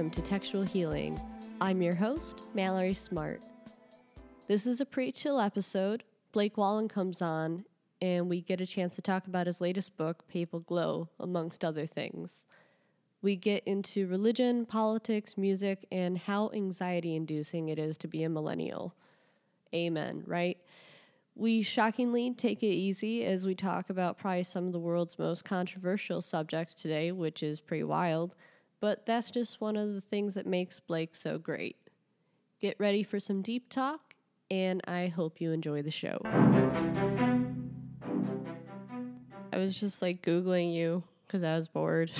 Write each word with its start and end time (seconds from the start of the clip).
welcome 0.00 0.22
to 0.22 0.26
Textual 0.30 0.62
Healing. 0.62 1.20
I'm 1.60 1.82
your 1.82 1.94
host, 1.94 2.46
Mallory 2.54 2.94
Smart. 2.94 3.44
This 4.48 4.66
is 4.66 4.80
a 4.80 4.86
pre 4.86 5.12
chill 5.12 5.38
episode. 5.38 6.04
Blake 6.32 6.56
Wallen 6.56 6.88
comes 6.88 7.20
on, 7.20 7.66
and 8.00 8.26
we 8.26 8.40
get 8.40 8.62
a 8.62 8.66
chance 8.66 8.94
to 8.94 9.02
talk 9.02 9.26
about 9.26 9.46
his 9.46 9.60
latest 9.60 9.98
book, 9.98 10.26
Papal 10.26 10.60
Glow, 10.60 11.10
amongst 11.18 11.66
other 11.66 11.84
things. 11.84 12.46
We 13.20 13.36
get 13.36 13.62
into 13.64 14.06
religion, 14.06 14.64
politics, 14.64 15.36
music, 15.36 15.86
and 15.92 16.16
how 16.16 16.50
anxiety 16.54 17.14
inducing 17.14 17.68
it 17.68 17.78
is 17.78 17.98
to 17.98 18.08
be 18.08 18.22
a 18.22 18.30
millennial. 18.30 18.94
Amen, 19.74 20.22
right? 20.26 20.56
We 21.34 21.60
shockingly 21.60 22.32
take 22.32 22.62
it 22.62 22.68
easy 22.68 23.26
as 23.26 23.44
we 23.44 23.54
talk 23.54 23.90
about 23.90 24.16
probably 24.16 24.44
some 24.44 24.66
of 24.66 24.72
the 24.72 24.78
world's 24.78 25.18
most 25.18 25.44
controversial 25.44 26.22
subjects 26.22 26.74
today, 26.74 27.12
which 27.12 27.42
is 27.42 27.60
pretty 27.60 27.84
wild, 27.84 28.34
but 28.80 29.06
that's 29.06 29.30
just 29.30 29.60
one 29.60 29.76
of 29.76 29.94
the 29.94 30.00
things 30.00 30.34
that 30.34 30.46
makes 30.46 30.80
Blake 30.80 31.14
so 31.14 31.38
great. 31.38 31.76
Get 32.60 32.76
ready 32.78 33.02
for 33.02 33.20
some 33.20 33.42
deep 33.42 33.68
talk, 33.68 34.14
and 34.50 34.80
I 34.86 35.08
hope 35.08 35.40
you 35.40 35.52
enjoy 35.52 35.82
the 35.82 35.90
show. 35.90 36.20
I 39.52 39.58
was 39.58 39.78
just 39.78 40.00
like 40.02 40.22
Googling 40.22 40.74
you 40.74 41.02
because 41.26 41.42
I 41.42 41.56
was 41.56 41.68
bored. 41.68 42.10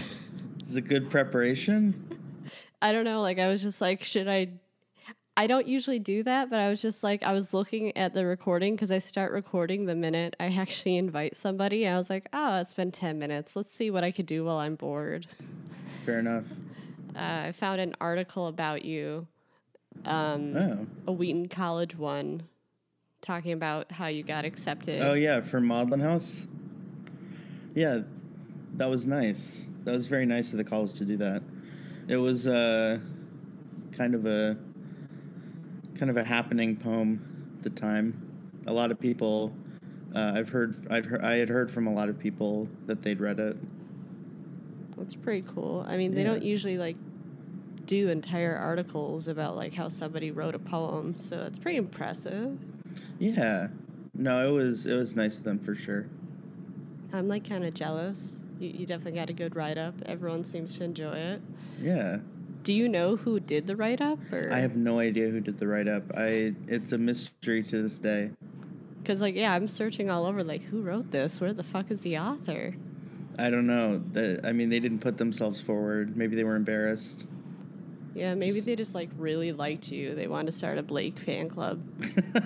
This 0.59 0.69
is 0.71 0.77
a 0.77 0.81
good 0.81 1.11
preparation. 1.11 2.19
I 2.83 2.93
don't 2.93 3.05
know, 3.05 3.21
like, 3.23 3.39
I 3.39 3.49
was 3.49 3.63
just 3.63 3.81
like, 3.81 4.05
should 4.05 4.29
I 4.29 4.49
I 5.41 5.47
don't 5.47 5.67
usually 5.67 5.99
do 5.99 6.23
that, 6.25 6.51
but 6.51 6.61
I 6.61 6.69
was 6.69 6.83
just 6.83 7.03
like, 7.03 7.23
I 7.23 7.33
was 7.33 7.55
looking 7.55 7.97
at 7.97 8.13
the 8.13 8.27
recording 8.27 8.75
because 8.75 8.91
I 8.91 8.99
start 8.99 9.33
recording 9.33 9.87
the 9.87 9.95
minute 9.95 10.37
I 10.39 10.47
actually 10.59 10.99
invite 10.99 11.35
somebody. 11.35 11.89
I 11.89 11.97
was 11.97 12.11
like, 12.11 12.29
oh, 12.35 12.61
it's 12.61 12.75
been 12.75 12.93
10 12.93 13.19
minutes. 13.19 13.57
Let's 13.57 13.75
see 13.75 13.91
what 13.91 14.05
I 14.05 14.11
could 14.11 14.27
do 14.27 14.45
while 14.45 14.59
I'm 14.59 14.75
bored. 14.75 15.27
Fair 16.11 16.19
enough. 16.19 16.45
Uh, 17.15 17.47
I 17.49 17.53
found 17.53 17.81
an 17.81 17.95
article 18.01 18.49
about 18.49 18.85
you, 18.85 19.29
um, 20.05 20.57
Oh. 20.57 20.87
a 21.07 21.13
Wheaton 21.13 21.47
College 21.47 21.97
one, 21.97 22.43
talking 23.23 23.53
about 23.53 23.93
how 23.93 24.09
you 24.09 24.25
got 24.25 24.45
accepted. 24.45 25.01
Oh 25.03 25.15
yeah, 25.15 25.41
for 25.41 25.61
Maudlin 25.61 26.01
House. 26.01 26.49
Yeah, 27.77 28.01
that 28.75 28.91
was 28.91 29.07
nice. 29.07 29.69
That 29.85 29.93
was 29.93 30.09
very 30.09 30.27
nice 30.27 30.51
of 30.53 30.59
the 30.59 30.65
college 30.65 30.95
to 30.95 31.05
do 31.05 31.17
that. 31.19 31.45
It 32.09 32.17
was 32.17 32.49
uh, 32.49 32.99
kind 33.93 34.17
of 34.17 34.27
a 34.27 34.57
kind 35.95 36.11
of 36.11 36.17
a 36.17 36.25
happening 36.25 36.75
poem 36.75 37.53
at 37.59 37.63
the 37.63 37.71
time. 37.71 38.21
A 38.67 38.73
lot 38.73 38.91
of 38.91 38.99
people, 38.99 39.53
uh, 40.15 40.33
I've 40.35 40.49
heard, 40.49 40.75
I'd 40.91 41.05
heard, 41.07 41.23
I 41.23 41.37
had 41.37 41.49
heard 41.49 41.71
from 41.71 41.87
a 41.87 41.93
lot 41.93 42.09
of 42.09 42.19
people 42.19 42.69
that 42.87 43.01
they'd 43.03 43.21
read 43.21 43.39
it. 43.39 43.57
That's 45.01 45.15
pretty 45.17 45.43
cool. 45.53 45.85
I 45.89 45.97
mean, 45.97 46.15
they 46.15 46.23
Yeah. 46.23 46.29
don't 46.29 46.43
usually 46.45 46.79
like 46.79 46.97
do 47.87 48.09
entire 48.09 48.55
articles 48.55 49.27
about 49.27 49.57
like 49.57 49.75
how 49.75 49.89
somebody 49.89 50.31
wrote 50.31 50.55
a 50.55 50.59
poem, 50.61 51.17
so 51.17 51.43
it's 51.43 51.59
pretty 51.59 51.79
impressive. 51.79 52.57
Yeah, 53.19 53.69
no, 54.15 54.49
it 54.49 54.53
was 54.53 54.87
it 54.87 54.95
was 54.95 55.17
nice 55.17 55.39
of 55.39 55.45
them 55.45 55.59
for 55.59 55.75
sure. 55.75 56.07
I'm 57.13 57.27
like 57.27 57.49
kind 57.49 57.65
of 57.65 57.75
jealous. 57.75 58.41
You, 58.61 58.69
you 58.69 58.87
definitely 58.87 59.19
got 59.19 59.31
a 59.31 59.33
good 59.33 59.57
write 59.57 59.79
up. 59.79 59.95
Everyone 60.07 60.45
seems 60.45 60.77
to 60.79 60.85
enjoy 60.85 61.15
it. 61.15 61.41
Yeah. 61.81 62.19
Do 62.63 62.73
you 62.75 62.89
know 62.89 63.17
who 63.17 63.41
did 63.41 63.67
the 63.67 63.75
write 63.75 64.03
up? 64.03 64.19
Or 64.31 64.53
I 64.53 64.61
have 64.61 64.77
no 64.77 64.99
idea 65.01 65.29
who 65.31 65.41
did 65.41 65.59
the 65.59 65.67
write 65.67 65.89
up. 65.89 66.03
I 66.17 66.55
it's 66.69 66.93
a 66.93 66.99
mystery 66.99 67.63
to 67.65 67.83
this 67.83 67.99
day. 67.99 68.31
because 69.03 69.21
like 69.23 69.35
yeah, 69.35 69.55
I'm 69.55 69.67
searching 69.67 70.11
all 70.11 70.27
over. 70.27 70.45
Like 70.45 70.63
who 70.65 70.83
wrote 70.83 71.11
this? 71.11 71.41
Where 71.41 71.55
the 71.55 71.65
fuck 71.65 71.91
is 71.91 72.03
the 72.03 72.19
author? 72.19 72.75
I 73.47 73.51
don't 73.51 73.67
know. 73.67 74.03
The, 74.13 74.41
I 74.45 74.53
mean, 74.53 74.69
they 74.69 74.81
didn't 74.81 74.99
put 75.01 75.17
themselves 75.19 75.61
forward. 75.61 76.17
Maybe 76.17 76.37
they 76.37 76.45
were 76.45 76.57
embarrassed. 76.57 77.27
Yeah, 78.15 78.35
maybe 78.35 78.55
Just- 78.55 78.67
they 78.67 78.77
just 78.77 78.95
like 78.95 79.09
really 79.17 79.53
liked 79.53 79.91
you. 79.91 80.15
They 80.15 80.27
wanted 80.27 80.47
to 80.53 80.59
start 80.59 80.79
a 80.79 80.83
Blake 80.83 81.19
fan 81.19 81.49
club. 81.49 81.81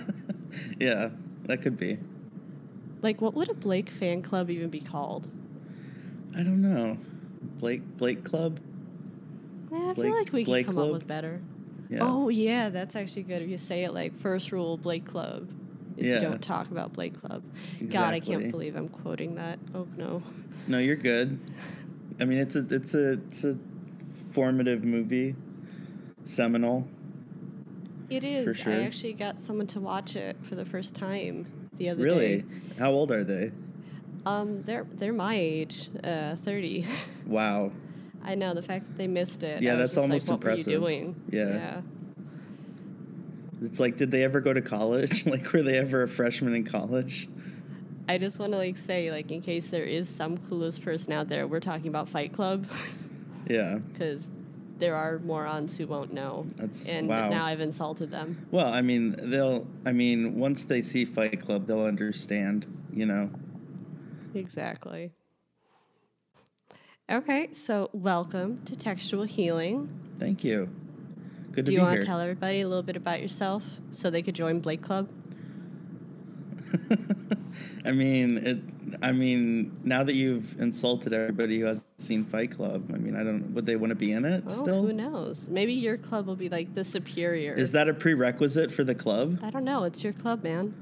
yeah, 0.79 1.09
that 1.45 1.61
could 1.61 1.77
be. 1.77 1.97
Like, 3.01 3.21
what 3.21 3.33
would 3.33 3.49
a 3.49 3.53
Blake 3.53 3.89
fan 3.89 4.21
club 4.21 4.49
even 4.49 4.69
be 4.69 4.79
called? 4.79 5.27
I 6.35 6.43
don't 6.43 6.61
know. 6.61 6.97
Blake 7.59 7.81
Blake 7.97 8.23
Club. 8.23 8.59
Eh, 9.71 9.75
I 9.75 9.93
Blake- 9.93 10.07
feel 10.07 10.17
like 10.17 10.33
we 10.33 10.43
Blake 10.43 10.65
could 10.65 10.75
come 10.75 10.75
Club? 10.75 10.87
up 10.87 10.93
with 10.93 11.07
better. 11.07 11.41
Yeah. 11.89 11.99
Oh 12.01 12.29
yeah, 12.29 12.69
that's 12.69 12.95
actually 12.95 13.23
good. 13.23 13.41
If 13.41 13.49
you 13.49 13.57
say 13.57 13.83
it 13.83 13.93
like 13.93 14.17
first 14.17 14.51
rule 14.51 14.75
Blake 14.77 15.05
Club 15.05 15.49
is 15.97 16.07
Yeah. 16.07 16.19
don't 16.19 16.41
talk 16.41 16.71
about 16.71 16.93
Blake 16.93 17.19
Club. 17.19 17.43
Exactly. 17.79 17.87
God, 17.87 18.13
I 18.13 18.19
can't 18.19 18.51
believe 18.51 18.75
I'm 18.75 18.89
quoting 18.89 19.35
that. 19.35 19.59
Oh 19.73 19.87
no. 19.95 20.23
No, 20.67 20.79
you're 20.79 20.95
good. 20.95 21.39
I 22.19 22.25
mean, 22.25 22.39
it's 22.39 22.55
a 22.55 22.65
it's 22.69 22.93
a 22.93 23.13
it's 23.13 23.43
a 23.43 23.57
formative 24.31 24.83
movie, 24.83 25.35
seminal. 26.23 26.87
It 28.09 28.23
is. 28.23 28.57
sure. 28.57 28.73
I 28.73 28.83
actually 28.83 29.13
got 29.13 29.39
someone 29.39 29.67
to 29.67 29.79
watch 29.79 30.15
it 30.15 30.37
for 30.43 30.55
the 30.55 30.65
first 30.65 30.93
time 30.93 31.47
the 31.77 31.89
other 31.89 32.03
Really? 32.03 32.37
day. 32.37 32.43
Really? 32.47 32.77
How 32.79 32.91
old 32.91 33.11
are 33.11 33.23
they? 33.23 33.51
Um, 34.25 34.61
they're 34.63 34.85
they're 34.93 35.13
my 35.13 35.35
age, 35.35 35.89
uh, 36.03 36.35
thirty. 36.35 36.85
Wow. 37.25 37.71
I 38.23 38.35
know 38.35 38.53
the 38.53 38.61
fact 38.61 38.87
that 38.87 38.97
they 38.99 39.07
missed 39.07 39.41
it. 39.43 39.61
Yeah, 39.63 39.75
that's 39.75 39.97
almost 39.97 40.27
like, 40.29 40.39
what 40.43 40.51
impressive. 40.51 40.79
Doing? 40.79 41.15
Yeah. 41.31 41.47
Yeah. 41.55 41.81
It's 43.63 43.79
like, 43.79 43.97
did 43.97 44.11
they 44.11 44.23
ever 44.23 44.41
go 44.41 44.53
to 44.53 44.61
college? 44.61 45.25
like, 45.27 45.51
were 45.51 45.63
they 45.63 45.77
ever 45.77 46.03
a 46.03 46.07
freshman 46.07 46.53
in 46.53 46.63
college? 46.65 47.27
I 48.07 48.17
just 48.17 48.37
want 48.39 48.51
to 48.51 48.57
like 48.57 48.77
say 48.77 49.11
like 49.11 49.31
in 49.31 49.41
case 49.41 49.67
there 49.67 49.83
is 49.83 50.07
some 50.07 50.37
clueless 50.37 50.81
person 50.81 51.13
out 51.13 51.27
there, 51.29 51.47
we're 51.47 51.59
talking 51.59 51.87
about 51.87 52.09
Fight 52.09 52.33
Club 52.33 52.67
Yeah. 53.47 53.79
because 53.91 54.29
there 54.77 54.95
are 54.95 55.19
morons 55.19 55.77
who 55.77 55.87
won't 55.87 56.13
know. 56.13 56.45
That's- 56.55 56.87
and 56.87 57.07
wow. 57.07 57.29
now 57.29 57.45
I've 57.45 57.61
insulted 57.61 58.11
them. 58.11 58.47
Well, 58.51 58.71
I 58.71 58.81
mean, 58.81 59.15
they'll. 59.17 59.67
I 59.85 59.91
mean, 59.91 60.35
once 60.37 60.65
they 60.65 60.81
see 60.81 61.05
Fight 61.05 61.39
Club, 61.41 61.67
they'll 61.67 61.85
understand. 61.85 62.65
You 62.93 63.05
know. 63.05 63.29
Exactly. 64.33 65.11
Okay, 67.09 67.49
so 67.51 67.89
welcome 67.93 68.63
to 68.65 68.75
Textual 68.75 69.23
Healing. 69.23 69.89
Thank 70.17 70.43
you. 70.43 70.69
Good 71.51 71.65
to 71.67 71.71
be 71.71 71.71
here. 71.71 71.71
Do 71.71 71.71
you 71.73 71.81
want 71.81 71.91
here. 71.93 72.01
to 72.01 72.07
tell 72.07 72.19
everybody 72.19 72.61
a 72.61 72.67
little 72.67 72.83
bit 72.83 72.95
about 72.95 73.21
yourself 73.21 73.63
so 73.91 74.09
they 74.09 74.21
could 74.21 74.35
join 74.35 74.59
Blake 74.59 74.81
Club? 74.81 75.07
I 77.85 77.91
mean, 77.91 78.37
it. 78.37 78.57
I 79.01 79.11
mean, 79.11 79.77
now 79.83 80.03
that 80.03 80.13
you've 80.13 80.59
insulted 80.59 81.11
everybody 81.13 81.59
who 81.59 81.65
hasn't 81.65 81.85
seen 81.99 82.23
Fight 82.23 82.51
Club, 82.51 82.91
I 82.93 82.97
mean, 82.97 83.15
I 83.15 83.23
don't. 83.23 83.53
Would 83.53 83.65
they 83.65 83.75
want 83.75 83.91
to 83.91 83.95
be 83.95 84.11
in 84.11 84.25
it 84.25 84.45
Well, 84.45 84.55
still? 84.55 84.81
who 84.83 84.93
knows? 84.93 85.47
Maybe 85.49 85.73
your 85.73 85.97
club 85.97 86.27
will 86.27 86.35
be 86.35 86.49
like 86.49 86.73
the 86.73 86.83
superior. 86.83 87.53
Is 87.53 87.71
that 87.73 87.87
a 87.89 87.93
prerequisite 87.93 88.71
for 88.71 88.83
the 88.83 88.95
club? 88.95 89.39
I 89.43 89.49
don't 89.49 89.65
know. 89.65 89.83
It's 89.83 90.03
your 90.03 90.13
club, 90.13 90.43
man. 90.43 90.73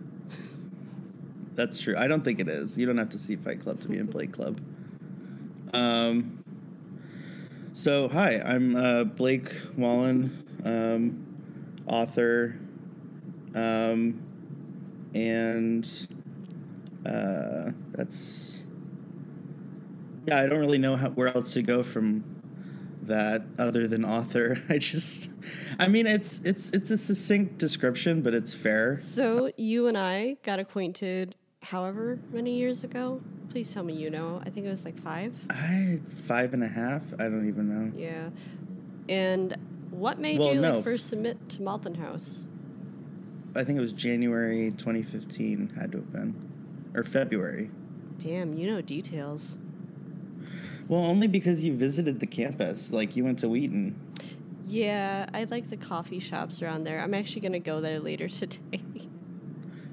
That's 1.56 1.80
true. 1.80 1.96
I 1.98 2.08
don't 2.08 2.24
think 2.24 2.40
it 2.40 2.48
is. 2.50 2.78
You 2.78 2.86
don't 2.86 2.98
have 2.98 3.10
to 3.10 3.20
see 3.20 3.36
Fight 3.36 3.62
Club 3.62 3.80
to 3.82 3.88
be 3.88 3.98
in 3.98 4.08
Blake 4.08 4.32
Club. 4.32 4.60
Um. 5.76 6.44
So 7.74 8.08
hi, 8.08 8.40
I'm 8.46 8.76
uh, 8.76 9.04
Blake 9.06 9.52
Wallen, 9.76 10.44
um, 10.64 11.26
author, 11.88 12.56
um, 13.56 14.22
and 15.14 16.08
uh, 17.06 17.72
that's 17.92 18.66
yeah. 20.28 20.40
I 20.40 20.48
don't 20.48 20.60
really 20.60 20.78
know 20.78 20.96
how, 20.96 21.10
where 21.10 21.28
else 21.28 21.54
to 21.54 21.62
go 21.62 21.84
from 21.84 22.24
that 23.04 23.44
other 23.60 23.88
than 23.88 24.06
author. 24.06 24.62
I 24.70 24.78
just, 24.78 25.30
I 25.80 25.88
mean, 25.88 26.08
it's 26.08 26.40
it's 26.44 26.70
it's 26.72 26.90
a 26.92 26.98
succinct 26.98 27.58
description, 27.58 28.22
but 28.22 28.34
it's 28.34 28.54
fair. 28.54 29.00
So 29.02 29.52
you 29.58 29.88
and 29.88 29.98
I 29.98 30.38
got 30.44 30.60
acquainted 30.60 31.36
however 31.62 32.20
many 32.32 32.56
years 32.56 32.84
ago. 32.84 33.22
Please 33.50 33.72
tell 33.74 33.84
me 33.84 33.94
you 33.94 34.10
know. 34.10 34.42
I 34.46 34.50
think 34.50 34.66
it 34.66 34.70
was 34.70 34.84
like 34.86 35.00
five. 35.00 35.34
I 35.50 36.00
five 36.06 36.54
and 36.54 36.64
a 36.64 36.68
half. 36.68 37.02
I 37.20 37.24
don't 37.24 37.48
even 37.48 37.70
know. 37.70 37.92
Yeah. 37.96 38.30
And 39.10 39.56
what 39.92 40.18
made 40.18 40.40
Well, 40.40 40.54
you 40.56 40.62
no. 40.62 40.76
like 40.76 40.84
first 40.84 41.10
submit 41.10 41.50
to 41.50 41.62
Maudlin 41.62 41.96
House? 41.96 42.48
I 43.56 43.64
think 43.64 43.78
it 43.78 43.82
was 43.82 43.94
January 43.94 44.72
2015. 44.72 45.74
Had 45.80 45.92
to 45.92 46.00
have 46.00 46.12
been, 46.12 46.36
or 46.96 47.04
February. 47.04 47.70
Damn, 48.20 48.54
you 48.54 48.68
know 48.72 48.82
details. 48.82 49.58
Well, 50.88 51.06
only 51.06 51.28
because 51.28 51.64
you 51.64 51.74
visited 51.74 52.20
the 52.20 52.28
campus. 52.28 52.92
Like 52.92 53.16
you 53.16 53.24
went 53.24 53.40
to 53.40 53.50
Wheaton. 53.50 53.96
Yeah, 54.68 55.28
I 55.34 55.44
like 55.46 55.70
the 55.70 55.78
coffee 55.78 56.20
shops 56.20 56.62
around 56.62 56.84
there. 56.86 57.00
I'm 57.00 57.14
actually 57.14 57.42
gonna 57.42 57.60
go 57.60 57.80
there 57.82 58.00
later 58.00 58.28
today. 58.30 58.82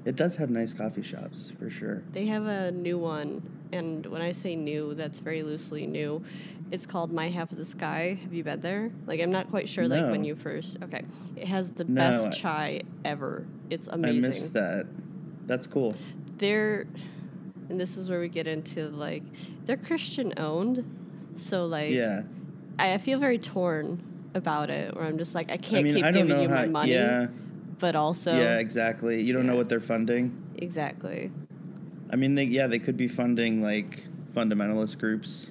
It 0.03 0.15
does 0.15 0.35
have 0.37 0.49
nice 0.49 0.73
coffee 0.73 1.03
shops 1.03 1.51
for 1.59 1.69
sure. 1.69 2.01
they 2.11 2.25
have 2.25 2.47
a 2.47 2.71
new 2.71 2.97
one, 2.97 3.43
and 3.71 4.03
when 4.07 4.21
I 4.23 4.31
say 4.31 4.55
new, 4.55 4.95
that's 4.95 5.19
very 5.19 5.43
loosely 5.43 5.85
new. 5.85 6.23
It's 6.71 6.85
called 6.85 7.11
My 7.11 7.27
Half 7.29 7.51
of 7.51 7.57
the 7.57 7.65
Sky. 7.65 8.17
Have 8.23 8.33
you 8.33 8.43
been 8.43 8.61
there? 8.61 8.91
Like, 9.05 9.19
I'm 9.19 9.31
not 9.31 9.49
quite 9.49 9.67
sure. 9.67 9.87
Like 9.87 10.09
when 10.09 10.23
you 10.23 10.35
first. 10.35 10.77
Okay, 10.83 11.03
it 11.35 11.47
has 11.47 11.71
the 11.71 11.83
No, 11.83 11.95
best 11.95 12.27
I- 12.27 12.31
chai 12.31 12.81
ever. 13.03 13.45
It's 13.69 13.87
amazing. 13.89 14.23
I 14.23 14.27
missed 14.27 14.53
that. 14.53 14.87
That's 15.47 15.67
cool. 15.67 15.95
they're 16.37 16.87
and 17.69 17.79
this 17.79 17.97
is 17.97 18.09
where 18.09 18.19
we 18.19 18.27
get 18.29 18.47
into 18.47 18.89
like 18.89 19.21
they're 19.65 19.77
christian 19.77 20.33
owned 20.37 20.83
so 21.35 21.65
like 21.67 21.91
Yeah. 21.91 22.23
I, 22.79 22.93
I 22.93 22.97
feel 22.97 23.19
very 23.19 23.37
torn 23.37 24.01
about 24.33 24.69
it 24.69 24.95
where 24.95 25.03
I'm 25.05 25.17
just 25.17 25.35
like 25.35 25.51
I 25.51 25.57
can't 25.57 25.81
I 25.81 25.83
mean, 25.83 25.93
keep 25.95 26.05
I 26.05 26.11
giving 26.11 26.39
you 26.41 26.47
how. 26.49 26.55
my 26.55 26.65
money, 26.67 26.93
Yeah, 26.93 27.27
but 27.79 27.95
also 27.95 28.33
yeah, 28.35 28.57
exactly. 28.59 29.21
You 29.23 29.33
don't 29.33 29.45
know 29.45 29.55
what 29.55 29.67
they're 29.69 29.79
funding. 29.81 30.35
exactly. 30.57 31.31
I 32.09 32.15
mean, 32.17 32.35
they, 32.35 32.43
yeah, 32.45 32.67
they 32.67 32.79
could 32.79 32.97
be 32.97 33.07
funding 33.07 33.61
like 33.61 34.03
fundamentalist 34.33 34.97
groups. 34.99 35.50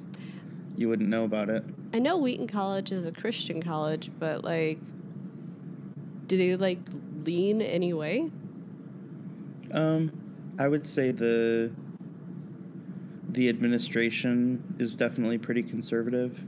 You 0.80 0.88
wouldn't 0.88 1.10
know 1.10 1.24
about 1.24 1.50
it. 1.50 1.62
I 1.92 1.98
know 1.98 2.16
Wheaton 2.16 2.46
College 2.48 2.90
is 2.90 3.04
a 3.04 3.12
Christian 3.12 3.62
college, 3.62 4.10
but 4.18 4.42
like, 4.44 4.78
do 6.26 6.38
they 6.38 6.56
like 6.56 6.78
lean 7.22 7.60
any 7.60 7.92
way? 7.92 8.30
Um, 9.72 10.10
I 10.58 10.68
would 10.68 10.86
say 10.86 11.10
the 11.10 11.70
the 13.28 13.50
administration 13.50 14.74
is 14.78 14.96
definitely 14.96 15.36
pretty 15.36 15.62
conservative. 15.62 16.42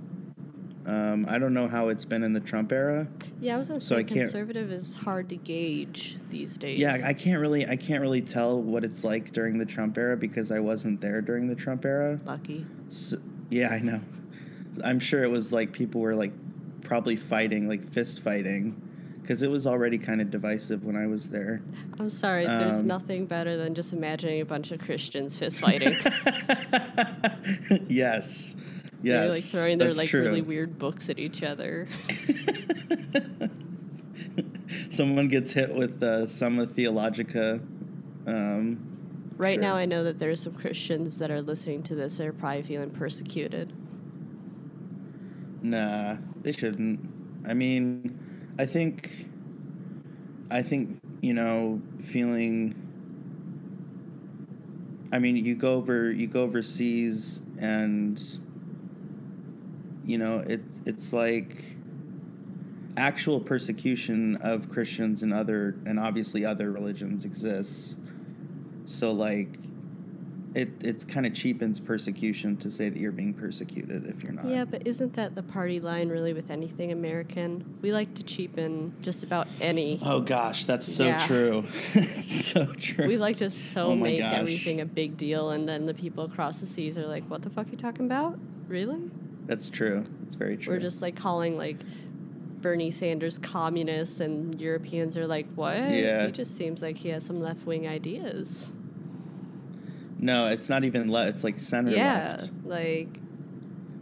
Um, 0.87 1.27
I 1.29 1.39
don't 1.39 1.53
know 1.53 1.69
how 1.69 1.89
it's 1.89 2.07
been 2.07 2.23
in 2.23 2.33
the 2.33 2.41
Trump 2.41 2.73
era. 2.73 3.07
Yeah, 3.39 3.57
I 3.57 3.59
was 3.59 3.69
gonna 3.69 3.81
So 3.81 3.97
say 3.97 4.01
I 4.01 4.03
can't- 4.05 4.21
conservative 4.21 4.73
is 4.73 4.95
hard 4.95 5.29
to 5.29 5.37
gauge 5.37 6.17
these 6.31 6.57
days. 6.57 6.81
Yeah, 6.81 7.03
I 7.05 7.13
can't 7.13 7.39
really 7.39 7.67
I 7.69 7.77
can't 7.77 8.01
really 8.01 8.23
tell 8.23 8.63
what 8.63 8.83
it's 8.83 9.05
like 9.05 9.33
during 9.33 9.59
the 9.59 9.67
Trump 9.67 9.99
era 9.99 10.17
because 10.17 10.51
I 10.51 10.61
wasn't 10.61 11.03
there 11.03 11.21
during 11.21 11.49
the 11.49 11.55
Trump 11.55 11.85
era. 11.85 12.19
lucky. 12.25 12.65
So, 12.89 13.19
yeah, 13.51 13.69
I 13.69 13.81
know. 13.81 14.01
I'm 14.85 15.01
sure 15.01 15.23
it 15.25 15.31
was 15.31 15.53
like 15.53 15.73
people 15.73 16.01
were 16.01 16.15
like 16.15 16.33
probably 16.83 17.17
fighting, 17.17 17.69
like 17.69 17.89
fist 17.93 18.23
fighting, 18.23 18.81
because 19.21 19.43
it 19.43 19.51
was 19.51 19.67
already 19.67 19.99
kind 19.99 20.21
of 20.21 20.31
divisive 20.31 20.85
when 20.85 20.97
I 20.97 21.07
was 21.07 21.31
there. 21.31 21.63
I'm 21.99 22.11
sorry. 22.11 22.47
there's 22.47 22.81
Um, 22.81 22.87
nothing 22.87 23.27
better 23.27 23.57
than 23.57 23.75
just 23.75 23.93
imagining 23.93 24.41
a 24.41 24.45
bunch 24.45 24.71
of 24.73 24.81
Christians 24.81 25.37
fist 25.37 25.61
fighting. 25.61 25.97
yes. 27.89 28.55
Yes. 29.05 29.21
They're 29.25 29.33
like 29.33 29.43
throwing 29.43 29.79
their 29.79 29.93
like 29.95 30.09
true. 30.09 30.23
really 30.23 30.43
weird 30.43 30.79
books 30.79 31.11
at 31.11 31.19
each 31.19 31.43
other. 31.43 31.89
Someone 34.91 35.27
gets 35.27 35.51
hit 35.51 35.75
with 35.75 36.01
uh, 36.03 36.25
Summa 36.29 36.67
Theologica. 36.67 37.61
Um, 38.29 38.79
Right 39.37 39.59
now, 39.59 39.75
I 39.75 39.87
know 39.87 40.05
that 40.05 40.21
there's 40.21 40.41
some 40.43 40.55
Christians 40.55 41.19
that 41.19 41.33
are 41.33 41.43
listening 41.43 41.83
to 41.85 41.97
this 41.97 42.19
that 42.19 42.29
are 42.29 42.33
probably 42.33 42.63
feeling 42.63 42.91
persecuted. 42.91 43.73
Nah, 45.63 46.17
they 46.43 46.53
shouldn't. 46.53 47.01
I 47.47 47.55
mean, 47.55 48.19
I 48.59 48.67
think, 48.67 49.27
I 50.51 50.63
think 50.63 51.01
you 51.21 51.33
know, 51.35 51.81
feeling. 52.01 52.75
I 55.13 55.19
mean, 55.19 55.37
you 55.37 55.55
go 55.55 55.75
over, 55.75 56.11
you 56.11 56.27
go 56.27 56.43
overseas, 56.43 57.43
and 57.59 58.21
you 60.05 60.19
know, 60.19 60.43
it's 60.47 60.81
it's 60.87 61.13
like 61.13 61.65
actual 62.97 63.41
persecution 63.41 64.37
of 64.37 64.69
Christians 64.69 65.23
and 65.23 65.33
other, 65.33 65.77
and 65.87 65.99
obviously 65.99 66.45
other 66.45 66.73
religions 66.73 67.25
exists. 67.25 67.97
So 68.85 69.13
like. 69.13 69.59
It, 70.55 70.69
it's 70.83 71.05
kind 71.05 71.25
of 71.25 71.33
cheapens 71.33 71.81
persecution 71.81 72.59
to 72.59 72.71
say 72.71 72.91
that 72.91 72.99
you're 72.99 73.11
being 73.13 73.33
persecuted 73.33 74.07
if 74.07 74.23
you're 74.23 74.33
not. 74.33 74.45
Yeah, 74.45 74.67
but 74.67 74.87
isn't 74.87 75.15
that 75.15 75.35
the 75.35 75.43
party 75.43 75.81
line 75.81 76.11
really 76.11 76.35
with 76.35 76.51
anything 76.51 76.93
American? 76.93 77.79
We 77.81 77.91
like 77.93 78.13
to 78.17 78.23
cheapen 78.23 78.95
just 79.01 79.23
about 79.23 79.49
any. 79.63 79.99
Oh 80.03 80.21
gosh, 80.21 80.67
that's 80.67 80.87
so 80.93 81.07
Yeah. 81.07 81.27
true. 81.27 81.65
so 82.21 82.67
true. 82.75 83.07
We 83.07 83.17
like 83.17 83.39
to 83.39 83.49
so 83.49 83.93
Oh 83.93 83.97
make 83.97 84.19
gosh. 84.21 84.35
everything 84.35 84.81
a 84.83 84.85
big 84.87 85.17
deal, 85.17 85.51
and 85.51 85.67
then 85.67 85.87
the 85.87 85.95
people 85.95 86.25
across 86.25 86.61
the 86.61 86.67
seas 86.67 86.99
are 86.99 87.07
like, 87.07 87.25
"What 87.31 87.41
the 87.43 87.51
fuck 87.51 87.69
are 87.69 87.71
you 87.71 87.79
talking 87.79 88.05
about? 88.05 88.39
Really?" 88.69 89.11
That's 89.47 89.71
true. 89.71 90.05
It's 90.27 90.35
very 90.35 90.57
true. 90.59 90.75
We're 90.75 90.81
just 90.81 91.01
like 91.01 91.17
calling 91.17 91.57
like 91.57 91.79
Bernie 92.61 92.91
Sanders 92.91 93.39
communists, 93.39 94.21
and 94.21 94.61
Europeans 94.61 95.17
are 95.17 95.27
like, 95.27 95.47
"What? 95.55 95.77
Yeah. 95.77 96.27
He 96.27 96.33
just 96.33 96.57
seems 96.57 96.83
like 96.83 96.97
he 96.99 97.09
has 97.09 97.25
some 97.25 97.41
left 97.41 97.65
wing 97.67 97.89
ideas." 97.89 98.73
No, 100.23 100.47
it's 100.47 100.69
not 100.69 100.85
even 100.85 101.09
left. 101.09 101.31
It's 101.31 101.45
like 101.45 101.59
center 101.59 101.91
left. 101.91 101.99
yeah, 101.99 102.37
left 102.39 102.53
like 102.65 103.09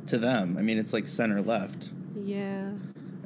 to 0.09 0.19
them. 0.19 0.57
I 0.59 0.63
mean, 0.63 0.77
it's 0.77 0.93
like 0.93 1.09
center 1.09 1.41
left, 1.41 1.89
yeah. 2.15 2.73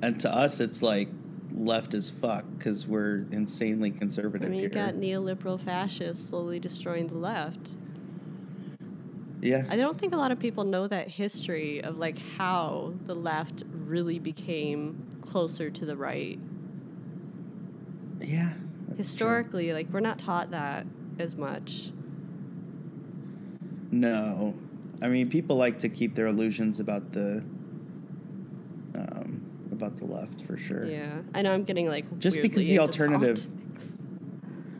and 0.00 0.20
to 0.20 0.32
us, 0.32 0.61
it's 0.61 0.81
like 0.81 1.08
left 1.52 1.93
as 1.93 2.08
fuck 2.08 2.44
because 2.56 2.87
we're 2.87 3.26
insanely 3.32 3.93
I 3.94 3.99
conservative 3.99 4.49
mean, 4.49 4.61
you 4.61 4.69
here. 4.69 4.87
got 4.87 4.94
neoliberal 4.94 5.61
fascists 5.61 6.29
slowly 6.29 6.61
destroying 6.61 7.08
the 7.08 7.19
left. 7.19 7.76
yeah, 9.40 9.64
I 9.69 9.76
don't 9.76 9.99
think 9.99 10.14
a 10.14 10.17
lot 10.17 10.31
of 10.31 10.38
people 10.38 10.62
know 10.62 10.87
that 10.87 11.08
history 11.08 11.82
of 11.82 11.99
like 11.99 12.19
how 12.38 12.94
the 13.06 13.14
left 13.17 13.64
really 13.73 14.20
became 14.20 15.19
closer 15.20 15.69
to 15.69 15.85
the 15.85 15.97
right. 15.97 16.38
yeah. 18.20 18.52
that's 18.87 18.87
true. 18.87 18.97
Historically, 18.97 19.73
like 19.73 19.88
we're 19.90 19.99
not 19.99 20.20
taught 20.20 20.52
that 20.52 20.87
as 21.19 21.35
much. 21.35 21.90
No, 23.94 24.55
I 25.02 25.08
mean, 25.08 25.29
people 25.31 25.56
like 25.56 25.79
to 25.81 25.88
keep 25.88 26.17
their 26.17 26.26
illusions 26.26 26.81
about 26.81 27.12
the 27.12 27.44
um, 28.96 29.41
about 29.70 29.96
the 29.96 30.05
left 30.05 30.43
for 30.43 30.56
sure. 30.56 30.87
Yeah, 30.87 31.20
I 31.32 31.43
know 31.43 31.52
I'm 31.52 31.62
getting 31.62 31.87
like 31.88 32.19
Just 32.19 32.43
because 32.43 32.64
the 32.64 32.81
alternative- 32.81 33.20
politics. 33.20 33.99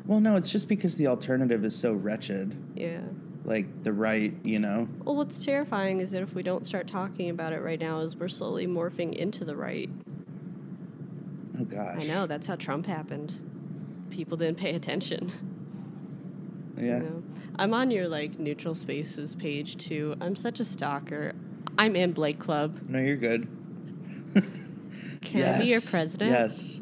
Well, 0.06 0.20
no, 0.20 0.37
it's 0.37 0.50
just 0.50 0.69
because 0.69 0.96
the 0.96 1.06
alternative 1.06 1.64
is 1.64 1.75
so 1.76 1.94
wretched. 1.94 2.55
Yeah. 2.75 3.00
Like 3.44 3.84
the 3.84 3.93
right, 3.93 4.34
you 4.43 4.58
know. 4.58 4.88
Well, 5.05 5.17
what's 5.17 5.43
terrifying 5.44 6.00
is 6.00 6.10
that 6.10 6.22
if 6.22 6.34
we 6.34 6.43
don't 6.43 6.67
start 6.67 6.88
talking 6.88 7.31
about 7.31 7.52
it 7.52 7.60
right 7.62 7.81
now, 7.81 8.00
is 8.00 8.17
we're 8.17 8.28
slowly 8.28 8.67
morphing 8.67 9.14
into 9.14 9.44
the 9.44 9.56
right. 9.56 9.88
Oh 11.58 11.64
gosh. 11.64 11.99
I 12.00 12.05
know 12.06 12.26
that's 12.26 12.46
how 12.46 12.56
Trump 12.56 12.87
happened. 12.87 13.32
People 14.10 14.37
didn't 14.37 14.58
pay 14.58 14.75
attention. 14.75 15.31
Yeah. 16.76 16.98
You 16.98 17.02
know? 17.02 17.22
I'm 17.56 17.72
on 17.74 17.90
your 17.90 18.08
like 18.08 18.38
neutral 18.38 18.74
spaces 18.74 19.34
page 19.34 19.76
too. 19.76 20.16
I'm 20.20 20.36
such 20.36 20.60
a 20.60 20.64
stalker. 20.64 21.32
I'm 21.78 21.96
in 21.96 22.12
Blake 22.12 22.38
Club. 22.38 22.78
No, 22.88 22.98
you're 22.98 23.16
good. 23.16 23.48
Can 25.22 25.42
I 25.54 25.58
be 25.60 25.66
your 25.68 25.80
president? 25.80 26.30
Yes. 26.30 26.80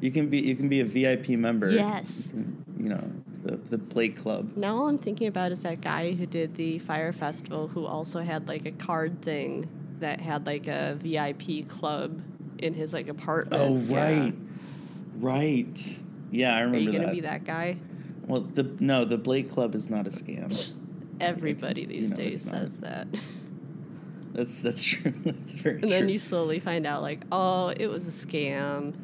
You 0.00 0.10
can 0.10 0.28
be 0.30 0.38
you 0.38 0.54
can 0.56 0.68
be 0.68 0.80
a 0.80 0.84
VIP 0.84 1.30
member. 1.30 1.70
Yes. 1.70 2.32
You 2.34 2.88
know, 2.88 3.12
the 3.42 3.56
the 3.56 3.76
Blake 3.78 4.16
Club. 4.16 4.56
Now 4.56 4.76
all 4.76 4.88
I'm 4.88 4.98
thinking 4.98 5.26
about 5.28 5.52
is 5.52 5.62
that 5.62 5.80
guy 5.82 6.12
who 6.12 6.24
did 6.26 6.54
the 6.54 6.78
fire 6.78 7.12
festival 7.12 7.68
who 7.68 7.84
also 7.84 8.20
had 8.20 8.48
like 8.48 8.64
a 8.64 8.70
card 8.72 9.20
thing 9.22 9.68
that 9.98 10.20
had 10.20 10.46
like 10.46 10.66
a 10.66 10.96
VIP 11.00 11.68
club 11.68 12.22
in 12.58 12.72
his 12.72 12.92
like 12.94 13.08
apartment. 13.08 13.60
Oh 13.62 13.76
Yeah. 13.76 14.00
right. 14.22 14.34
Right. 15.18 15.98
Yeah, 16.30 16.56
I 16.56 16.60
remember 16.60 16.78
Are 16.78 16.80
you 16.80 16.92
gonna 16.92 17.06
that. 17.06 17.14
be 17.14 17.20
that 17.20 17.44
guy? 17.44 17.76
Well, 18.30 18.42
the 18.42 18.62
no, 18.80 19.04
the 19.04 19.18
Blake 19.18 19.50
Club 19.50 19.74
is 19.74 19.90
not 19.90 20.06
a 20.06 20.10
scam. 20.10 20.74
Everybody 21.20 21.82
you 21.82 21.86
these 21.88 22.10
know 22.10 22.16
days 22.16 22.42
says 22.42 22.76
that. 22.78 23.08
That's 24.32 24.60
that's 24.60 24.82
true. 24.90 25.12
That's 25.24 25.54
very 25.54 25.80
true. 25.80 25.82
and 25.82 25.82
true. 25.82 25.88
then 25.90 26.08
you 26.08 26.18
slowly 26.18 26.60
find 26.60 26.86
out 26.86 27.02
like, 27.02 27.24
oh, 27.32 27.68
it 27.76 27.88
was 27.88 28.06
a 28.06 28.26
scam. 28.26 28.94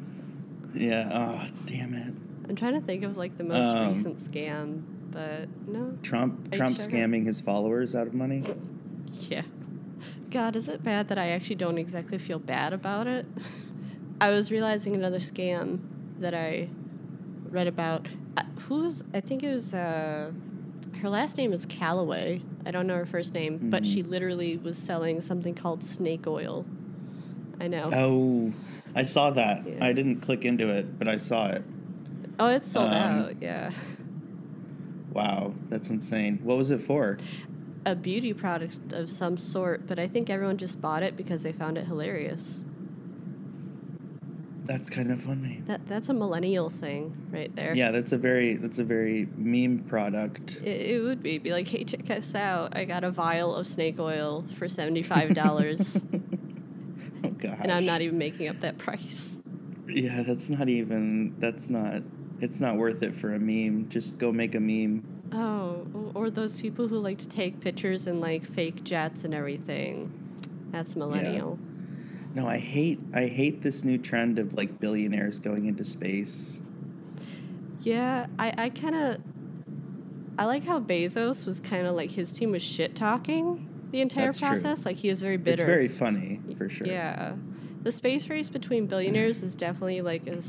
yeah. 0.73 1.09
Oh, 1.11 1.49
damn 1.65 1.93
it. 1.93 2.13
I'm 2.49 2.55
trying 2.55 2.73
to 2.75 2.81
think 2.81 3.03
of 3.03 3.17
like 3.17 3.37
the 3.37 3.43
most 3.43 3.57
Um, 3.65 3.89
recent 3.89 4.17
scam, 4.19 4.81
but 5.11 5.47
no. 5.67 5.97
Trump 6.01 6.51
Trump 6.53 6.77
sugar. 6.77 6.89
scamming 6.97 7.25
his 7.25 7.41
followers 7.41 7.95
out 7.95 8.07
of 8.07 8.13
money. 8.13 8.43
Yeah. 9.29 9.43
God, 10.29 10.55
is 10.57 10.67
it 10.67 10.83
bad 10.83 11.07
that 11.07 11.17
I 11.17 11.29
actually 11.29 11.55
don't 11.55 11.77
exactly 11.77 12.17
feel 12.17 12.39
bad 12.39 12.73
about 12.73 13.07
it? 13.07 13.25
I 14.21 14.31
was 14.31 14.51
realizing 14.51 14.95
another 14.95 15.19
scam 15.19 15.79
that 16.19 16.33
I 16.33 16.67
read 17.49 17.67
about. 17.67 18.05
Uh, 18.35 18.43
who's, 18.67 19.03
I 19.13 19.21
think 19.21 19.43
it 19.43 19.53
was, 19.53 19.73
uh, 19.73 20.31
her 21.01 21.09
last 21.09 21.37
name 21.37 21.53
is 21.53 21.65
Calloway. 21.65 22.41
I 22.65 22.71
don't 22.71 22.87
know 22.87 22.95
her 22.95 23.05
first 23.05 23.33
name, 23.33 23.69
but 23.69 23.83
Mhm. 23.83 23.93
she 23.93 24.03
literally 24.03 24.57
was 24.57 24.77
selling 24.77 25.21
something 25.21 25.53
called 25.55 25.83
snake 25.83 26.27
oil. 26.27 26.65
I 27.61 27.67
know. 27.67 27.89
Oh, 27.93 28.53
I 28.93 29.03
saw 29.03 29.31
that. 29.31 29.65
Yeah. 29.65 29.85
I 29.85 29.93
didn't 29.93 30.17
click 30.21 30.43
into 30.43 30.69
it, 30.69 30.99
but 30.99 31.07
I 31.07 31.17
saw 31.17 31.47
it. 31.47 31.63
Oh, 32.39 32.49
it's 32.49 32.69
sold 32.69 32.89
um, 32.89 32.93
out, 32.93 33.41
yeah. 33.41 33.71
Wow, 35.13 35.53
that's 35.69 35.89
insane. 35.89 36.39
What 36.43 36.57
was 36.57 36.69
it 36.69 36.79
for? 36.79 37.17
A 37.85 37.95
beauty 37.95 38.33
product 38.33 38.91
of 38.91 39.09
some 39.09 39.37
sort, 39.37 39.87
but 39.87 39.97
I 39.97 40.07
think 40.07 40.29
everyone 40.29 40.57
just 40.57 40.81
bought 40.81 41.03
it 41.03 41.15
because 41.15 41.41
they 41.43 41.51
found 41.51 41.77
it 41.77 41.85
hilarious. 41.87 42.63
That's 44.67 44.89
kind 44.89 45.11
of 45.11 45.21
funny. 45.21 45.63
That 45.67 45.87
that's 45.87 46.09
a 46.09 46.13
millennial 46.13 46.69
thing 46.69 47.15
right 47.31 47.53
there. 47.55 47.73
Yeah, 47.73 47.91
that's 47.91 48.11
a 48.11 48.17
very 48.17 48.55
that's 48.55 48.79
a 48.79 48.83
very 48.83 49.27
meme 49.35 49.85
product. 49.87 50.61
It, 50.63 50.91
it 50.91 51.01
would 51.03 51.23
be 51.23 51.37
be 51.37 51.51
like, 51.51 51.67
hey, 51.67 51.83
check 51.83 52.09
us 52.11 52.35
out! 52.35 52.75
I 52.75 52.85
got 52.85 53.03
a 53.03 53.11
vial 53.11 53.55
of 53.55 53.65
snake 53.65 53.97
oil 53.99 54.43
for 54.57 54.67
seventy 54.67 55.01
five 55.03 55.33
dollars, 55.33 56.03
oh 57.23 57.29
gosh. 57.29 57.57
and 57.61 57.71
I'm 57.71 57.85
not 57.85 58.01
even 58.01 58.17
making 58.17 58.49
up 58.49 58.59
that 58.61 58.77
price. 58.77 59.37
Yeah, 59.87 60.23
that's 60.23 60.49
not 60.49 60.67
even. 60.69 61.35
That's 61.39 61.69
not. 61.69 62.01
It's 62.41 62.59
not 62.59 62.75
worth 62.75 63.01
it 63.03 63.15
for 63.15 63.33
a 63.33 63.39
meme. 63.39 63.87
Just 63.89 64.17
go 64.17 64.31
make 64.31 64.53
a 64.55 64.59
meme. 64.59 65.03
Oh, 65.31 65.87
or- 65.93 66.11
or 66.25 66.29
those 66.29 66.57
people 66.57 66.87
who 66.87 66.99
like 66.99 67.17
to 67.19 67.27
take 67.29 67.59
pictures 67.61 68.07
in 68.07 68.19
like 68.19 68.43
fake 68.53 68.83
jets 68.83 69.23
and 69.23 69.33
everything. 69.33 70.11
That's 70.71 70.95
millennial. 70.95 71.57
No, 72.37 72.47
I 72.47 72.59
hate 72.59 72.99
I 73.15 73.25
hate 73.25 73.61
this 73.63 73.83
new 73.83 73.97
trend 73.97 74.37
of 74.37 74.53
like 74.53 74.79
billionaires 74.79 75.39
going 75.39 75.65
into 75.65 75.83
space. 75.83 76.61
Yeah, 77.81 78.27
I, 78.37 78.53
I 78.55 78.69
kind 78.69 78.93
of 78.93 79.17
I 80.37 80.45
like 80.45 80.63
how 80.63 80.79
Bezos 80.79 81.47
was 81.47 81.59
kind 81.59 81.87
of 81.87 81.95
like 81.95 82.11
his 82.11 82.31
team 82.31 82.51
was 82.51 82.61
shit 82.61 82.95
talking 82.95 83.67
the 83.89 84.01
entire 84.01 84.25
That's 84.25 84.37
true. 84.37 84.49
process. 84.49 84.85
Like 84.85 84.97
he 84.97 85.09
was 85.09 85.19
very 85.19 85.37
bitter. 85.37 85.63
It's 85.63 85.67
very 85.67 85.87
funny 85.87 86.39
for 86.59 86.69
sure. 86.69 86.85
Yeah, 86.85 87.33
the 87.81 87.91
space 87.91 88.29
race 88.29 88.49
between 88.49 88.85
billionaires 88.85 89.41
is 89.41 89.55
definitely 89.55 90.01
like 90.01 90.27
a 90.27 90.43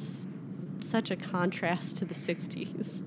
such 0.81 1.11
a 1.11 1.17
contrast 1.17 1.97
to 1.97 2.05
the 2.05 2.15
'60s. 2.15 3.03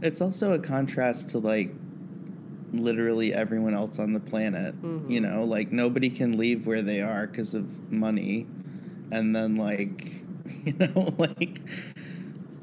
It's 0.00 0.22
also 0.22 0.52
a 0.52 0.58
contrast 0.58 1.28
to 1.30 1.40
like 1.40 1.74
literally 2.72 3.34
everyone 3.34 3.74
else 3.74 3.98
on 3.98 4.12
the 4.12 4.20
planet. 4.20 4.80
Mhm. 4.82 5.10
You 5.10 5.20
know, 5.20 5.44
like 5.44 5.72
nobody 5.72 6.08
can 6.10 6.36
leave 6.38 6.66
where 6.66 6.82
they 6.82 7.00
are 7.00 7.26
because 7.26 7.54
of 7.54 7.92
money. 7.92 8.46
And 9.10 9.34
then 9.36 9.56
like, 9.56 10.22
you 10.64 10.72
know, 10.72 11.14
like 11.18 11.60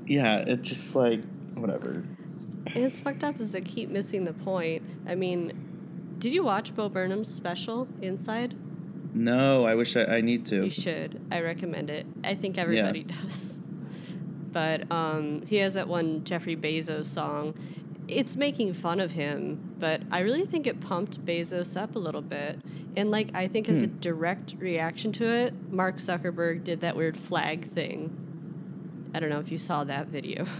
yeah, 0.05 0.39
it's 0.39 0.67
just 0.67 0.95
like 0.95 1.21
whatever. 1.53 2.03
And 2.67 2.83
it's 2.85 2.99
fucked 2.99 3.23
up 3.23 3.39
is 3.39 3.51
they 3.51 3.61
keep 3.61 3.89
missing 3.89 4.25
the 4.25 4.33
point. 4.33 4.83
I 5.07 5.15
mean, 5.15 6.15
did 6.19 6.33
you 6.33 6.43
watch 6.43 6.75
Bo 6.75 6.89
Burnham's 6.89 7.33
special 7.33 7.87
Inside? 8.01 8.55
No, 9.13 9.65
I 9.65 9.73
wish 9.75 9.95
I, 9.97 10.03
I 10.05 10.21
need 10.21 10.45
to. 10.47 10.65
You 10.65 10.69
should. 10.71 11.19
I 11.31 11.41
recommend 11.41 11.89
it. 11.89 12.05
I 12.23 12.35
think 12.35 12.57
everybody 12.57 13.03
does. 13.23 13.59
But 14.51 14.91
um, 14.91 15.43
he 15.47 15.57
has 15.57 15.73
that 15.75 15.87
one 15.87 16.23
Jeffrey 16.23 16.55
Bezos 16.55 17.05
song. 17.05 17.53
It's 18.09 18.35
making 18.35 18.73
fun 18.73 18.99
of 18.99 19.11
him, 19.11 19.75
but 19.79 20.01
I 20.11 20.19
really 20.19 20.45
think 20.45 20.65
it 20.67 20.79
pumped 20.81 21.23
Bezos 21.25 21.79
up 21.79 21.95
a 21.95 21.99
little 21.99 22.21
bit. 22.21 22.59
And 22.97 23.11
like 23.11 23.29
I 23.35 23.47
think 23.47 23.69
as 23.69 23.83
a 23.83 23.87
Hmm. 23.87 23.97
direct 23.99 24.55
reaction 24.59 25.11
to 25.13 25.25
it, 25.29 25.53
Mark 25.71 25.97
Zuckerberg 25.97 26.63
did 26.63 26.81
that 26.81 26.95
weird 26.95 27.17
flag 27.17 27.65
thing. 27.67 28.15
I 29.13 29.19
don't 29.19 29.29
know 29.29 29.39
if 29.39 29.51
you 29.51 29.57
saw 29.57 29.83
that 29.85 30.07
video. 30.07 30.45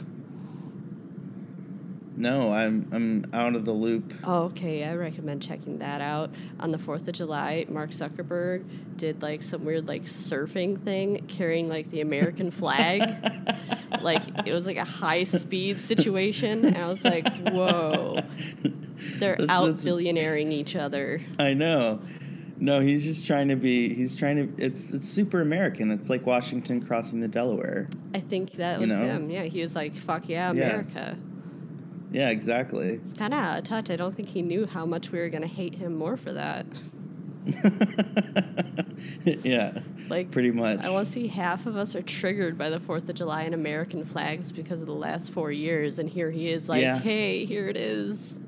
No, 2.15 2.51
I'm 2.51 2.85
I'm 2.91 3.25
out 3.33 3.55
of 3.55 3.63
the 3.63 3.71
loop. 3.71 4.13
Oh, 4.25 4.43
okay. 4.45 4.83
I 4.83 4.93
recommend 4.95 5.41
checking 5.41 5.77
that 5.77 6.01
out. 6.01 6.31
On 6.59 6.71
the 6.71 6.77
4th 6.77 7.07
of 7.07 7.13
July, 7.13 7.65
Mark 7.69 7.91
Zuckerberg 7.91 8.65
did 8.97 9.21
like 9.21 9.41
some 9.41 9.63
weird 9.63 9.87
like 9.87 10.03
surfing 10.03 10.83
thing 10.83 11.23
carrying 11.29 11.69
like 11.69 11.89
the 11.91 12.01
American 12.01 12.51
flag. 12.51 13.03
like 14.01 14.23
it 14.47 14.53
was 14.53 14.65
like 14.65 14.77
a 14.77 14.83
high 14.85 15.23
speed 15.23 15.81
situation. 15.81 16.65
And 16.65 16.77
I 16.77 16.87
was 16.87 17.03
like, 17.03 17.27
whoa. 17.49 18.19
They're 19.19 19.35
That's- 19.37 19.47
out 19.49 19.65
that's- 19.65 19.85
billionairing 19.85 20.51
each 20.51 20.75
other. 20.75 21.21
I 21.37 21.53
know. 21.53 22.01
No, 22.61 22.81
he's 22.81 23.03
just 23.05 23.25
trying 23.25 23.47
to 23.47 23.55
be. 23.55 23.93
He's 23.93 24.15
trying 24.17 24.35
to. 24.35 24.63
It's 24.63 24.91
it's 24.91 25.07
super 25.07 25.39
American. 25.39 25.91
It's 25.91 26.09
like 26.09 26.25
Washington 26.25 26.85
crossing 26.85 27.21
the 27.21 27.27
Delaware. 27.29 27.87
I 28.13 28.19
think 28.19 28.51
that 28.53 28.81
You 28.81 28.87
was 28.87 28.97
know? 28.97 29.01
him. 29.03 29.29
Yeah, 29.29 29.43
he 29.43 29.61
was 29.61 29.75
like, 29.75 29.95
fuck 29.95 30.27
yeah, 30.27 30.51
Yeah. 30.51 30.63
America. 30.63 31.17
Yeah, 32.11 32.29
exactly. 32.29 32.99
It's 33.05 33.13
kind 33.13 33.33
of 33.33 33.39
out 33.39 33.59
of 33.59 33.63
touch. 33.65 33.89
I 33.89 33.95
don't 33.95 34.13
think 34.13 34.27
he 34.29 34.41
knew 34.41 34.65
how 34.65 34.85
much 34.85 35.09
we 35.11 35.19
were 35.19 35.29
going 35.29 35.43
to 35.43 35.47
hate 35.47 35.75
him 35.75 35.95
more 35.95 36.17
for 36.17 36.33
that. 36.33 36.65
yeah, 39.43 39.79
Like, 40.09 40.31
pretty 40.31 40.51
much. 40.51 40.79
I 40.83 40.89
want 40.89 41.07
to 41.07 41.11
see 41.11 41.27
half 41.27 41.65
of 41.65 41.75
us 41.75 41.95
are 41.95 42.01
triggered 42.01 42.57
by 42.57 42.69
the 42.69 42.79
4th 42.79 43.09
of 43.09 43.15
July 43.15 43.43
and 43.43 43.53
American 43.53 44.05
flags 44.05 44.51
because 44.51 44.81
of 44.81 44.87
the 44.87 44.93
last 44.93 45.31
four 45.31 45.51
years. 45.51 45.99
And 45.99 46.09
here 46.09 46.31
he 46.31 46.49
is, 46.49 46.67
like, 46.69 46.81
Yeah. 46.81 46.99
hey, 46.99 47.45
here 47.45 47.67
it 47.67 47.77
is. 47.77 48.39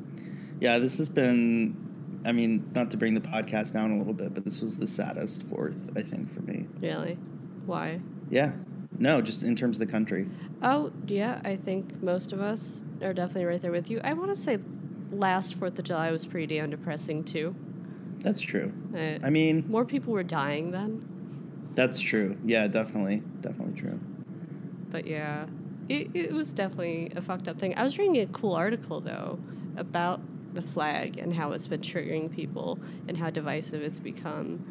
Yeah, 0.60 0.80
this 0.80 0.98
has 0.98 1.10
been. 1.10 1.76
I 2.24 2.32
mean, 2.34 2.70
not 2.76 2.92
to 2.92 2.98
bring 2.98 3.16
the 3.16 3.22
podcast 3.22 3.74
down 3.74 3.92
a 3.92 3.98
little 3.98 4.14
bit, 4.14 4.34
but 4.36 4.46
this 4.46 4.62
was 4.62 4.78
the 4.78 4.86
saddest 4.86 5.42
fourth, 5.44 5.90
I 5.96 6.04
think, 6.04 6.32
for 6.32 6.42
me. 6.42 6.68
Really? 6.80 7.18
Why? 7.66 8.00
Yeah. 8.30 8.52
No, 9.00 9.22
just 9.22 9.42
in 9.42 9.56
terms 9.56 9.80
of 9.80 9.88
the 9.88 9.92
country. 9.92 10.28
Oh, 10.62 10.92
yeah, 11.08 11.42
I 11.44 11.56
think 11.56 12.04
most 12.04 12.32
of 12.32 12.40
us 12.42 12.84
are 13.02 13.14
definitely 13.14 13.46
right 13.46 13.60
there 13.60 13.72
with 13.72 13.90
you. 13.90 14.00
I 14.04 14.14
want 14.14 14.30
to 14.30 14.36
say 14.36 14.60
last 15.12 15.60
4th 15.60 15.80
of 15.80 15.86
July 15.86 16.12
was 16.12 16.26
pretty 16.28 16.56
damn 16.56 16.70
depressing, 16.70 17.24
too. 17.24 17.56
That's 18.22 18.40
true. 18.40 18.72
Uh, 18.96 19.26
I 19.26 19.30
mean, 19.30 19.66
more 19.68 19.86
people 19.86 20.14
were 20.14 20.24
dying 20.24 20.72
then. 20.72 21.08
that's 21.74 22.00
true. 22.00 22.38
Yeah, 22.46 22.68
definitely. 22.68 23.24
Definitely 23.42 23.80
true. 23.80 24.00
But 24.90 25.08
yeah, 25.08 25.46
it, 25.90 26.10
it 26.14 26.32
was 26.32 26.54
definitely 26.54 27.12
a 27.16 27.22
fucked 27.22 27.48
up 27.48 27.60
thing. 27.60 27.78
I 27.78 27.84
was 27.84 27.98
reading 27.98 28.18
a 28.18 28.28
cool 28.28 28.54
article, 28.54 29.02
though, 29.02 29.40
about 29.78 30.22
the 30.54 30.62
flag 30.62 31.18
and 31.18 31.34
how 31.34 31.54
it's 31.54 31.68
been 31.68 31.82
triggering 31.82 32.32
people 32.34 32.78
and 33.08 33.18
how 33.18 33.30
divisive 33.30 33.82
it's 33.82 34.00
become. 34.00 34.66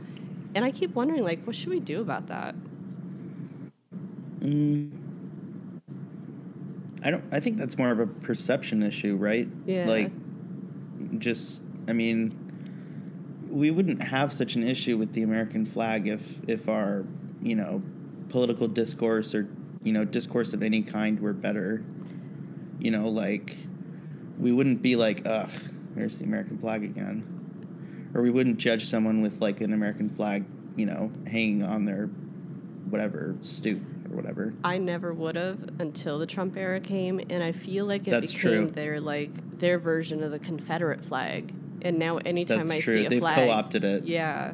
And 0.54 0.64
I 0.64 0.70
keep 0.70 0.94
wondering, 0.94 1.24
like, 1.24 1.44
what 1.44 1.56
should 1.56 1.70
we 1.70 1.80
do 1.80 2.00
about 2.00 2.26
that? 2.28 2.54
Mm. 4.40 4.90
I 7.02 7.10
don't. 7.10 7.24
I 7.32 7.40
think 7.40 7.56
that's 7.56 7.78
more 7.78 7.90
of 7.90 7.98
a 7.98 8.06
perception 8.06 8.82
issue, 8.82 9.16
right? 9.16 9.48
Yeah. 9.66 9.86
Like, 9.86 10.10
just. 11.18 11.62
I 11.88 11.92
mean, 11.92 12.39
we 13.50 13.70
wouldn't 13.70 14.02
have 14.02 14.32
such 14.32 14.54
an 14.54 14.62
issue 14.62 14.96
with 14.96 15.12
the 15.12 15.22
American 15.22 15.64
flag 15.64 16.06
if 16.06 16.40
if 16.48 16.68
our 16.68 17.04
you 17.42 17.56
know 17.56 17.82
political 18.28 18.68
discourse 18.68 19.34
or 19.34 19.48
you 19.82 19.92
know 19.92 20.04
discourse 20.04 20.52
of 20.52 20.62
any 20.62 20.82
kind 20.82 21.20
were 21.20 21.32
better. 21.32 21.84
You 22.78 22.90
know, 22.90 23.08
like 23.08 23.56
we 24.38 24.52
wouldn't 24.52 24.80
be 24.80 24.96
like, 24.96 25.26
ugh, 25.26 25.50
there's 25.94 26.18
the 26.18 26.24
American 26.24 26.58
flag 26.58 26.82
again, 26.82 28.10
or 28.14 28.22
we 28.22 28.30
wouldn't 28.30 28.58
judge 28.58 28.86
someone 28.86 29.20
with 29.20 29.40
like 29.40 29.60
an 29.60 29.74
American 29.74 30.08
flag, 30.08 30.44
you 30.76 30.86
know, 30.86 31.10
hanging 31.26 31.62
on 31.62 31.84
their 31.84 32.06
whatever 32.88 33.36
stoop 33.42 33.82
or 34.10 34.16
whatever. 34.16 34.54
I 34.64 34.78
never 34.78 35.12
would 35.12 35.36
have 35.36 35.58
until 35.78 36.18
the 36.18 36.26
Trump 36.26 36.56
era 36.56 36.80
came, 36.80 37.20
and 37.28 37.42
I 37.42 37.52
feel 37.52 37.84
like 37.84 38.08
it 38.08 38.10
That's 38.10 38.32
became 38.34 38.68
true. 38.68 38.70
their 38.70 39.00
like 39.00 39.58
their 39.58 39.78
version 39.78 40.22
of 40.22 40.30
the 40.30 40.38
Confederate 40.38 41.04
flag. 41.04 41.54
And 41.82 41.98
now, 41.98 42.18
anytime 42.18 42.58
That's 42.58 42.70
I 42.72 42.80
true. 42.80 43.00
see 43.00 43.06
a 43.06 43.10
They've 43.10 43.20
flag, 43.20 43.36
co-opted 43.36 43.84
it. 43.84 44.04
Yeah. 44.04 44.52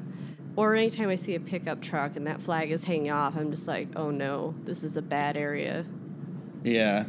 Or 0.57 0.75
anytime 0.75 1.09
I 1.11 1.17
see 1.17 1.35
a 1.35 1.41
pickup 1.41 1.83
truck 1.83 2.17
and 2.17 2.27
that 2.27 2.41
flag 2.41 2.71
is 2.71 2.83
hanging 2.83 3.11
off, 3.11 3.37
I'm 3.37 3.51
just 3.51 3.69
like, 3.69 3.89
oh 3.97 4.11
no, 4.11 4.55
this 4.65 4.85
is 4.85 4.97
a 4.97 5.03
bad 5.03 5.37
area. 5.37 5.85
Yeah. 6.63 7.05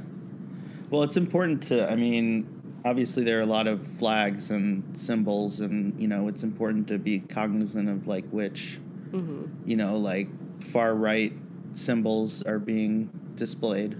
Well, 0.90 1.04
it's 1.04 1.18
important 1.18 1.64
to, 1.64 1.90
I 1.90 1.96
mean, 1.96 2.82
obviously 2.86 3.24
there 3.24 3.40
are 3.40 3.44
a 3.44 3.48
lot 3.48 3.68
of 3.68 3.86
flags 3.86 4.52
and 4.52 4.98
symbols, 4.98 5.62
and, 5.62 6.00
you 6.00 6.08
know, 6.08 6.28
it's 6.28 6.44
important 6.44 6.88
to 6.90 6.98
be 6.98 7.20
cognizant 7.20 7.90
of, 7.90 8.08
like, 8.08 8.28
which, 8.30 8.80
hmm 9.12 9.46
you 9.66 9.76
know, 9.76 9.98
like, 9.98 10.30
far 10.64 10.96
right 10.96 11.34
symbols 11.74 12.42
are 12.44 12.60
being 12.60 13.10
displayed. 13.36 13.98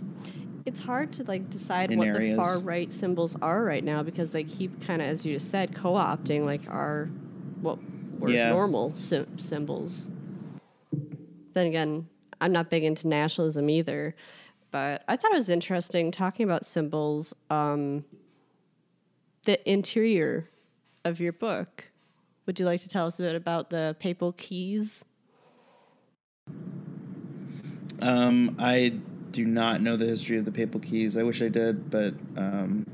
It's 0.68 0.82
hard 0.82 1.14
to 1.14 1.24
like 1.24 1.50
decide 1.50 1.92
In 1.92 1.98
what 1.98 2.10
areas. 2.10 2.32
the 2.32 2.36
far 2.36 2.60
right 2.60 2.92
symbols 2.92 3.38
are 3.42 3.64
right 3.64 3.84
now 3.86 4.04
because 4.04 4.32
they 4.32 4.44
keep 4.44 4.82
kind 4.86 5.02
of, 5.02 5.08
as 5.08 5.26
you 5.26 5.34
just 5.36 5.50
said, 5.50 5.74
co-opting 5.74 6.44
like 6.44 6.60
our 6.68 7.06
what 7.62 7.80
were 8.20 8.30
Yeah. 8.30 8.50
normal 8.50 8.94
sy- 8.94 9.26
symbols. 9.38 10.08
Then 11.54 11.68
again, 11.68 12.08
I'm 12.42 12.52
not 12.52 12.70
big 12.70 12.84
into 12.84 13.08
nationalism 13.08 13.70
either, 13.70 14.14
but 14.70 15.06
I 15.08 15.16
thought 15.16 15.32
it 15.32 15.38
was 15.38 15.50
interesting 15.50 16.12
talking 16.12 16.44
about 16.44 16.66
symbols. 16.66 17.34
Um, 17.50 18.04
the 19.46 19.58
interior 19.72 20.50
of 21.06 21.22
your 21.22 21.32
book. 21.32 21.86
Would 22.46 22.60
you 22.60 22.66
like 22.66 22.82
to 22.82 22.90
tell 22.90 23.08
us 23.08 23.18
a 23.20 23.24
bit 23.24 23.36
about 23.36 23.70
the 23.70 23.96
papal 24.02 24.34
keys? 24.34 25.06
Um, 28.02 28.58
I 28.60 28.94
do 29.38 29.46
not 29.46 29.82
know 29.82 29.96
the 29.96 30.06
history 30.06 30.36
of 30.40 30.46
the 30.46 30.52
papal 30.52 30.80
keys. 30.80 31.16
I 31.16 31.22
wish 31.22 31.44
I 31.44 31.48
did, 31.48 31.92
but 31.92 32.16
um, 32.36 32.88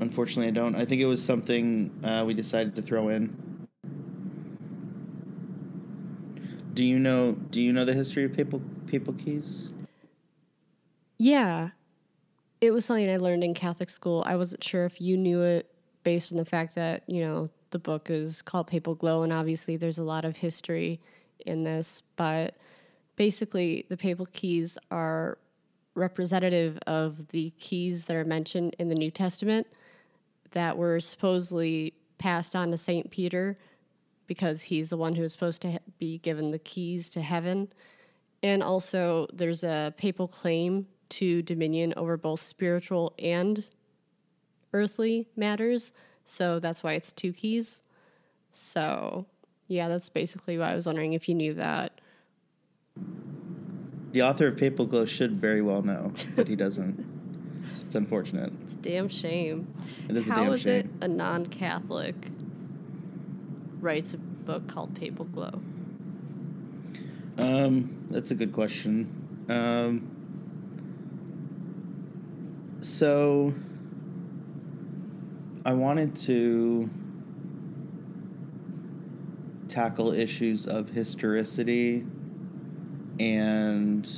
unfortunately, 0.00 0.48
I 0.48 0.50
don't. 0.50 0.74
I 0.74 0.84
think 0.84 1.00
it 1.00 1.06
was 1.06 1.24
something 1.24 1.92
uh, 2.02 2.24
we 2.26 2.34
decided 2.34 2.74
to 2.74 2.82
throw 2.82 3.08
in. 3.08 3.68
Do 6.74 6.82
you 6.84 6.98
know? 6.98 7.36
Do 7.50 7.62
you 7.62 7.72
know 7.72 7.84
the 7.84 7.94
history 7.94 8.24
of 8.24 8.32
papal 8.32 8.60
papal 8.88 9.12
keys? 9.12 9.68
Yeah. 11.18 11.70
It 12.60 12.72
was 12.72 12.84
something 12.84 13.08
I 13.08 13.18
learned 13.18 13.44
in 13.44 13.54
Catholic 13.54 13.90
school. 13.90 14.24
I 14.26 14.34
wasn't 14.34 14.64
sure 14.64 14.86
if 14.86 15.00
you 15.00 15.16
knew 15.16 15.42
it 15.42 15.72
based 16.02 16.32
on 16.32 16.38
the 16.38 16.44
fact 16.44 16.74
that, 16.74 17.04
you 17.06 17.20
know, 17.20 17.48
the 17.70 17.78
book 17.78 18.10
is 18.10 18.42
called 18.42 18.66
Papal 18.66 18.96
Glow, 18.96 19.22
and 19.22 19.32
obviously 19.32 19.76
there's 19.76 19.98
a 19.98 20.04
lot 20.04 20.24
of 20.24 20.38
history 20.38 21.00
in 21.46 21.62
this. 21.62 22.02
But 22.16 22.56
basically, 23.16 23.86
the 23.88 23.96
papal 23.96 24.26
keys 24.26 24.78
are 24.90 25.38
representative 25.94 26.78
of 26.86 27.28
the 27.28 27.50
keys 27.58 28.06
that 28.06 28.16
are 28.16 28.24
mentioned 28.24 28.74
in 28.78 28.88
the 28.88 28.94
New 28.94 29.10
Testament 29.10 29.66
that 30.52 30.76
were 30.76 31.00
supposedly 31.00 31.94
passed 32.18 32.54
on 32.54 32.70
to 32.70 32.78
St. 32.78 33.10
Peter 33.10 33.58
because 34.26 34.62
he's 34.62 34.90
the 34.90 34.96
one 34.96 35.14
who 35.14 35.22
was 35.22 35.32
supposed 35.32 35.60
to 35.62 35.78
be 35.98 36.18
given 36.18 36.50
the 36.50 36.58
keys 36.58 37.10
to 37.10 37.20
heaven. 37.20 37.68
And 38.42 38.62
also, 38.62 39.26
there's 39.32 39.62
a 39.62 39.92
papal 39.96 40.28
claim 40.28 40.86
to 41.10 41.42
dominion 41.42 41.92
over 41.96 42.16
both 42.16 42.40
spiritual 42.40 43.12
and 43.18 43.66
earthly 44.72 45.28
matters. 45.36 45.92
So 46.24 46.58
that's 46.58 46.82
why 46.82 46.94
it's 46.94 47.12
two 47.12 47.32
keys. 47.32 47.82
So, 48.52 49.26
Yeah, 49.68 49.88
that's 49.88 50.08
basically 50.08 50.58
why 50.58 50.72
I 50.72 50.74
was 50.74 50.86
wondering 50.86 51.14
if 51.14 51.28
you 51.28 51.34
knew 51.34 51.54
that. 51.54 52.00
The 54.12 54.22
author 54.22 54.46
of 54.46 54.56
Papal 54.56 54.86
Glow 54.86 55.06
should 55.06 55.36
very 55.36 55.62
well 55.62 55.82
know, 55.82 56.12
but 56.36 56.46
he 56.46 56.56
doesn't. 56.56 57.04
It's 57.84 57.94
unfortunate. 57.94 58.52
It's 58.62 58.72
a 58.74 58.76
damn 58.76 59.08
shame. 59.08 59.72
It 60.08 60.16
is 60.16 60.26
a 60.26 60.30
damn 60.30 60.52
is 60.52 60.62
shame. 60.62 60.80
it 61.00 61.04
a 61.04 61.08
non 61.08 61.46
Catholic 61.46 62.14
writes 63.80 64.14
a 64.14 64.18
book 64.18 64.68
called 64.68 64.94
Papal 64.94 65.24
Glow? 65.26 65.60
Um, 67.38 68.06
that's 68.10 68.30
a 68.30 68.34
good 68.34 68.52
question. 68.52 69.46
Um, 69.48 70.08
so 72.80 73.52
I 75.64 75.72
wanted 75.72 76.16
to 76.16 76.88
tackle 79.68 80.12
issues 80.12 80.66
of 80.66 80.90
historicity 80.90 82.04
and 83.22 84.08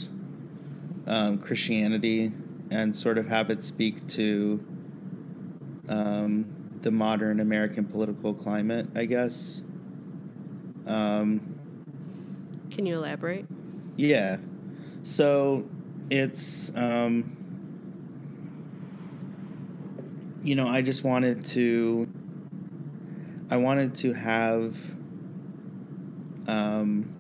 um, 1.07 1.39
Christianity 1.39 2.33
and 2.71 2.95
sort 2.95 3.19
of 3.19 3.27
have 3.29 3.51
it 3.51 3.63
speak 3.63 4.07
to 4.09 4.65
um, 5.89 6.47
the 6.81 6.91
modern 6.91 7.41
American 7.41 7.85
political 7.85 8.33
climate, 8.35 8.89
I 8.95 9.05
guess. 9.05 9.63
Um, 10.87 11.41
Can 12.71 12.87
you 12.87 12.97
elaborate? 12.97 13.47
yeah. 13.97 14.39
So 15.03 15.69
it's 16.11 16.73
um 16.75 17.37
you 20.43 20.55
know, 20.55 20.69
I 20.69 20.83
just 20.83 21.05
wanted 21.05 21.45
to 21.47 22.09
I 23.51 23.57
wanted 23.57 23.95
to 23.97 24.13
have 24.13 24.77
um 26.47 27.14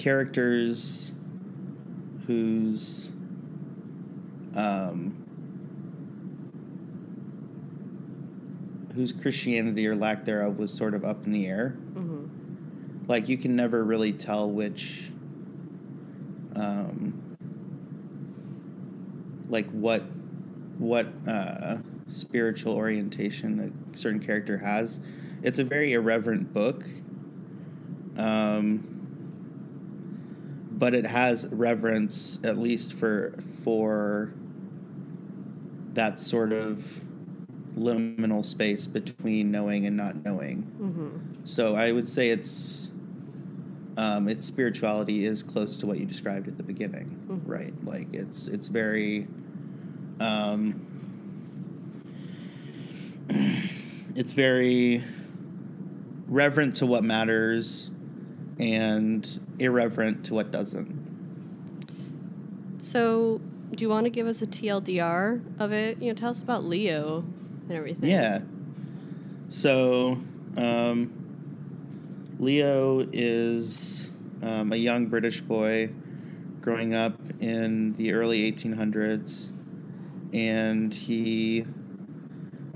characters 0.00 1.12
whose 2.26 3.10
um 4.54 5.14
whose 8.94 9.12
Christianity 9.12 9.86
or 9.86 9.94
lack 9.94 10.24
thereof 10.24 10.58
was 10.58 10.72
sort 10.72 10.94
of 10.94 11.04
up 11.04 11.26
in 11.26 11.32
the 11.32 11.46
air. 11.46 11.76
Mm-hmm. 11.92 13.06
like 13.08 13.28
you 13.28 13.36
can 13.36 13.54
never 13.54 13.84
really 13.84 14.12
tell 14.14 14.50
which 14.50 15.10
um 16.56 17.36
like 19.50 19.68
what 19.70 20.02
what 20.78 21.12
uh 21.28 21.76
spiritual 22.08 22.72
orientation 22.72 23.84
a 23.92 23.96
certain 23.96 24.18
character 24.20 24.56
has. 24.56 25.00
It's 25.42 25.58
a 25.58 25.64
very 25.64 25.92
irreverent 25.92 26.54
book. 26.54 26.86
Um 28.16 28.89
but 30.80 30.94
it 30.94 31.06
has 31.06 31.46
reverence 31.52 32.40
at 32.42 32.58
least 32.58 32.94
for 32.94 33.32
for 33.62 34.32
that 35.92 36.18
sort 36.18 36.52
of 36.52 37.02
liminal 37.76 38.44
space 38.44 38.86
between 38.86 39.50
knowing 39.52 39.86
and 39.86 39.96
not 39.96 40.24
knowing 40.24 40.62
Mm-hmm. 40.80 41.44
so 41.44 41.76
I 41.76 41.92
would 41.92 42.08
say 42.08 42.30
it's 42.30 42.90
um, 43.96 44.28
its 44.28 44.46
spirituality 44.46 45.26
is 45.26 45.42
close 45.42 45.76
to 45.78 45.86
what 45.86 45.98
you 45.98 46.06
described 46.06 46.48
at 46.48 46.56
the 46.56 46.62
beginning, 46.62 47.08
Mhm. 47.28 47.40
right? 47.44 47.74
Like 47.84 48.08
it's 48.14 48.48
it's 48.48 48.68
very 48.68 49.26
um, 50.20 50.80
it's 54.14 54.32
very 54.32 55.02
reverent 56.28 56.76
to 56.76 56.86
what 56.86 57.04
matters 57.04 57.90
and 58.60 59.40
irreverent 59.58 60.24
to 60.26 60.34
what 60.34 60.50
doesn't. 60.50 61.00
So, 62.78 63.40
do 63.74 63.82
you 63.82 63.88
want 63.88 64.04
to 64.04 64.10
give 64.10 64.26
us 64.26 64.42
a 64.42 64.46
TLDR 64.46 65.58
of 65.58 65.72
it? 65.72 66.00
You 66.00 66.08
know, 66.08 66.14
tell 66.14 66.30
us 66.30 66.42
about 66.42 66.64
Leo 66.64 67.24
and 67.62 67.72
everything. 67.72 68.10
Yeah. 68.10 68.42
So, 69.48 70.20
um, 70.56 71.12
Leo 72.38 73.06
is 73.12 74.10
um, 74.42 74.72
a 74.72 74.76
young 74.76 75.06
British 75.06 75.40
boy 75.40 75.90
growing 76.60 76.94
up 76.94 77.14
in 77.40 77.94
the 77.94 78.12
early 78.12 78.50
1800s, 78.52 79.52
and 80.34 80.92
he 80.92 81.64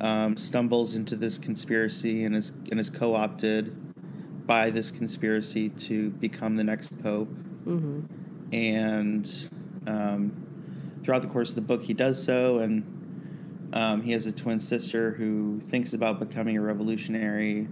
um, 0.00 0.36
stumbles 0.38 0.94
into 0.94 1.14
this 1.16 1.38
conspiracy 1.38 2.24
and 2.24 2.34
is 2.34 2.52
and 2.70 2.80
is 2.80 2.88
co-opted 2.88 3.83
by 4.46 4.70
this 4.70 4.90
conspiracy 4.90 5.68
to 5.70 6.10
become 6.10 6.56
the 6.56 6.64
next 6.64 6.96
pope 7.02 7.28
Mm-hmm. 7.66 8.00
and 8.52 9.48
um, 9.86 10.46
throughout 11.02 11.22
the 11.22 11.28
course 11.28 11.48
of 11.48 11.54
the 11.54 11.62
book 11.62 11.82
he 11.82 11.94
does 11.94 12.22
so 12.22 12.58
and 12.58 13.70
um, 13.72 14.02
he 14.02 14.12
has 14.12 14.26
a 14.26 14.32
twin 14.32 14.60
sister 14.60 15.12
who 15.12 15.60
thinks 15.62 15.94
about 15.94 16.18
becoming 16.20 16.58
a 16.58 16.60
revolutionary 16.60 17.66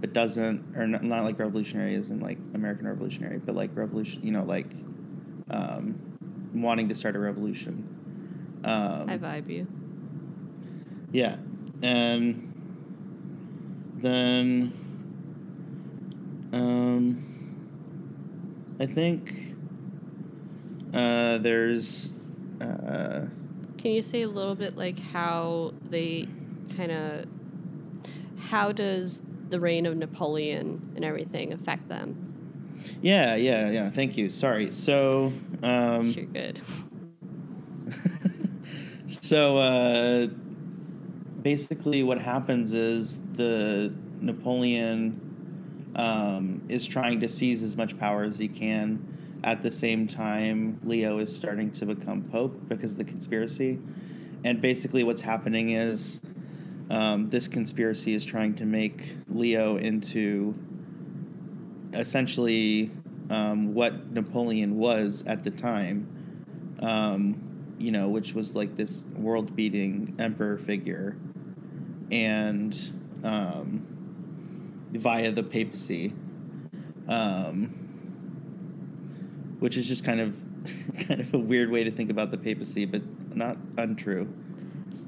but 0.00 0.14
doesn't 0.14 0.74
or 0.74 0.86
not, 0.86 1.02
not 1.04 1.24
like 1.24 1.38
revolutionary 1.38 1.94
as 1.96 2.08
in 2.10 2.18
like 2.20 2.38
american 2.54 2.88
revolutionary 2.88 3.38
but 3.38 3.54
like 3.54 3.70
revolution 3.74 4.22
you 4.24 4.32
know 4.32 4.42
like 4.44 4.70
um, 5.50 6.00
wanting 6.54 6.88
to 6.88 6.94
start 6.94 7.14
a 7.14 7.18
revolution 7.18 7.86
um, 8.64 9.08
I 9.08 9.16
vibe 9.18 9.48
you. 9.50 9.66
yeah. 11.12 11.36
And 11.82 12.52
then 13.96 14.72
um 16.52 17.24
I 18.78 18.86
think 18.86 19.54
uh 20.92 21.38
there's 21.38 22.10
uh 22.60 23.26
Can 23.78 23.92
you 23.92 24.02
say 24.02 24.22
a 24.22 24.28
little 24.28 24.54
bit 24.54 24.76
like 24.76 24.98
how 24.98 25.72
they 25.88 26.26
kind 26.76 26.92
of 26.92 27.26
how 28.38 28.72
does 28.72 29.22
the 29.48 29.60
reign 29.60 29.86
of 29.86 29.96
Napoleon 29.96 30.92
and 30.96 31.04
everything 31.04 31.52
affect 31.52 31.88
them? 31.88 32.26
yeah, 33.02 33.34
yeah, 33.36 33.70
yeah, 33.70 33.90
thank 33.90 34.16
you. 34.16 34.28
Sorry. 34.28 34.72
So 34.72 35.32
um 35.62 36.10
You're 36.10 36.24
good. 36.26 36.60
so 39.06 39.56
uh, 39.58 40.26
basically, 41.42 42.02
what 42.02 42.18
happens 42.20 42.72
is 42.72 43.20
the 43.34 43.92
Napoleon 44.20 45.29
um, 46.00 46.62
is 46.70 46.86
trying 46.86 47.20
to 47.20 47.28
seize 47.28 47.62
as 47.62 47.76
much 47.76 47.98
power 47.98 48.22
as 48.22 48.38
he 48.38 48.48
can. 48.48 49.38
At 49.44 49.60
the 49.62 49.70
same 49.70 50.06
time, 50.06 50.80
Leo 50.82 51.18
is 51.18 51.34
starting 51.34 51.70
to 51.72 51.86
become 51.86 52.22
pope 52.22 52.68
because 52.68 52.92
of 52.92 52.98
the 52.98 53.04
conspiracy. 53.04 53.78
And 54.42 54.62
basically, 54.62 55.04
what's 55.04 55.20
happening 55.20 55.70
is 55.70 56.20
um, 56.88 57.28
this 57.28 57.48
conspiracy 57.48 58.14
is 58.14 58.24
trying 58.24 58.54
to 58.54 58.64
make 58.64 59.14
Leo 59.28 59.76
into 59.76 60.54
essentially 61.92 62.90
um, 63.28 63.74
what 63.74 64.10
Napoleon 64.10 64.78
was 64.78 65.22
at 65.26 65.44
the 65.44 65.50
time. 65.50 66.06
Um, 66.80 67.74
you 67.78 67.92
know, 67.92 68.08
which 68.08 68.34
was 68.34 68.54
like 68.54 68.74
this 68.76 69.04
world 69.16 69.54
beating 69.54 70.14
emperor 70.18 70.56
figure, 70.56 71.16
and 72.10 72.74
um, 73.22 73.89
via 74.92 75.30
the 75.32 75.42
papacy, 75.42 76.12
um, 77.08 77.66
which 79.58 79.76
is 79.76 79.86
just 79.86 80.04
kind 80.04 80.20
of 80.20 80.36
kind 81.08 81.20
of 81.20 81.32
a 81.34 81.38
weird 81.38 81.70
way 81.70 81.84
to 81.84 81.90
think 81.90 82.10
about 82.10 82.30
the 82.30 82.38
papacy, 82.38 82.84
but 82.84 83.02
not 83.36 83.56
untrue. 83.78 84.32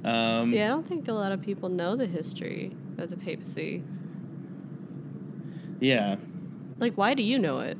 Um, 0.04 0.50
See, 0.50 0.60
I 0.62 0.68
don't 0.68 0.86
think 0.88 1.08
a 1.08 1.12
lot 1.12 1.32
of 1.32 1.42
people 1.42 1.68
know 1.68 1.96
the 1.96 2.06
history 2.06 2.74
of 2.98 3.10
the 3.10 3.16
papacy. 3.16 3.82
yeah. 5.80 6.16
Like, 6.78 6.94
why 6.94 7.14
do 7.14 7.22
you 7.22 7.38
know 7.38 7.60
it? 7.60 7.76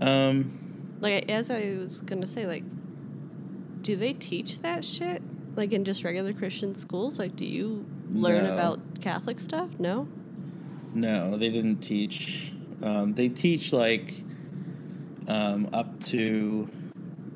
Um, 0.00 0.96
Like, 1.00 1.30
as 1.30 1.50
I 1.50 1.76
was 1.78 2.00
gonna 2.02 2.26
say, 2.26 2.46
like, 2.46 2.64
do 3.82 3.96
they 3.96 4.12
teach 4.12 4.60
that 4.62 4.84
shit? 4.84 5.22
Like 5.56 5.72
in 5.72 5.84
just 5.84 6.04
regular 6.04 6.32
Christian 6.32 6.74
schools? 6.74 7.18
Like, 7.18 7.36
do 7.36 7.44
you 7.46 7.86
learn 8.12 8.44
No. 8.44 8.54
about 8.54 9.00
Catholic 9.00 9.40
stuff? 9.40 9.68
No. 9.78 10.08
No, 10.94 11.36
they 11.36 11.48
didn't 11.50 11.78
teach. 11.78 12.52
Um, 12.82 13.14
they 13.14 13.28
teach 13.28 13.72
like 13.72 14.14
um, 15.28 15.68
up 15.72 16.00
to 16.06 16.68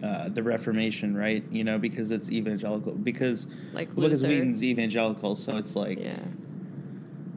uh, 0.02 0.28
the 0.28 0.42
Reformation, 0.42 1.16
right? 1.16 1.44
You 1.50 1.64
know, 1.64 1.78
because 1.78 2.10
it's 2.10 2.30
evangelical. 2.30 2.92
Because 2.92 3.46
Like 3.72 3.94
because 3.94 4.22
Luther. 4.22 4.28
Wheaton's 4.34 4.62
evangelical, 4.64 5.36
so 5.36 5.56
it's 5.56 5.76
like 5.76 5.98
Yeah. 6.00 6.16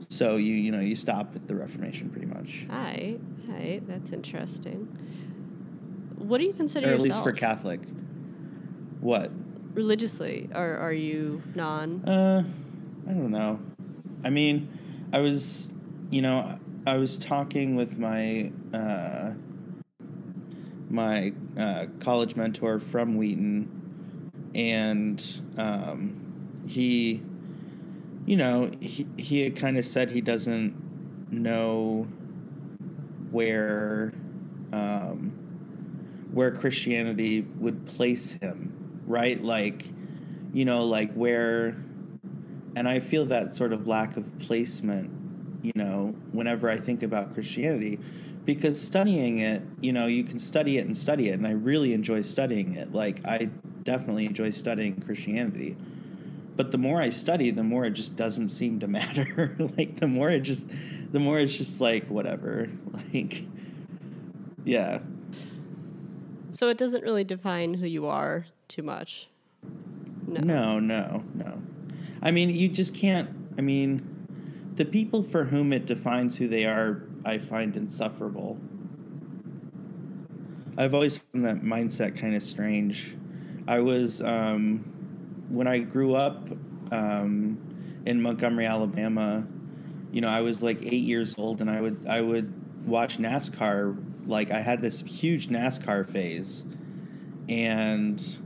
so 0.09 0.37
you 0.37 0.53
you 0.55 0.71
know 0.71 0.79
you 0.79 0.95
stop 0.95 1.35
at 1.35 1.47
the 1.47 1.55
Reformation 1.55 2.09
pretty 2.09 2.27
much, 2.27 2.65
Hi. 2.69 3.17
Hi. 3.51 3.81
That's 3.87 4.11
interesting. 4.11 4.87
What 6.17 6.39
do 6.39 6.45
you 6.45 6.53
consider 6.53 6.87
or 6.87 6.89
at 6.93 6.99
yourself? 6.99 7.09
least 7.17 7.23
for 7.23 7.31
Catholic. 7.33 7.81
What? 9.01 9.31
religiously, 9.73 10.49
or 10.55 10.75
are 10.77 10.91
you 10.93 11.43
non? 11.53 12.03
Uh, 12.03 12.43
I 13.07 13.11
don't 13.11 13.31
know. 13.31 13.59
I 14.23 14.29
mean, 14.29 14.69
I 15.13 15.19
was, 15.19 15.71
you 16.09 16.21
know, 16.21 16.59
I 16.85 16.97
was 16.97 17.17
talking 17.17 17.75
with 17.75 17.97
my 17.97 18.51
uh, 18.73 19.31
my 20.89 21.33
uh, 21.57 21.85
college 21.99 22.35
mentor 22.35 22.79
from 22.79 23.15
Wheaton, 23.15 23.69
and 24.55 25.41
um, 25.57 26.63
he, 26.67 27.21
you 28.25 28.35
know, 28.35 28.69
he 28.81 29.07
he 29.17 29.43
had 29.43 29.55
kind 29.55 29.77
of 29.77 29.85
said 29.85 30.11
he 30.11 30.21
doesn't 30.21 31.31
know 31.31 32.07
where 33.31 34.13
um, 34.73 35.31
where 36.31 36.51
Christianity 36.51 37.41
would 37.57 37.85
place 37.85 38.33
him, 38.33 39.01
right? 39.05 39.41
Like, 39.41 39.87
you 40.53 40.65
know, 40.65 40.83
like 40.83 41.13
where, 41.13 41.75
and 42.77 42.87
I 42.87 42.99
feel 42.99 43.25
that 43.25 43.55
sort 43.55 43.73
of 43.73 43.87
lack 43.87 44.17
of 44.17 44.37
placement, 44.37 45.09
you 45.63 45.71
know, 45.73 46.13
whenever 46.31 46.69
I 46.69 46.77
think 46.77 47.01
about 47.01 47.33
Christianity, 47.33 47.97
because 48.45 48.79
studying 48.79 49.39
it, 49.39 49.63
you 49.81 49.91
know, 49.91 50.05
you 50.05 50.23
can 50.23 50.37
study 50.37 50.77
it 50.77 50.85
and 50.85 50.95
study 50.95 51.29
it, 51.29 51.33
and 51.33 51.47
I 51.47 51.51
really 51.51 51.91
enjoy 51.93 52.21
studying 52.21 52.75
it. 52.75 52.93
Like, 52.93 53.25
I 53.25 53.49
definitely 53.81 54.27
enjoy 54.27 54.51
studying 54.51 55.01
Christianity. 55.01 55.75
But 56.55 56.69
the 56.71 56.77
more 56.77 57.01
I 57.01 57.09
study, 57.09 57.49
the 57.49 57.63
more 57.63 57.83
it 57.83 57.91
just 57.91 58.15
doesn't 58.15 58.49
seem 58.49 58.79
to 58.81 58.87
matter. 58.99 59.55
like, 59.75 59.99
the 59.99 60.07
more 60.07 60.29
it 60.29 60.41
just, 60.41 60.67
the 61.11 61.19
more 61.19 61.39
it's 61.39 61.57
just 61.57 61.81
like, 61.81 62.07
whatever. 62.07 62.69
Like, 63.13 63.45
yeah. 64.65 64.99
So 66.51 66.67
it 66.67 66.77
doesn't 66.77 67.03
really 67.03 67.23
define 67.23 67.73
who 67.75 67.87
you 67.87 68.05
are 68.05 68.45
too 68.67 68.83
much. 68.83 69.29
No. 70.27 70.41
no, 70.41 70.79
no, 70.79 71.23
no. 71.33 71.61
I 72.21 72.31
mean, 72.31 72.49
you 72.49 72.67
just 72.67 72.93
can't. 72.93 73.29
I 73.57 73.61
mean, 73.61 74.73
the 74.75 74.85
people 74.85 75.23
for 75.23 75.45
whom 75.45 75.73
it 75.73 75.85
defines 75.85 76.37
who 76.37 76.47
they 76.47 76.65
are, 76.65 77.03
I 77.25 77.37
find 77.37 77.75
insufferable. 77.75 78.59
I've 80.77 80.93
always 80.93 81.17
found 81.17 81.45
that 81.45 81.61
mindset 81.61 82.15
kind 82.15 82.35
of 82.35 82.43
strange. 82.43 83.15
I 83.67 83.79
was, 83.79 84.21
um, 84.21 84.85
when 85.49 85.67
I 85.67 85.79
grew 85.79 86.13
up 86.13 86.47
um, 86.91 87.57
in 88.05 88.21
Montgomery, 88.21 88.67
Alabama, 88.67 89.47
you 90.11 90.21
know, 90.21 90.29
I 90.29 90.41
was 90.41 90.61
like 90.61 90.81
eight 90.83 91.03
years 91.03 91.35
old, 91.37 91.61
and 91.61 91.69
I 91.69 91.81
would 91.81 92.07
I 92.07 92.21
would 92.21 92.87
watch 92.87 93.17
NASCAR. 93.17 93.97
Like 94.25 94.51
I 94.51 94.59
had 94.59 94.81
this 94.81 95.01
huge 95.01 95.47
NASCAR 95.49 96.07
phase, 96.07 96.63
and 97.49 98.37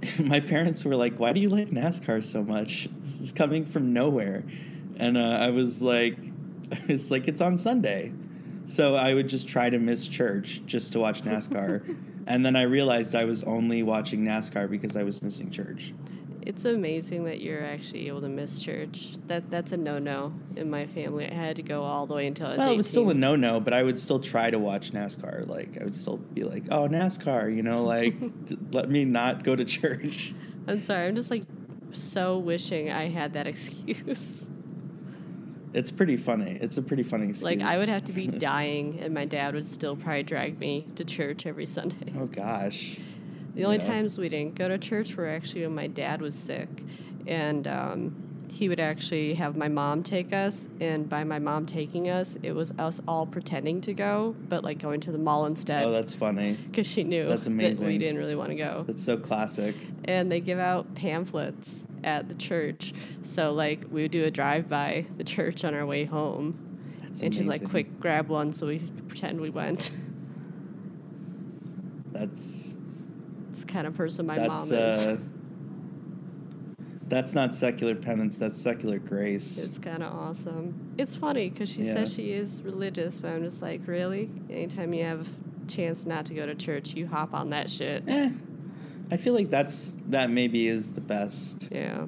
my 0.18 0.40
parents 0.40 0.84
were 0.84 0.96
like, 0.96 1.18
"Why 1.18 1.32
do 1.32 1.40
you 1.40 1.48
like 1.48 1.70
NASCAR 1.70 2.22
so 2.22 2.42
much? 2.42 2.88
This 3.00 3.20
is 3.20 3.32
coming 3.32 3.64
from 3.64 3.92
nowhere." 3.92 4.44
And 4.98 5.16
uh, 5.16 5.38
I 5.40 5.50
was 5.50 5.82
like, 5.82 6.16
"I 6.72 6.80
was 6.88 7.10
like, 7.10 7.28
it's 7.28 7.40
on 7.40 7.58
Sunday," 7.58 8.12
so 8.64 8.94
I 8.94 9.14
would 9.14 9.28
just 9.28 9.48
try 9.48 9.70
to 9.70 9.78
miss 9.78 10.06
church 10.06 10.62
just 10.66 10.92
to 10.92 10.98
watch 10.98 11.22
NASCAR, 11.24 11.96
and 12.26 12.44
then 12.44 12.56
I 12.56 12.62
realized 12.62 13.14
I 13.14 13.24
was 13.24 13.42
only 13.44 13.82
watching 13.82 14.24
NASCAR 14.24 14.70
because 14.70 14.96
I 14.96 15.02
was 15.02 15.22
missing 15.22 15.50
church. 15.50 15.92
It's 16.46 16.64
amazing 16.64 17.24
that 17.24 17.40
you're 17.40 17.64
actually 17.64 18.06
able 18.06 18.20
to 18.20 18.28
miss 18.28 18.60
church. 18.60 19.16
That 19.26 19.50
that's 19.50 19.72
a 19.72 19.76
no 19.76 19.98
no 19.98 20.32
in 20.54 20.70
my 20.70 20.86
family. 20.86 21.28
I 21.28 21.34
had 21.34 21.56
to 21.56 21.62
go 21.62 21.82
all 21.82 22.06
the 22.06 22.14
way 22.14 22.28
until 22.28 22.46
I 22.46 22.50
was. 22.50 22.58
Well, 22.58 22.68
18. 22.68 22.74
it 22.74 22.76
was 22.76 22.88
still 22.88 23.10
a 23.10 23.14
no 23.14 23.34
no, 23.34 23.58
but 23.58 23.74
I 23.74 23.82
would 23.82 23.98
still 23.98 24.20
try 24.20 24.52
to 24.52 24.58
watch 24.58 24.92
NASCAR. 24.92 25.48
Like 25.48 25.76
I 25.80 25.82
would 25.82 25.96
still 25.96 26.18
be 26.18 26.44
like, 26.44 26.62
"Oh, 26.70 26.86
NASCAR," 26.86 27.54
you 27.54 27.64
know, 27.64 27.82
like 27.82 28.14
let 28.70 28.88
me 28.88 29.04
not 29.04 29.42
go 29.42 29.56
to 29.56 29.64
church. 29.64 30.34
I'm 30.68 30.80
sorry. 30.80 31.08
I'm 31.08 31.16
just 31.16 31.32
like 31.32 31.42
so 31.90 32.38
wishing 32.38 32.92
I 32.92 33.08
had 33.08 33.32
that 33.32 33.46
excuse. 33.48 34.44
It's 35.74 35.90
pretty 35.90 36.16
funny. 36.16 36.58
It's 36.60 36.78
a 36.78 36.82
pretty 36.82 37.02
funny 37.02 37.30
excuse. 37.30 37.42
Like 37.42 37.60
I 37.60 37.76
would 37.78 37.88
have 37.88 38.04
to 38.04 38.12
be 38.12 38.26
dying, 38.52 39.00
and 39.00 39.12
my 39.12 39.24
dad 39.24 39.54
would 39.54 39.66
still 39.66 39.96
probably 39.96 40.22
drag 40.22 40.60
me 40.60 40.86
to 40.94 41.04
church 41.04 41.44
every 41.44 41.66
Sunday. 41.66 42.14
Oh 42.16 42.26
gosh. 42.26 42.98
The 43.56 43.64
only 43.64 43.78
Yeah. 43.78 43.86
times 43.86 44.18
we 44.18 44.28
didn't 44.28 44.54
go 44.54 44.68
to 44.68 44.76
church 44.78 45.16
were 45.16 45.26
actually 45.26 45.62
when 45.62 45.74
my 45.74 45.86
dad 45.86 46.20
was 46.20 46.34
sick, 46.34 46.68
and 47.26 47.66
um, 47.66 48.14
he 48.50 48.68
would 48.68 48.78
actually 48.80 49.34
have 49.34 49.56
my 49.56 49.68
mom 49.68 50.02
take 50.02 50.32
us. 50.32 50.68
And 50.78 51.08
by 51.08 51.24
my 51.24 51.38
mom 51.38 51.64
taking 51.66 52.08
us, 52.08 52.36
it 52.42 52.52
was 52.52 52.72
us 52.78 53.00
all 53.08 53.26
pretending 53.26 53.80
to 53.82 53.94
go, 53.94 54.36
but 54.48 54.62
like 54.62 54.78
going 54.78 55.00
to 55.00 55.12
the 55.12 55.18
mall 55.18 55.46
instead. 55.46 55.84
Oh, 55.84 55.90
that's 55.90 56.14
funny. 56.14 56.58
because 56.70 56.86
she 56.86 57.02
knew 57.02 57.26
that's 57.28 57.46
that 57.46 57.78
we 57.80 57.98
didn't 57.98 58.18
really 58.18 58.34
want 58.34 58.50
to 58.50 58.56
go. 58.56 58.84
That's 58.86 59.02
so 59.02 59.16
classic. 59.16 59.74
And 60.04 60.30
they 60.30 60.40
give 60.40 60.58
out 60.58 60.94
pamphlets 60.94 61.84
at 62.04 62.28
the 62.28 62.34
church, 62.34 62.92
so 63.22 63.52
like 63.54 63.84
we 63.90 64.02
would 64.02 64.10
do 64.12 64.24
a 64.24 64.30
drive 64.30 64.68
by 64.68 65.06
the 65.16 65.24
church 65.24 65.64
on 65.64 65.74
our 65.74 65.86
way 65.86 66.04
home. 66.04 66.58
That's 67.00 67.22
and 67.22 67.34
she's 67.34 67.46
like, 67.46 67.68
"Quick, 67.68 67.98
grab 68.00 68.28
one," 68.28 68.52
so 68.52 68.66
we 68.66 68.78
pretend 69.08 69.40
we 69.40 69.48
went. 69.50 69.90
That's 72.12 72.75
It's 73.56 73.64
the 73.64 73.72
kind 73.72 73.86
of 73.86 73.94
person 73.94 74.26
my 74.26 74.36
that's 74.36 74.68
mom 74.70 74.78
is. 74.78 75.06
uh 75.06 75.16
that's 77.08 77.32
not 77.34 77.54
secular 77.54 77.94
penance, 77.94 78.36
that's 78.36 78.60
secular 78.60 78.98
grace. 78.98 79.56
It's 79.58 79.78
kind 79.78 80.02
of 80.02 80.12
awesome. 80.12 80.92
It's 80.98 81.14
funny 81.16 81.48
because 81.48 81.70
she 81.70 81.84
Yeah. 81.84 81.94
says 81.94 82.12
she 82.12 82.32
is 82.32 82.60
religious, 82.62 83.18
but 83.20 83.30
I'm 83.30 83.44
just 83.44 83.62
like, 83.62 83.80
really? 83.86 84.28
Anytime 84.50 84.92
you 84.92 85.04
have 85.04 85.20
a 85.26 85.70
chance 85.70 86.04
not 86.04 86.26
to 86.26 86.34
go 86.34 86.44
to 86.46 86.54
church, 86.56 86.94
you 86.94 87.06
hop 87.06 87.32
on 87.32 87.50
that 87.50 87.70
shit. 87.70 88.02
eh, 88.08 88.30
I 89.10 89.16
feel 89.16 89.32
like 89.34 89.48
that's 89.50 89.96
that 90.08 90.30
maybe 90.30 90.66
is 90.66 90.92
the 90.92 91.00
best. 91.00 91.68
Yeah. 91.70 92.06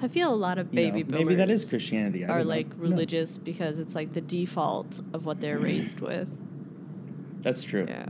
I 0.00 0.08
feel 0.08 0.32
a 0.32 0.36
lot 0.36 0.56
of 0.56 0.72
you 0.72 0.84
know. 0.86 0.90
baby 0.90 1.02
boomers 1.02 1.20
maybe 1.24 1.34
that 1.34 1.50
is 1.50 1.64
Christianity. 1.66 2.24
I 2.24 2.28
are 2.28 2.38
know. 2.38 2.48
like 2.48 2.72
Who 2.76 2.82
religious 2.82 3.36
because 3.36 3.78
it's 3.78 3.94
like 3.94 4.14
the 4.14 4.20
default 4.22 5.00
of 5.12 5.26
what 5.26 5.40
they're 5.40 5.58
raised 5.58 6.00
with. 6.00 6.30
That's 7.42 7.62
true. 7.62 7.86
Yeah. 7.88 8.06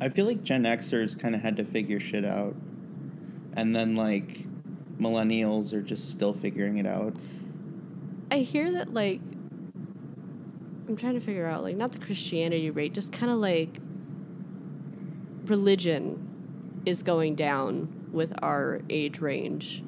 I 0.00 0.08
feel 0.08 0.26
like 0.26 0.42
Gen 0.42 0.64
Xers 0.64 1.18
kind 1.18 1.34
of 1.34 1.40
had 1.42 1.56
to 1.58 1.64
figure 1.64 2.00
shit 2.00 2.24
out, 2.24 2.54
and 3.54 3.74
then 3.76 3.96
like 3.96 4.46
millennials 4.98 5.72
are 5.72 5.82
just 5.82 6.10
still 6.10 6.32
figuring 6.34 6.78
it 6.78 6.86
out. 6.86 7.14
I 8.30 8.38
hear 8.38 8.70
that 8.72 8.92
like 8.94 9.20
I'm 10.88 10.96
trying 10.96 11.14
to 11.14 11.20
figure 11.20 11.46
out 11.46 11.62
like 11.62 11.76
not 11.76 11.92
the 11.92 11.98
Christianity 11.98 12.70
rate, 12.70 12.92
just 12.94 13.12
kind 13.12 13.30
of 13.30 13.38
like 13.38 13.78
religion 15.46 16.82
is 16.86 17.02
going 17.02 17.34
down 17.34 18.08
with 18.12 18.32
our 18.42 18.80
age 18.88 19.20
range. 19.20 19.82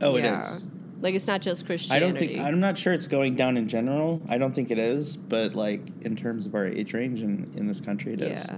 Oh, 0.00 0.16
Yeah. 0.16 0.40
it 0.40 0.44
is. 0.56 0.62
Like 1.00 1.14
it's 1.16 1.26
not 1.26 1.42
just 1.42 1.66
Christianity. 1.66 2.06
I 2.06 2.08
don't 2.08 2.18
think 2.18 2.38
I'm 2.46 2.60
not 2.60 2.78
sure 2.78 2.92
it's 2.92 3.08
going 3.08 3.34
down 3.34 3.56
in 3.56 3.68
general. 3.68 4.22
I 4.28 4.38
don't 4.38 4.54
think 4.54 4.70
it 4.70 4.78
is, 4.78 5.16
but 5.16 5.54
like 5.56 5.82
in 6.02 6.14
terms 6.14 6.46
of 6.46 6.54
our 6.54 6.66
age 6.66 6.94
range 6.94 7.20
in, 7.20 7.52
in 7.56 7.66
this 7.66 7.80
country, 7.80 8.12
it 8.14 8.20
is. 8.20 8.44
yeah. 8.48 8.56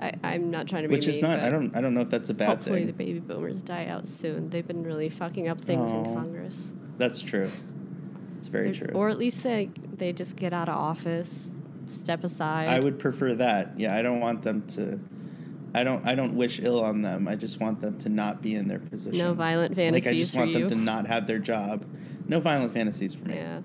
I, 0.00 0.14
I'm 0.24 0.50
not 0.50 0.66
trying 0.66 0.84
to 0.84 0.88
be 0.88 0.94
Which 0.94 1.06
is 1.06 1.20
not. 1.20 1.40
I 1.40 1.50
don't. 1.50 1.76
I 1.76 1.80
don't 1.82 1.92
know 1.94 2.00
if 2.00 2.08
that's 2.08 2.30
a 2.30 2.34
bad 2.34 2.48
Hopefully, 2.48 2.78
thing. 2.78 2.86
the 2.86 2.92
baby 2.94 3.18
boomers 3.18 3.62
die 3.62 3.86
out 3.86 4.08
soon. 4.08 4.48
They've 4.48 4.66
been 4.66 4.82
really 4.82 5.10
fucking 5.10 5.46
up 5.48 5.60
things 5.60 5.90
in 5.90 5.98
oh, 5.98 6.14
Congress. 6.14 6.72
That's 6.96 7.20
true. 7.20 7.50
It's 8.38 8.48
very 8.48 8.72
They're- 8.72 8.88
true. 8.88 8.96
Or 8.96 9.10
at 9.10 9.18
least 9.18 9.42
they 9.42 9.68
they 9.96 10.12
just 10.14 10.36
get 10.36 10.54
out 10.54 10.70
of 10.70 10.76
office, 10.76 11.56
step 11.84 12.24
aside. 12.24 12.68
I 12.68 12.80
would 12.80 12.98
prefer 12.98 13.34
that. 13.34 13.78
Yeah, 13.78 13.94
I 13.94 14.00
don't 14.00 14.20
want 14.20 14.42
them 14.42 14.66
to. 14.68 14.98
I 15.74 15.84
don't. 15.84 16.06
I 16.06 16.14
don't 16.14 16.34
wish 16.34 16.60
ill 16.60 16.82
on 16.82 17.02
them. 17.02 17.28
I 17.28 17.36
just 17.36 17.60
want 17.60 17.82
them 17.82 17.98
to 17.98 18.08
not 18.08 18.40
be 18.40 18.54
in 18.54 18.68
their 18.68 18.78
position. 18.80 19.18
no 19.18 19.34
violent 19.34 19.76
fantasies 19.76 20.06
Like 20.06 20.14
I 20.14 20.18
just 20.18 20.34
want 20.34 20.50
you. 20.50 20.60
them 20.60 20.68
to 20.70 20.76
not 20.76 21.06
have 21.08 21.26
their 21.26 21.38
job. 21.38 21.84
No 22.26 22.40
violent 22.40 22.72
fantasies 22.72 23.14
for 23.14 23.28
me. 23.28 23.34
yeah. 23.34 23.60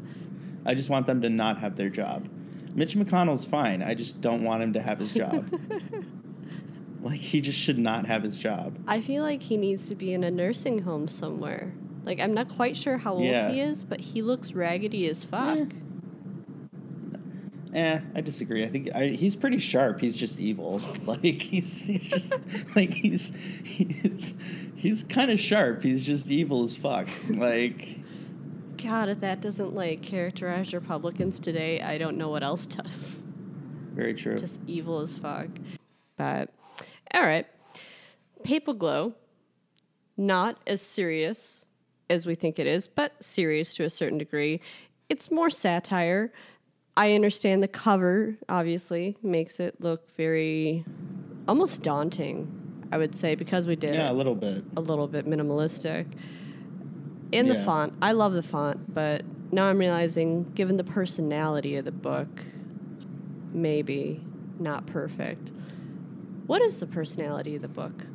I 0.66 0.74
just 0.74 0.90
want 0.90 1.08
them 1.08 1.22
to 1.22 1.30
not 1.30 1.60
have 1.60 1.78
their 1.78 1.90
job. 1.90 2.28
Mitch 2.74 2.96
McConnell's 2.96 3.46
fine. 3.46 3.82
I 3.82 3.94
just 3.94 4.20
don't 4.20 4.44
want 4.44 4.62
him 4.62 4.74
to 4.74 4.82
have 4.82 5.00
his 5.00 5.14
job. 5.14 5.48
like 7.06 7.20
he 7.20 7.40
just 7.40 7.58
should 7.60 7.78
not 7.80 8.06
have 8.08 8.24
his 8.24 8.38
job. 8.38 8.78
I 8.88 9.00
feel 9.02 9.24
like 9.24 9.42
he 9.44 9.56
needs 9.58 9.88
to 9.90 9.96
be 9.96 10.14
in 10.14 10.24
a 10.24 10.32
nursing 10.32 10.80
home 10.80 11.08
somewhere. 11.08 11.74
Like 12.04 12.20
I'm 12.20 12.34
not 12.34 12.50
quite 12.50 12.76
sure 12.76 12.98
how 12.98 13.14
old 13.14 13.24
Yeah. 13.24 13.52
he 13.52 13.62
is, 13.62 13.84
but 13.84 14.00
he 14.02 14.22
looks 14.22 14.52
raggedy 14.54 15.08
as 15.08 15.24
fuck. 15.24 15.58
Eh. 15.58 15.66
Eh, 17.74 18.00
I 18.16 18.22
disagree. 18.22 18.64
I 18.64 18.68
think 18.70 18.90
I, 18.96 19.08
he's 19.08 19.36
pretty 19.36 19.58
sharp. 19.58 20.00
He's 20.00 20.16
just 20.16 20.40
evil. 20.40 20.80
Like 21.06 21.20
he's 21.42 21.80
he's 21.82 22.08
just 22.10 22.34
like 22.76 22.94
he's 22.94 23.34
he's 23.64 24.34
he's 24.76 25.04
kind 25.04 25.30
of 25.30 25.40
sharp. 25.40 25.84
He's 25.84 26.06
just 26.06 26.28
evil 26.28 26.64
as 26.64 26.78
fuck. 26.78 27.08
Like 27.30 28.00
God, 28.82 29.10
if 29.10 29.20
that 29.22 29.42
doesn't 29.42 29.74
like 29.76 30.02
characterize 30.02 30.74
Republicans 30.74 31.40
today, 31.40 31.82
I 31.82 31.98
don't 31.98 32.18
know 32.18 32.30
what 32.30 32.44
else 32.44 32.66
does. 32.66 33.26
very 33.94 34.14
true. 34.14 34.38
Just 34.38 34.62
evil 34.68 35.00
as 35.02 35.18
fuck. 35.18 35.48
But 36.18 36.52
all 37.14 37.22
right, 37.22 37.48
Papal 38.44 38.74
Glow, 38.74 39.14
not 40.18 40.58
as 40.68 40.82
serious 40.82 41.66
as 42.10 42.26
we 42.26 42.36
think 42.36 42.60
it 42.60 42.68
is, 42.68 42.88
but 42.88 43.24
serious 43.24 43.74
to 43.76 43.84
a 43.84 43.90
certain 43.90 44.18
degree. 44.18 44.62
It's 45.10 45.32
more 45.32 45.50
satire. 45.50 46.32
I 46.98 47.14
understand 47.14 47.62
the 47.62 47.68
cover 47.68 48.38
obviously 48.48 49.18
makes 49.22 49.60
it 49.60 49.82
look 49.82 50.10
very 50.16 50.86
almost 51.48 51.84
daunting. 51.84 52.62
I 52.92 52.98
would 52.98 53.16
say 53.16 53.36
because 53.36 53.68
we 53.68 53.76
did 53.76 53.96
yeah, 53.96 54.12
a 54.12 54.14
little 54.14 54.36
bit. 54.36 54.64
a 54.78 54.82
little 54.82 55.08
bit 55.08 55.26
minimalistic. 55.28 56.06
And 57.34 57.50
the 57.50 57.64
font. 57.66 57.94
I 58.02 58.14
love 58.14 58.34
the 58.34 58.44
font, 58.44 58.94
but 58.94 59.24
now 59.52 59.66
I'm 59.66 59.78
realizing, 59.78 60.52
given 60.54 60.78
the 60.78 60.84
personality 60.84 61.76
of 61.76 61.84
the 61.84 61.92
book, 61.92 62.46
maybe 63.52 64.22
not 64.60 64.86
perfect. 64.86 65.50
What 66.48 66.62
is 66.62 66.78
the 66.78 66.88
personality 66.88 67.56
of 67.56 67.62
the 67.62 67.68
book? 67.68 68.06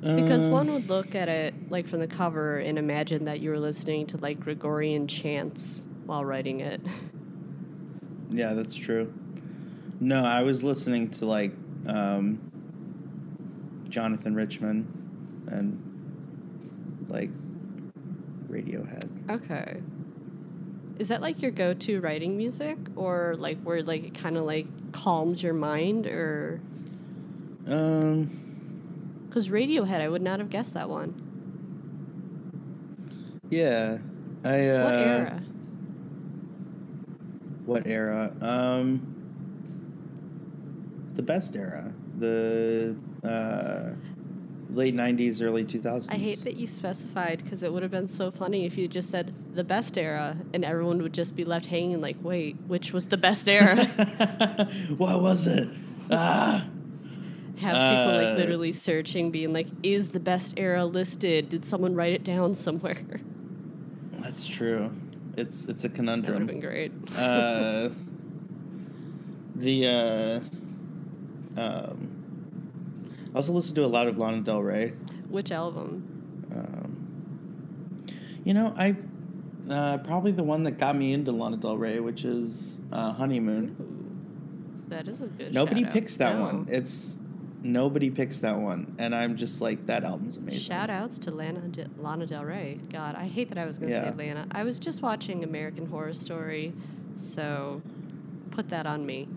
Because 0.00 0.44
Um, 0.44 0.50
one 0.50 0.72
would 0.72 0.88
look 0.88 1.14
at 1.14 1.28
it 1.28 1.54
like 1.70 1.88
from 1.88 2.00
the 2.00 2.06
cover 2.06 2.58
and 2.58 2.78
imagine 2.78 3.24
that 3.24 3.40
you 3.40 3.50
were 3.50 3.58
listening 3.58 4.06
to 4.08 4.16
like 4.18 4.38
Gregorian 4.40 5.06
chants 5.08 5.86
while 6.06 6.24
writing 6.24 6.60
it. 6.60 6.80
Yeah, 8.28 8.54
that's 8.54 8.74
true. 8.74 9.14
No, 10.00 10.22
I 10.22 10.42
was 10.42 10.64
listening 10.64 11.10
to 11.10 11.26
like 11.26 11.52
um, 11.86 12.40
Jonathan 13.88 14.34
Richman 14.34 14.86
and 15.46 15.80
like 17.08 17.30
Radiohead. 18.50 19.08
Okay. 19.30 19.80
Is 20.98 21.08
that 21.08 21.20
like 21.20 21.42
your 21.42 21.50
go-to 21.50 22.00
writing 22.00 22.36
music 22.36 22.78
or 22.96 23.34
like 23.38 23.60
where 23.62 23.82
like 23.82 24.04
it 24.04 24.14
kind 24.14 24.36
of 24.36 24.44
like 24.44 24.66
calms 24.92 25.42
your 25.42 25.52
mind 25.54 26.06
or 26.06 26.60
Um, 27.66 28.30
cuz 29.30 29.48
Radiohead 29.48 30.00
I 30.00 30.08
would 30.08 30.22
not 30.22 30.38
have 30.38 30.48
guessed 30.48 30.74
that 30.74 30.88
one. 30.88 31.22
yeah, 33.50 33.98
I. 34.44 34.68
Uh, 34.68 34.84
what 34.84 34.94
era? 34.94 35.42
What 37.66 37.86
era? 37.86 38.32
Um, 38.40 39.14
the 41.14 41.22
best 41.22 41.56
era. 41.56 41.92
The 42.18 42.96
uh, 43.24 43.90
late 44.70 44.94
'90s, 44.94 45.42
early 45.42 45.64
2000s. 45.64 46.10
I 46.10 46.16
hate 46.16 46.42
that 46.44 46.56
you 46.56 46.66
specified 46.66 47.44
cuz 47.48 47.62
it 47.62 47.72
would 47.72 47.82
have 47.82 47.92
been 47.92 48.08
so 48.08 48.30
funny 48.30 48.64
if 48.64 48.78
you 48.78 48.88
just 48.88 49.10
said 49.10 49.34
the 49.56 49.64
best 49.64 49.98
era 49.98 50.36
and 50.54 50.64
everyone 50.64 51.02
would 51.02 51.12
just 51.14 51.34
be 51.34 51.44
left 51.44 51.66
hanging 51.66 52.00
like, 52.00 52.16
"Wait, 52.22 52.56
which 52.66 52.92
was 52.92 53.06
the 53.06 53.16
best 53.16 53.48
era?" 53.48 53.84
what 54.96 55.20
was 55.20 55.46
it? 55.46 55.68
Ah. 56.10 56.66
Have 57.58 57.72
people 57.74 58.14
Uh, 58.14 58.22
like 58.22 58.36
literally 58.38 58.70
searching 58.72 59.30
being 59.30 59.52
like, 59.52 59.66
"Is 59.82 60.08
the 60.08 60.20
best 60.20 60.54
era 60.58 60.84
listed? 60.84 61.48
Did 61.48 61.64
someone 61.64 61.94
write 61.94 62.12
it 62.12 62.22
down 62.22 62.54
somewhere?" 62.54 63.20
That's 64.12 64.46
true. 64.46 64.90
It's 65.36 65.66
it's 65.66 65.84
a 65.84 65.88
conundrum. 65.88 66.46
That 66.46 66.54
would 66.54 66.62
have 66.64 66.92
been 67.00 67.10
great. 67.10 67.18
uh, 67.18 67.88
the 69.54 69.86
uh, 69.86 71.60
um, 71.60 72.08
I 73.32 73.36
also 73.36 73.52
listened 73.52 73.76
to 73.76 73.84
a 73.84 73.86
lot 73.86 74.06
of 74.06 74.18
Lana 74.18 74.42
Del 74.42 74.62
Rey. 74.62 74.90
Which 75.28 75.50
album? 75.50 76.44
Um, 76.54 78.06
you 78.44 78.52
know, 78.54 78.74
I 78.76 78.96
uh, 79.70 79.98
probably 79.98 80.32
the 80.32 80.42
one 80.44 80.62
that 80.64 80.72
got 80.78 80.96
me 80.96 81.12
into 81.12 81.32
Lana 81.32 81.56
Del 81.56 81.76
Rey, 81.76 82.00
which 82.00 82.24
is 82.24 82.80
uh, 82.92 83.12
Honeymoon. 83.12 83.76
Ooh, 83.80 84.88
that 84.90 85.08
is 85.08 85.20
a 85.22 85.26
good. 85.26 85.52
Nobody 85.52 85.84
picks 85.84 86.16
that 86.16 86.36
No. 86.36 86.42
one. 86.42 86.66
It's 86.70 87.16
nobody 87.62 88.10
picks 88.10 88.40
that 88.40 88.56
one, 88.58 88.94
and 88.98 89.14
I'm 89.14 89.36
just 89.36 89.60
like 89.60 89.86
that 89.86 90.04
album's 90.04 90.36
amazing. 90.36 90.60
Shout 90.60 90.88
outs 90.90 91.18
to 91.18 91.30
Lana 91.32 91.60
De- 91.68 91.88
Lana 91.98 92.26
Del 92.26 92.44
Rey. 92.44 92.78
God, 92.92 93.14
I 93.16 93.26
hate 93.26 93.48
that 93.48 93.58
I 93.58 93.64
was 93.66 93.78
going 93.78 93.90
to 93.90 93.96
Yeah. 93.98 94.10
say 94.10 94.16
Lana. 94.16 94.46
I 94.52 94.62
was 94.62 94.78
just 94.78 95.02
watching 95.02 95.42
American 95.42 95.86
Horror 95.86 96.12
Story, 96.12 96.72
so 97.16 97.82
put 98.52 98.68
that 98.68 98.86
on 98.86 99.04
me. 99.04 99.28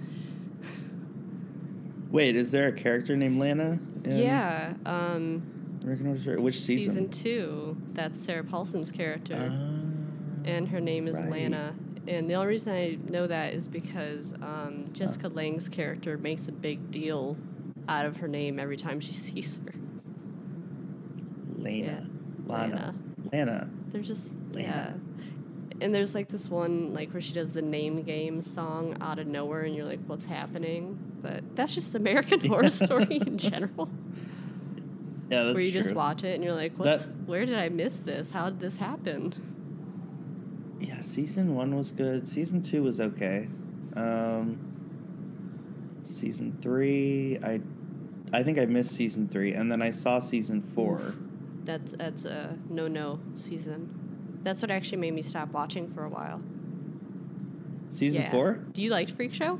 Wait, 2.12 2.36
is 2.36 2.52
there 2.52 2.68
a 2.68 2.72
character 2.72 3.16
named 3.16 3.40
Lana? 3.40 3.80
in 4.04 4.18
yeah, 4.18 4.74
um, 4.86 5.44
American 5.84 6.06
Horror 6.08 6.20
Story? 6.20 6.38
Which 6.38 6.60
season? 6.60 6.94
season 6.94 7.10
two. 7.10 7.78
That's 7.94 8.20
Sarah 8.22 8.44
Paulson's 8.44 8.92
character, 8.92 9.36
Ah, 9.36 9.79
and 10.46 10.68
her 10.70 10.80
name 10.80 11.08
is 11.08 11.16
right. 11.16 11.30
Lana. 11.30 11.76
And 12.08 12.30
the 12.30 12.34
only 12.36 12.48
reason 12.48 12.74
I 12.74 12.98
know 13.10 13.28
that 13.28 13.54
is 13.54 13.68
because 13.68 14.34
um, 14.42 14.86
Jessica 14.94 15.28
Lange's 15.28 15.70
character 15.70 16.18
makes 16.18 16.48
a 16.48 16.52
big 16.52 16.90
deal 16.92 17.38
out 17.88 18.06
of 18.06 18.18
her 18.18 18.28
name 18.28 18.60
every 18.60 18.78
time 18.78 19.00
she 19.00 19.14
sees 19.26 19.60
her. 19.66 19.74
Lana. 21.58 21.86
Yeah, 21.86 22.02
Lana. 22.46 22.96
Lana. 23.32 23.70
They're 23.92 24.02
just 24.02 24.32
Lana. 24.52 24.62
yeah. 24.68 24.94
And 25.82 25.94
there's 25.96 26.14
like 26.16 26.28
this 26.30 26.50
one 26.50 26.94
like 26.94 27.12
where 27.14 27.22
she 27.22 27.34
does 27.34 27.52
the 27.52 27.62
name 27.62 28.02
game 28.04 28.42
song 28.42 28.98
out 29.02 29.18
of 29.20 29.28
nowhere, 29.28 29.62
and 29.62 29.74
you're 29.76 29.86
like, 29.86 30.00
"What's 30.08 30.26
happening?" 30.26 30.98
But 31.22 31.56
that's 31.56 31.74
just 31.74 31.96
American 31.96 32.40
Horror 32.48 32.70
Story 32.70 33.18
in 33.26 33.38
general, 33.38 33.88
Yeah, 35.30 35.44
that's 35.44 35.54
where 35.56 35.64
you 35.64 35.72
true. 35.72 35.82
just 35.82 35.94
watch 35.94 36.24
it 36.24 36.36
and 36.36 36.44
you're 36.44 36.54
like, 36.56 36.74
"What's? 36.78 37.04
That- 37.06 37.28
where 37.28 37.46
did 37.46 37.58
I 37.58 37.70
miss 37.70 37.98
this? 37.98 38.32
How 38.32 38.50
did 38.50 38.60
this 38.60 38.78
happen?" 38.78 39.34
Yeah, 40.80 41.02
season 41.02 41.56
one 41.56 41.76
was 41.76 41.92
good. 41.92 42.28
Season 42.28 42.62
two 42.62 42.84
was 42.84 43.00
okay. 43.00 43.50
Um, 43.96 44.60
season 46.04 46.58
three, 46.62 47.38
I, 47.44 47.62
I 48.32 48.44
think 48.44 48.58
I 48.58 48.66
missed 48.66 48.92
season 48.92 49.28
three, 49.28 49.54
and 49.54 49.72
then 49.72 49.82
I 49.82 49.92
saw 49.92 50.20
season 50.20 50.62
four. 50.62 51.16
That's 51.66 51.94
that's 51.94 52.26
a 52.26 52.58
no 52.70 52.88
no 52.88 53.20
season. 53.36 54.40
That's 54.44 54.62
what 54.62 54.72
actually 54.72 55.00
made 55.00 55.14
me 55.14 55.22
stop 55.22 55.52
watching 55.52 55.92
for 55.94 56.06
a 56.06 56.10
while. 56.10 56.42
Season 57.92 58.22
Yeah. 58.22 58.32
four? 58.32 58.54
Do 58.72 58.82
you 58.82 58.90
like 58.90 59.10
Freak 59.16 59.34
Show? 59.34 59.60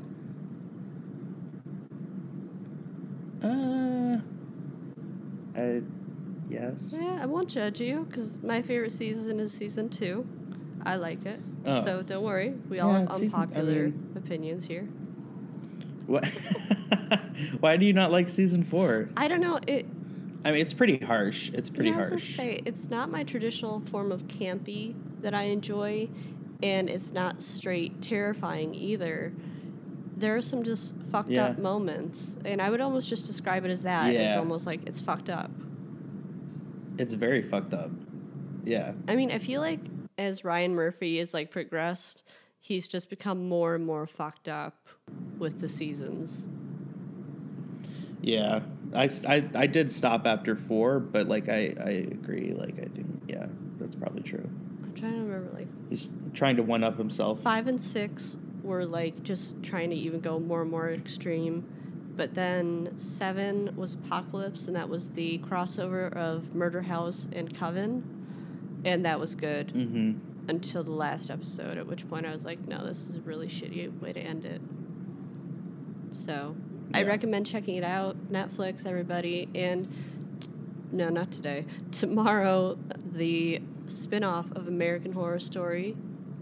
Uh, 3.42 4.18
I, 5.56 5.82
yes. 6.48 6.94
Yeah, 6.96 7.18
I 7.22 7.26
won't 7.26 7.48
judge 7.48 7.80
you 7.80 8.06
because 8.08 8.42
my 8.42 8.62
favorite 8.62 8.92
season 8.92 9.40
is 9.40 9.52
season 9.52 9.88
two. 9.88 10.26
I 10.84 10.96
like 10.96 11.24
it. 11.26 11.40
Oh. 11.66 11.84
So 11.84 12.02
don't 12.02 12.22
worry. 12.24 12.50
We 12.68 12.80
all 12.80 12.92
Yeah, 12.92 13.00
have 13.00 13.12
season- 13.12 13.38
I 13.38 13.42
unpopular 13.42 13.84
mean- 13.84 14.12
opinions 14.16 14.66
here. 14.66 14.88
What? 16.06 16.24
Why 17.60 17.76
do 17.76 17.86
you 17.86 17.92
not 17.92 18.10
like 18.10 18.28
season 18.28 18.64
four? 18.64 19.08
I 19.16 19.28
don't 19.28 19.40
know. 19.40 19.58
It 19.66 19.86
I 20.44 20.52
mean, 20.52 20.60
it's 20.60 20.72
pretty 20.72 20.98
harsh. 21.04 21.50
It's 21.52 21.68
pretty 21.68 21.90
yeah, 21.90 21.96
I 21.96 22.00
was 22.00 22.08
harsh. 22.08 22.36
say 22.36 22.60
it's 22.64 22.88
not 22.88 23.10
my 23.10 23.24
traditional 23.24 23.80
form 23.90 24.10
of 24.10 24.22
campy 24.26 24.94
that 25.20 25.34
I 25.34 25.42
enjoy, 25.44 26.08
and 26.62 26.88
it's 26.88 27.12
not 27.12 27.42
straight 27.42 28.00
terrifying 28.00 28.74
either. 28.74 29.32
There 30.16 30.34
are 30.36 30.42
some 30.42 30.62
just 30.62 30.94
fucked 31.12 31.30
Yeah. 31.30 31.46
up 31.48 31.58
moments, 31.58 32.36
and 32.44 32.60
I 32.62 32.70
would 32.70 32.80
almost 32.80 33.08
just 33.08 33.26
describe 33.26 33.64
it 33.66 33.70
as 33.70 33.82
that. 33.82 34.12
Yeah. 34.12 34.30
It's 34.30 34.38
almost 34.38 34.66
like 34.66 34.80
it's 34.86 35.00
fucked 35.00 35.28
up. 35.30 35.50
It's 36.98 37.14
very 37.14 37.42
fucked 37.42 37.74
up. 37.74 37.90
Yeah. 38.64 38.92
I 39.08 39.16
mean, 39.16 39.30
I 39.30 39.38
feel 39.38 39.60
like 39.60 39.80
as 40.18 40.44
Ryan 40.44 40.74
Murphy 40.74 41.18
is 41.18 41.34
like 41.34 41.50
progressed, 41.50 42.22
he's 42.58 42.88
just 42.88 43.10
become 43.10 43.48
more 43.48 43.74
and 43.74 43.84
more 43.84 44.06
fucked 44.06 44.48
up 44.48 44.86
with 45.38 45.60
the 45.60 45.68
seasons. 45.68 46.46
Yeah, 48.22 48.60
I 48.94 49.08
I 49.54 49.66
did 49.66 49.90
stop 49.90 50.26
after 50.26 50.54
four, 50.54 51.00
but 51.00 51.28
like 51.28 51.48
I, 51.48 51.74
I 51.82 51.90
agree. 51.90 52.52
Like 52.52 52.78
I 52.78 52.86
think 52.86 53.22
yeah, 53.26 53.46
that's 53.78 53.96
probably 53.96 54.22
true. 54.22 54.48
I'm 54.82 54.94
trying 54.94 55.14
to 55.14 55.20
remember 55.20 55.50
like 55.56 55.68
He's 55.88 56.08
trying 56.34 56.56
to 56.56 56.62
one 56.62 56.84
up 56.84 56.98
himself. 56.98 57.40
five 57.42 57.66
and 57.66 57.80
six 57.80 58.36
were 58.62 58.84
like 58.84 59.22
just 59.22 59.62
trying 59.62 59.90
to 59.90 59.96
even 59.96 60.20
go 60.20 60.38
more 60.38 60.62
and 60.62 60.70
more 60.70 60.92
extreme. 60.92 61.64
But 62.16 62.34
then 62.34 62.98
seven 62.98 63.74
was 63.76 63.94
Apocalypse, 63.94 64.66
and 64.66 64.76
that 64.76 64.90
was 64.90 65.10
the 65.10 65.38
crossover 65.38 66.12
of 66.12 66.54
Murder 66.54 66.82
House 66.82 67.28
and 67.32 67.56
Coven. 67.56 68.19
And 68.84 69.04
that 69.04 69.18
was 69.20 69.34
good 69.34 69.68
Mm-hmm. 69.74 70.48
until 70.48 70.82
the 70.82 70.90
last 70.92 71.30
episode, 71.30 71.76
at 71.78 71.86
which 71.86 72.08
point 72.08 72.26
I 72.26 72.32
was 72.32 72.44
like, 72.44 72.66
no, 72.66 72.86
this 72.86 73.06
is 73.08 73.16
a 73.16 73.20
really 73.20 73.46
shitty 73.48 74.00
way 74.00 74.12
to 74.12 74.20
end 74.20 74.44
it. 74.44 74.60
So 76.12 76.56
I 76.94 77.02
recommend 77.04 77.46
checking 77.46 77.76
it 77.76 77.84
out. 77.84 78.16
Netflix, 78.32 78.84
everybody. 78.86 79.48
And 79.54 79.88
t- 80.40 80.48
no, 80.92 81.08
not 81.08 81.30
today. 81.30 81.66
Tomorrow, 81.92 82.78
the 83.12 83.62
spin 83.86 84.24
off 84.24 84.50
of 84.52 84.66
American 84.66 85.12
Horror 85.12 85.38
Story 85.40 85.96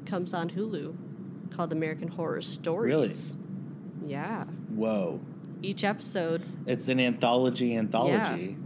comes 0.07 0.33
on 0.33 0.51
Hulu 0.51 0.97
called 1.55 1.73
American 1.73 2.09
Horror 2.09 2.41
Stories. 2.43 3.37
Really? 3.37 4.11
Yeah. 4.11 4.45
Whoa, 4.45 5.21
Each 5.61 5.83
episode, 5.85 6.43
it's 6.67 6.89
an 6.89 7.01
anthology. 7.01 7.75
Anthology. 7.77 8.57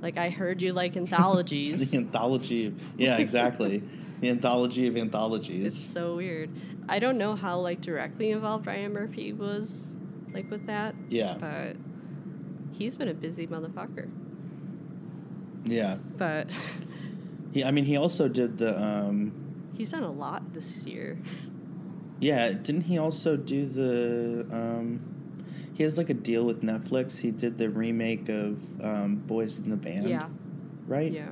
Like 0.00 0.16
I 0.18 0.30
heard 0.30 0.62
you 0.62 0.72
like 0.72 0.96
it's 0.96 1.10
anthologies. 1.12 1.90
the 1.90 1.96
anthology. 1.98 2.74
Yeah, 2.96 3.16
exactly. 3.18 3.82
the 4.20 4.30
anthology 4.30 4.86
of 4.86 4.96
anthologies. 4.96 5.66
It's 5.66 5.76
so 5.92 6.16
weird. 6.16 6.50
I 6.88 6.98
don't 6.98 7.18
know 7.18 7.34
how 7.36 7.58
like 7.60 7.80
directly 7.80 8.30
involved 8.30 8.66
Ryan 8.66 8.92
Murphy 8.92 9.32
was 9.32 9.96
like 10.32 10.50
with 10.50 10.66
that, 10.66 10.94
yeah, 11.08 11.36
but 11.38 11.76
he's 12.72 12.96
been 12.96 13.08
a 13.08 13.14
busy 13.14 13.46
motherfucker. 13.46 14.10
yeah. 15.64 15.96
But 16.16 16.48
He, 17.52 17.64
I 17.64 17.70
mean, 17.70 17.86
he 17.86 17.96
also 17.96 18.28
did 18.28 18.58
the. 18.58 18.78
Um, 18.80 19.32
he's 19.74 19.88
done 19.90 20.02
a 20.02 20.10
lot 20.10 20.52
this 20.52 20.84
year. 20.84 21.18
yeah, 22.20 22.52
didn't 22.52 22.82
he 22.82 22.98
also 22.98 23.36
do 23.38 23.66
the? 23.66 24.46
Um, 24.54 25.00
he 25.78 25.84
has 25.84 25.96
like 25.96 26.10
a 26.10 26.14
deal 26.14 26.44
with 26.44 26.60
Netflix. 26.62 27.20
He 27.20 27.30
did 27.30 27.56
the 27.56 27.70
remake 27.70 28.28
of 28.28 28.58
um, 28.84 29.14
Boys 29.26 29.58
in 29.58 29.70
the 29.70 29.76
Band. 29.76 30.08
Yeah. 30.10 30.26
right? 30.88 31.12
Yeah. 31.12 31.28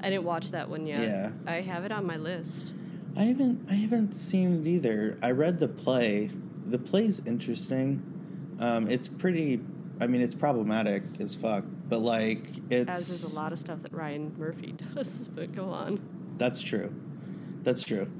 I 0.00 0.10
didn't 0.10 0.24
watch 0.24 0.50
that 0.50 0.68
one 0.68 0.84
yet. 0.84 1.02
Yeah. 1.02 1.30
I 1.46 1.60
have 1.60 1.84
it 1.84 1.92
on 1.92 2.04
my 2.04 2.16
list. 2.16 2.74
I 3.16 3.22
haven't 3.22 3.68
I 3.70 3.74
haven't 3.74 4.14
seen 4.14 4.62
it 4.62 4.68
either. 4.68 5.16
I 5.22 5.30
read 5.30 5.60
the 5.60 5.68
play. 5.68 6.30
The 6.66 6.78
play's 6.78 7.22
interesting. 7.24 8.02
Um, 8.58 8.88
it's 8.88 9.06
pretty. 9.06 9.60
I 10.00 10.08
mean, 10.08 10.22
it's 10.22 10.34
problematic 10.34 11.04
as 11.20 11.36
fuck, 11.36 11.62
but 11.88 12.00
like 12.00 12.48
it's. 12.68 12.90
As 12.90 13.08
is 13.10 13.32
a 13.32 13.36
lot 13.36 13.52
of 13.52 13.60
stuff 13.60 13.80
that 13.82 13.92
Ryan 13.92 14.34
Murphy 14.36 14.72
does, 14.94 15.28
but 15.28 15.54
go 15.54 15.66
on. 15.70 16.00
That's 16.36 16.60
true. 16.62 16.92
That's 17.62 17.84
true. 17.84 18.10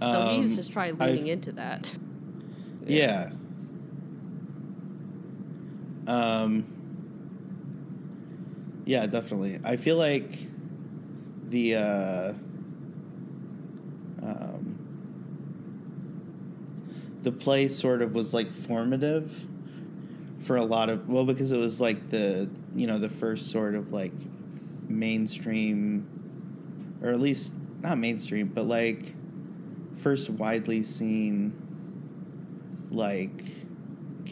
So 0.00 0.06
Um, 0.06 0.42
he's 0.42 0.54
just 0.54 0.72
probably 0.72 0.92
leaning 0.92 1.22
I've- 1.24 1.30
into 1.32 1.52
that. 1.52 1.92
Yeah. 2.86 3.30
Um. 6.06 6.64
Yeah, 8.84 9.06
definitely. 9.06 9.60
I 9.64 9.76
feel 9.76 9.96
like 9.96 10.38
the 11.48 11.76
uh, 11.76 12.32
um, 14.22 14.78
the 17.22 17.30
play 17.30 17.68
sort 17.68 18.02
of 18.02 18.14
was 18.14 18.34
like 18.34 18.50
formative 18.50 19.46
for 20.40 20.56
a 20.56 20.64
lot 20.64 20.88
of 20.90 21.08
well 21.08 21.24
because 21.24 21.52
it 21.52 21.58
was 21.58 21.80
like 21.80 22.08
the 22.10 22.48
you 22.74 22.86
know 22.86 22.98
the 22.98 23.08
first 23.08 23.50
sort 23.50 23.74
of 23.74 23.92
like 23.92 24.12
mainstream 24.88 26.06
or 27.02 27.10
at 27.10 27.20
least 27.20 27.54
not 27.80 27.98
mainstream 27.98 28.48
but 28.48 28.66
like 28.66 29.14
first 29.96 30.28
widely 30.30 30.82
seen 30.82 31.52
like 32.90 33.44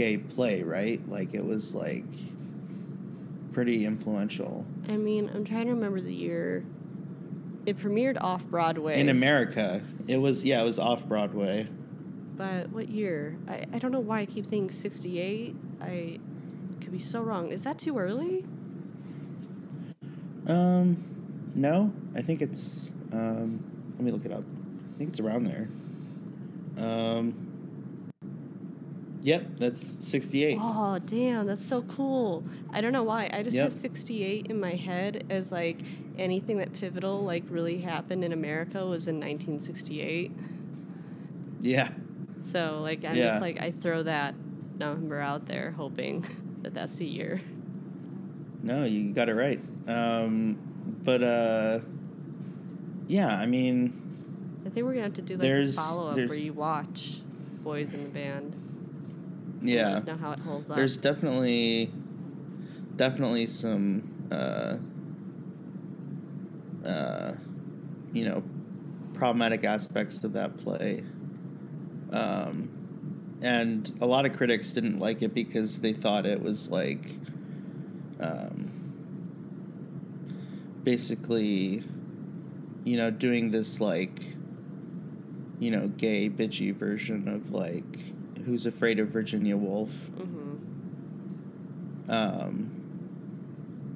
gay 0.00 0.16
play, 0.16 0.62
right? 0.62 1.06
Like 1.08 1.34
it 1.34 1.44
was 1.44 1.74
like 1.74 2.04
pretty 3.52 3.84
influential 3.84 4.64
I 4.88 4.96
mean, 4.96 5.30
I'm 5.32 5.44
trying 5.44 5.66
to 5.66 5.74
remember 5.74 6.00
the 6.00 6.14
year. 6.14 6.64
It 7.64 7.78
premiered 7.78 8.20
off 8.20 8.44
Broadway. 8.44 8.98
in 8.98 9.08
America. 9.08 9.82
It 10.08 10.16
was 10.16 10.42
yeah, 10.42 10.60
it 10.60 10.64
was 10.64 10.78
off 10.78 11.06
Broadway. 11.06 11.68
But 12.36 12.70
what 12.70 12.88
year? 12.88 13.36
I, 13.46 13.66
I 13.72 13.78
don't 13.78 13.92
know 13.92 14.00
why 14.00 14.20
I 14.20 14.26
keep 14.26 14.46
thinking 14.46 14.70
68. 14.70 15.54
I 15.80 16.18
could 16.80 16.90
be 16.90 16.98
so 16.98 17.20
wrong. 17.20 17.52
Is 17.52 17.64
that 17.64 17.78
too 17.78 17.98
early? 17.98 18.44
Um, 20.46 21.04
no, 21.54 21.92
I 22.16 22.22
think 22.22 22.42
it's 22.42 22.90
um. 23.12 23.62
Let 23.96 24.04
me 24.04 24.10
look 24.10 24.24
it 24.24 24.32
up. 24.32 24.42
I 24.94 24.98
think 24.98 25.10
it's 25.10 25.20
around 25.20 25.44
there. 25.44 25.68
Um. 26.78 27.49
Yep, 29.22 29.46
that's 29.58 30.06
sixty-eight. 30.06 30.56
Oh, 30.60 30.98
damn, 31.04 31.46
that's 31.46 31.66
so 31.66 31.82
cool. 31.82 32.42
I 32.72 32.80
don't 32.80 32.92
know 32.92 33.02
why. 33.02 33.28
I 33.32 33.42
just 33.42 33.54
Yep. 33.54 33.64
have 33.64 33.72
68 33.72 34.46
in 34.46 34.58
my 34.58 34.72
head 34.72 35.24
as 35.28 35.52
like 35.52 35.78
anything 36.18 36.56
that 36.58 36.72
pivotal 36.72 37.22
like 37.22 37.44
really 37.50 37.78
happened 37.82 38.24
in 38.24 38.32
America 38.32 38.86
was 38.86 39.08
in 39.08 39.20
1968. 39.20 40.32
Yeah, 41.60 41.88
So 42.42 42.80
like 42.80 43.04
I'm 43.04 43.14
Yeah. 43.14 43.28
just 43.28 43.42
like 43.42 43.60
I 43.60 43.70
throw 43.70 44.02
that 44.04 44.34
number 44.78 45.20
out 45.20 45.46
there 45.46 45.72
hoping 45.72 46.24
that 46.62 46.72
that's 46.72 46.96
the 46.96 47.06
year. 47.06 47.42
no, 48.62 48.84
you 48.84 49.12
got 49.12 49.28
it 49.28 49.34
right. 49.34 49.60
Um, 49.86 50.56
but 51.04 51.22
uh, 51.22 51.80
yeah, 53.06 53.36
I 53.38 53.44
mean, 53.44 53.92
I 54.64 54.70
think 54.70 54.86
we're 54.86 54.92
gonna 54.92 55.04
have 55.04 55.14
to 55.14 55.22
do 55.22 55.36
like 55.36 55.50
a 55.50 55.72
follow 55.72 56.08
up 56.10 56.16
where 56.16 56.34
you 56.38 56.52
watch 56.54 57.20
Boys 57.62 57.92
in 57.92 58.04
the 58.04 58.08
Band. 58.08 58.56
Yeah. 59.62 59.96
Us 59.96 60.04
know 60.04 60.16
how 60.16 60.32
it 60.32 60.40
holds 60.40 60.70
up. 60.70 60.76
There's 60.76 60.96
definitely, 60.96 61.92
definitely 62.96 63.46
some, 63.46 64.28
uh, 64.30 64.76
uh, 66.86 67.34
you 68.12 68.24
know, 68.24 68.42
problematic 69.14 69.64
aspects 69.64 70.18
to 70.18 70.28
that 70.28 70.56
play. 70.56 71.04
Um, 72.12 73.38
and 73.42 73.92
a 74.00 74.06
lot 74.06 74.26
of 74.26 74.32
critics 74.34 74.70
didn't 74.72 74.98
like 74.98 75.22
it 75.22 75.34
because 75.34 75.80
they 75.80 75.92
thought 75.92 76.26
it 76.26 76.42
was 76.42 76.68
like, 76.70 77.16
um, 78.18 78.70
basically, 80.82 81.82
you 82.84 82.96
know, 82.96 83.10
doing 83.10 83.50
this 83.50 83.80
like, 83.80 84.22
you 85.58 85.70
know, 85.70 85.88
gay 85.88 86.28
bitchy 86.28 86.74
version 86.74 87.28
of 87.28 87.50
like, 87.50 88.14
Who's 88.44 88.66
Afraid 88.66 88.98
of 88.98 89.08
Virginia 89.08 89.56
Woolf. 89.56 89.90
hmm 89.90 90.56
Um, 92.08 92.70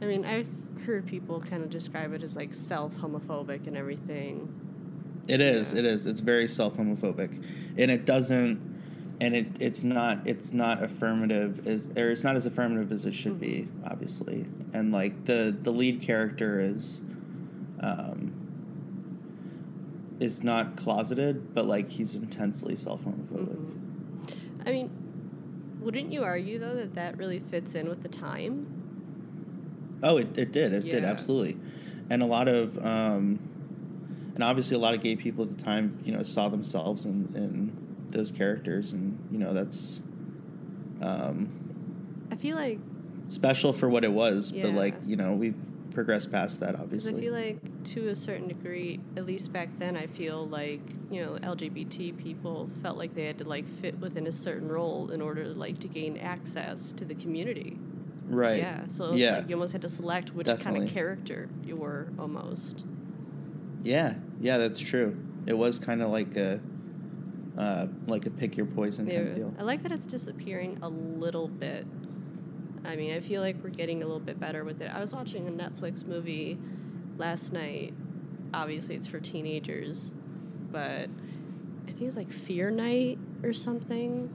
I 0.03 0.07
mean, 0.07 0.25
I've 0.25 0.47
heard 0.87 1.07
people 1.07 1.41
kind 1.41 1.63
of 1.63 1.71
describe 1.71 2.13
it 2.13 2.23
as 2.23 2.37
like 2.37 2.53
self 2.55 2.95
homophobic 2.97 3.67
and 3.67 3.77
everything. 3.77 4.49
it 5.29 5.41
is. 5.41 5.73
Yeah. 5.73 5.79
It 5.81 5.85
is. 5.87 6.07
It's 6.07 6.21
very 6.21 6.47
self 6.49 6.77
homophobic, 6.77 7.43
and 7.79 7.91
it 7.91 8.05
doesn't. 8.05 8.73
And 9.21 9.37
it, 9.37 9.47
it's 9.61 9.85
not 9.85 10.27
it's 10.27 10.53
not 10.53 10.83
affirmative 10.83 11.67
as 11.69 11.87
or 11.97 12.11
it's 12.11 12.25
not 12.25 12.35
as 12.35 12.47
affirmative 12.47 12.91
as 12.91 13.05
it 13.05 13.15
should 13.15 13.39
be 13.39 13.69
obviously 13.87 14.45
and 14.73 14.91
like 14.91 15.25
the 15.27 15.57
the 15.63 15.71
lead 15.71 16.01
character 16.03 16.59
is 16.59 17.01
um 17.79 18.33
is 20.19 20.43
not 20.43 20.77
closeted 20.77 21.55
but 21.55 21.65
like 21.65 21.89
he's 21.91 22.17
intensely 22.17 22.75
self 22.75 23.05
homophobic. 23.05 23.54
I 24.66 24.70
mean, 24.70 24.90
wouldn't 25.81 26.12
you 26.12 26.22
argue 26.22 26.59
though 26.59 26.74
that 26.74 26.94
that 26.94 27.18
really 27.18 27.38
fits 27.38 27.74
in 27.74 27.88
with 27.88 28.03
the 28.03 28.09
time? 28.09 28.66
Oh, 30.03 30.18
it, 30.18 30.29
it 30.37 30.53
did. 30.53 30.72
It 30.72 30.85
did 30.85 31.05
absolutely, 31.05 31.57
and 32.11 32.22
a 32.22 32.27
lot 32.27 32.48
of, 32.48 32.77
um, 32.79 33.38
and 34.35 34.42
obviously 34.42 34.77
a 34.77 34.79
lot 34.79 34.94
of 34.94 35.00
gay 35.03 35.16
people 35.16 35.44
at 35.44 35.57
the 35.57 35.62
time, 35.62 35.98
you 36.05 36.12
know, 36.12 36.22
saw 36.22 36.48
themselves 36.48 37.07
in, 37.07 37.31
in 37.35 37.72
those 38.09 38.31
characters, 38.31 38.92
and 38.92 39.18
you 39.31 39.38
know 39.38 39.55
that's 39.55 40.03
um, 41.00 41.48
I 42.31 42.37
feel 42.37 42.57
like 42.57 42.79
special 43.29 43.72
for 43.72 43.88
what 43.88 44.05
it 44.05 44.12
was. 44.12 44.53
But 44.53 44.72
like 44.72 44.94
you 45.05 45.16
know, 45.16 45.33
we've 45.33 45.57
progressed 45.95 46.31
past 46.31 46.61
that, 46.61 46.73
Because 46.91 47.09
I 47.09 47.13
feel 47.15 47.33
like, 47.33 47.85
to 47.95 48.09
a 48.09 48.17
certain 48.17 48.49
degree, 48.49 49.01
at 49.17 49.25
least 49.25 49.53
back 49.53 49.69
then, 49.79 49.97
I 49.97 50.07
feel 50.09 50.47
like 50.47 50.81
you 51.11 51.25
know 51.25 51.33
LGBT 51.39 52.19
people 52.19 52.69
felt 52.83 52.97
like 52.99 53.15
they 53.15 53.25
had 53.27 53.39
to 53.39 53.45
like 53.45 53.67
fit 53.81 53.99
within 54.01 54.27
a 54.27 54.33
certain 54.33 54.69
role 54.69 55.11
in 55.11 55.21
order 55.23 55.45
like 55.55 55.79
to 55.81 55.89
gain 55.89 56.19
access 56.19 56.93
to 56.93 57.05
the 57.05 57.15
community. 57.15 57.79
right. 58.27 58.59
Yeah, 58.59 58.81
so 58.89 59.13
Yeah. 59.15 59.37
like 59.39 59.49
you 59.49 59.55
almost 59.55 59.73
had 59.73 59.83
to 59.83 59.89
select 59.89 60.35
which 60.35 60.47
kind 60.61 60.77
of 60.83 60.89
character 60.89 61.49
you 61.65 61.77
were 61.77 62.09
almost. 62.19 62.85
Yeah. 63.83 64.15
Yeah. 64.41 64.57
That's 64.59 64.79
true. 64.79 65.17
It 65.47 65.53
was 65.59 65.79
kind 65.79 66.01
of 66.03 66.11
like 66.11 66.35
a, 66.37 66.59
uh, 67.59 67.87
like 68.07 68.25
a 68.27 68.31
pick 68.31 68.57
your 68.57 68.65
poison 68.67 69.07
kind 69.07 69.29
of 69.29 69.35
deal. 69.37 69.55
I 69.59 69.63
like 69.63 69.83
that 69.83 69.93
it's 69.93 70.07
disappearing 70.07 70.79
a 70.83 70.89
little 70.89 71.49
bit. 71.49 71.87
I 72.85 72.97
mean, 72.97 73.14
I 73.14 73.20
feel 73.20 73.40
like 73.40 73.57
we're 73.62 73.70
getting 73.70 74.03
a 74.03 74.07
little 74.07 74.20
bit 74.20 74.38
better 74.38 74.64
with 74.64 74.81
it. 74.83 74.90
I 74.94 75.01
was 75.01 75.12
watching 75.12 75.49
a 75.49 75.51
Netflix 75.51 76.05
movie 76.07 76.59
last 77.16 77.53
night. 77.53 77.94
Obviously, 78.53 78.94
it's 78.94 79.07
for 79.07 79.20
teenagers, 79.20 80.12
but 80.70 81.09
I 81.87 81.87
think 81.87 82.03
it 82.03 82.07
was 82.07 82.16
like 82.16 82.33
Fear 82.33 82.70
Night 82.70 83.18
or 83.42 83.53
something. 83.53 84.31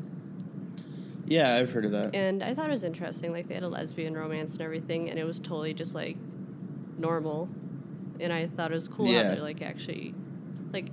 Yeah, 1.26 1.56
I've 1.56 1.72
heard 1.72 1.86
of 1.86 1.92
that. 1.92 2.16
And 2.16 2.44
I 2.44 2.54
thought 2.56 2.68
it 2.70 2.72
was 2.72 2.84
interesting. 2.84 3.32
Like, 3.32 3.48
they 3.48 3.54
had 3.54 3.64
a 3.64 3.68
lesbian 3.70 4.16
romance 4.16 4.54
and 4.54 4.62
everything, 4.62 5.10
and 5.10 5.20
it 5.20 5.26
was 5.26 5.40
totally 5.40 5.74
just 5.74 5.94
like 5.94 6.18
normal. 6.98 7.50
And 8.20 8.34
I 8.34 8.48
thought 8.48 8.72
it 8.72 8.76
was 8.76 8.88
cool 8.88 9.08
Yeah. 9.08 9.24
how 9.24 9.36
they're 9.36 9.44
like 9.44 9.62
actually, 9.62 10.14
like, 10.74 10.90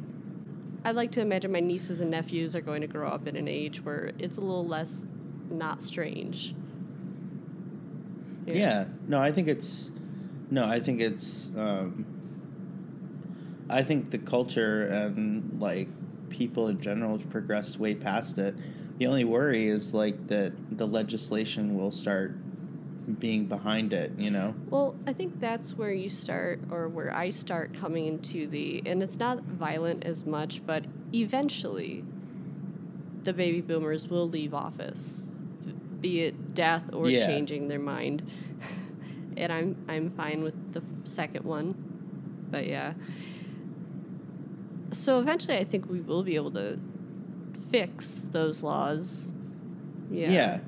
I'd 0.85 0.95
like 0.95 1.11
to 1.12 1.20
imagine 1.20 1.51
my 1.51 1.61
nieces 1.61 2.01
and 2.01 2.11
nephews 2.11 2.55
are 2.55 2.61
going 2.61 2.83
to 2.83 2.87
grow 2.87 3.09
up 3.09 3.26
in 3.26 3.35
an 3.35 3.49
age 3.49 3.83
where 3.83 4.12
it's 4.18 4.37
a 4.37 4.41
little 4.41 4.66
less 4.66 5.07
not 5.51 5.83
strange. 5.83 6.55
Yeah. 8.47 8.86
No, 9.07 9.20
I 9.20 9.32
think 9.32 9.49
it's 9.49 9.90
no, 10.51 10.64
I 10.64 10.80
think 10.80 11.01
it's 11.01 11.51
um 11.57 12.07
I 13.68 13.82
think 13.82 14.11
the 14.11 14.18
culture 14.18 14.86
and 14.86 15.61
like 15.61 15.88
people 16.30 16.68
in 16.68 16.80
general 16.80 17.18
have 17.18 17.28
progressed 17.30 17.78
way 17.78 17.94
past 17.94 18.38
it. 18.38 18.55
The 18.99 19.07
only 19.07 19.24
worry 19.24 19.66
is 19.66 19.92
like 19.92 20.28
that 20.28 20.53
the 20.76 20.86
legislation 20.86 21.76
will 21.76 21.90
start 21.90 22.36
being 23.18 23.47
behind 23.47 23.92
it, 23.92 24.12
you 24.18 24.30
know? 24.30 24.55
Well, 24.68 24.97
I 25.07 25.12
think 25.12 25.40
that's 25.40 25.74
where 25.74 25.92
you 25.92 26.09
start, 26.09 26.61
or 26.70 26.88
where 26.88 27.14
I 27.14 27.30
start 27.30 27.72
coming 27.74 28.07
into 28.07 28.49
the, 28.49 28.82
and 28.84 29.03
it's 29.03 29.18
not 29.18 29.42
violent 29.42 30.05
as 30.05 30.26
much, 30.26 30.62
but 30.66 30.84
eventually 31.14 32.05
the 33.22 33.32
baby 33.32 33.61
boomers 33.61 34.09
will 34.09 34.28
leave 34.28 34.55
office, 34.55 35.30
be 36.01 36.22
it 36.22 36.34
death 36.57 36.83
or 36.93 37.09
Yeah. 37.09 37.29
changing 37.29 37.69
their 37.69 37.79
mind. 37.79 38.23
and 39.37 39.53
I'm 39.53 39.77
I'm 39.89 40.11
fine 40.11 40.43
with 40.43 40.57
the 40.73 40.83
second 41.05 41.45
one, 41.45 41.75
but 42.51 42.67
yeah. 42.67 42.95
So 44.91 45.21
eventually, 45.21 45.57
I 45.59 45.65
think 45.65 45.89
we 45.89 46.01
will 46.01 46.23
be 46.23 46.35
able 46.37 46.53
to 46.53 46.81
fix 47.71 48.27
those 48.33 48.63
laws. 48.63 49.31
Yeah. 50.11 50.31
Yeah. 50.31 50.61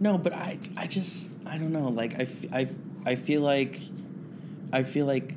No, 0.00 0.18
but 0.18 0.34
I 0.34 0.58
I 0.76 0.86
just 0.86 1.30
I 1.46 1.58
don't 1.58 1.72
know, 1.72 1.88
like 1.88 2.18
I, 2.18 2.26
I, 2.52 2.68
I 3.06 3.14
feel 3.14 3.40
like 3.40 3.78
I 4.72 4.82
feel 4.82 5.06
like 5.06 5.34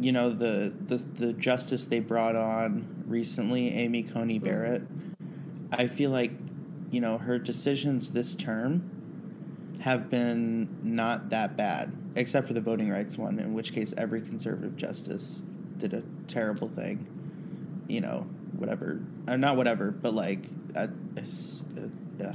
you 0.00 0.12
know 0.12 0.30
the 0.30 0.72
the 0.86 0.96
the 0.96 1.32
justice 1.32 1.84
they 1.84 2.00
brought 2.00 2.34
on 2.34 3.04
recently, 3.06 3.70
Amy 3.70 4.02
Coney 4.02 4.38
hmm. 4.38 4.44
Barrett. 4.44 4.82
I 5.70 5.86
feel 5.86 6.10
like 6.10 6.32
you 6.90 7.00
know 7.00 7.18
her 7.18 7.38
decisions 7.38 8.10
this 8.10 8.34
term 8.34 8.90
have 9.80 10.10
been 10.10 10.68
not 10.82 11.30
that 11.30 11.56
bad, 11.56 11.92
except 12.16 12.46
for 12.46 12.52
the 12.52 12.60
voting 12.60 12.90
rights 12.90 13.16
one, 13.16 13.38
in 13.38 13.54
which 13.54 13.72
case 13.72 13.94
every 13.96 14.20
conservative 14.20 14.76
justice 14.76 15.42
did 15.76 15.94
a 15.94 16.02
terrible 16.26 16.68
thing. 16.68 17.06
You 17.86 18.00
know, 18.00 18.26
whatever, 18.56 19.00
uh, 19.26 19.36
not 19.36 19.56
whatever, 19.56 19.90
but 19.90 20.14
like, 20.14 20.40
uh, 20.74 20.88
it's, 21.16 21.62
uh, 21.76 22.32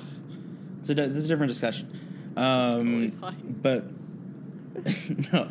it's 0.80 0.90
a, 0.90 1.04
it's 1.04 1.18
a 1.26 1.28
different 1.28 1.50
discussion. 1.50 2.34
Um, 2.38 3.12
totally. 3.12 3.36
But 3.62 3.86
no, 5.34 5.44
You 5.44 5.50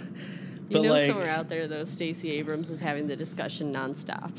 but 0.71 0.83
know, 0.83 0.91
like, 0.91 1.09
somewhere 1.11 1.29
out 1.31 1.49
there, 1.49 1.69
though, 1.69 1.85
Stacey 1.85 2.31
Abrams 2.33 2.71
is 2.71 2.81
having 2.81 3.07
the 3.07 3.15
discussion 3.17 3.73
nonstop. 3.73 4.33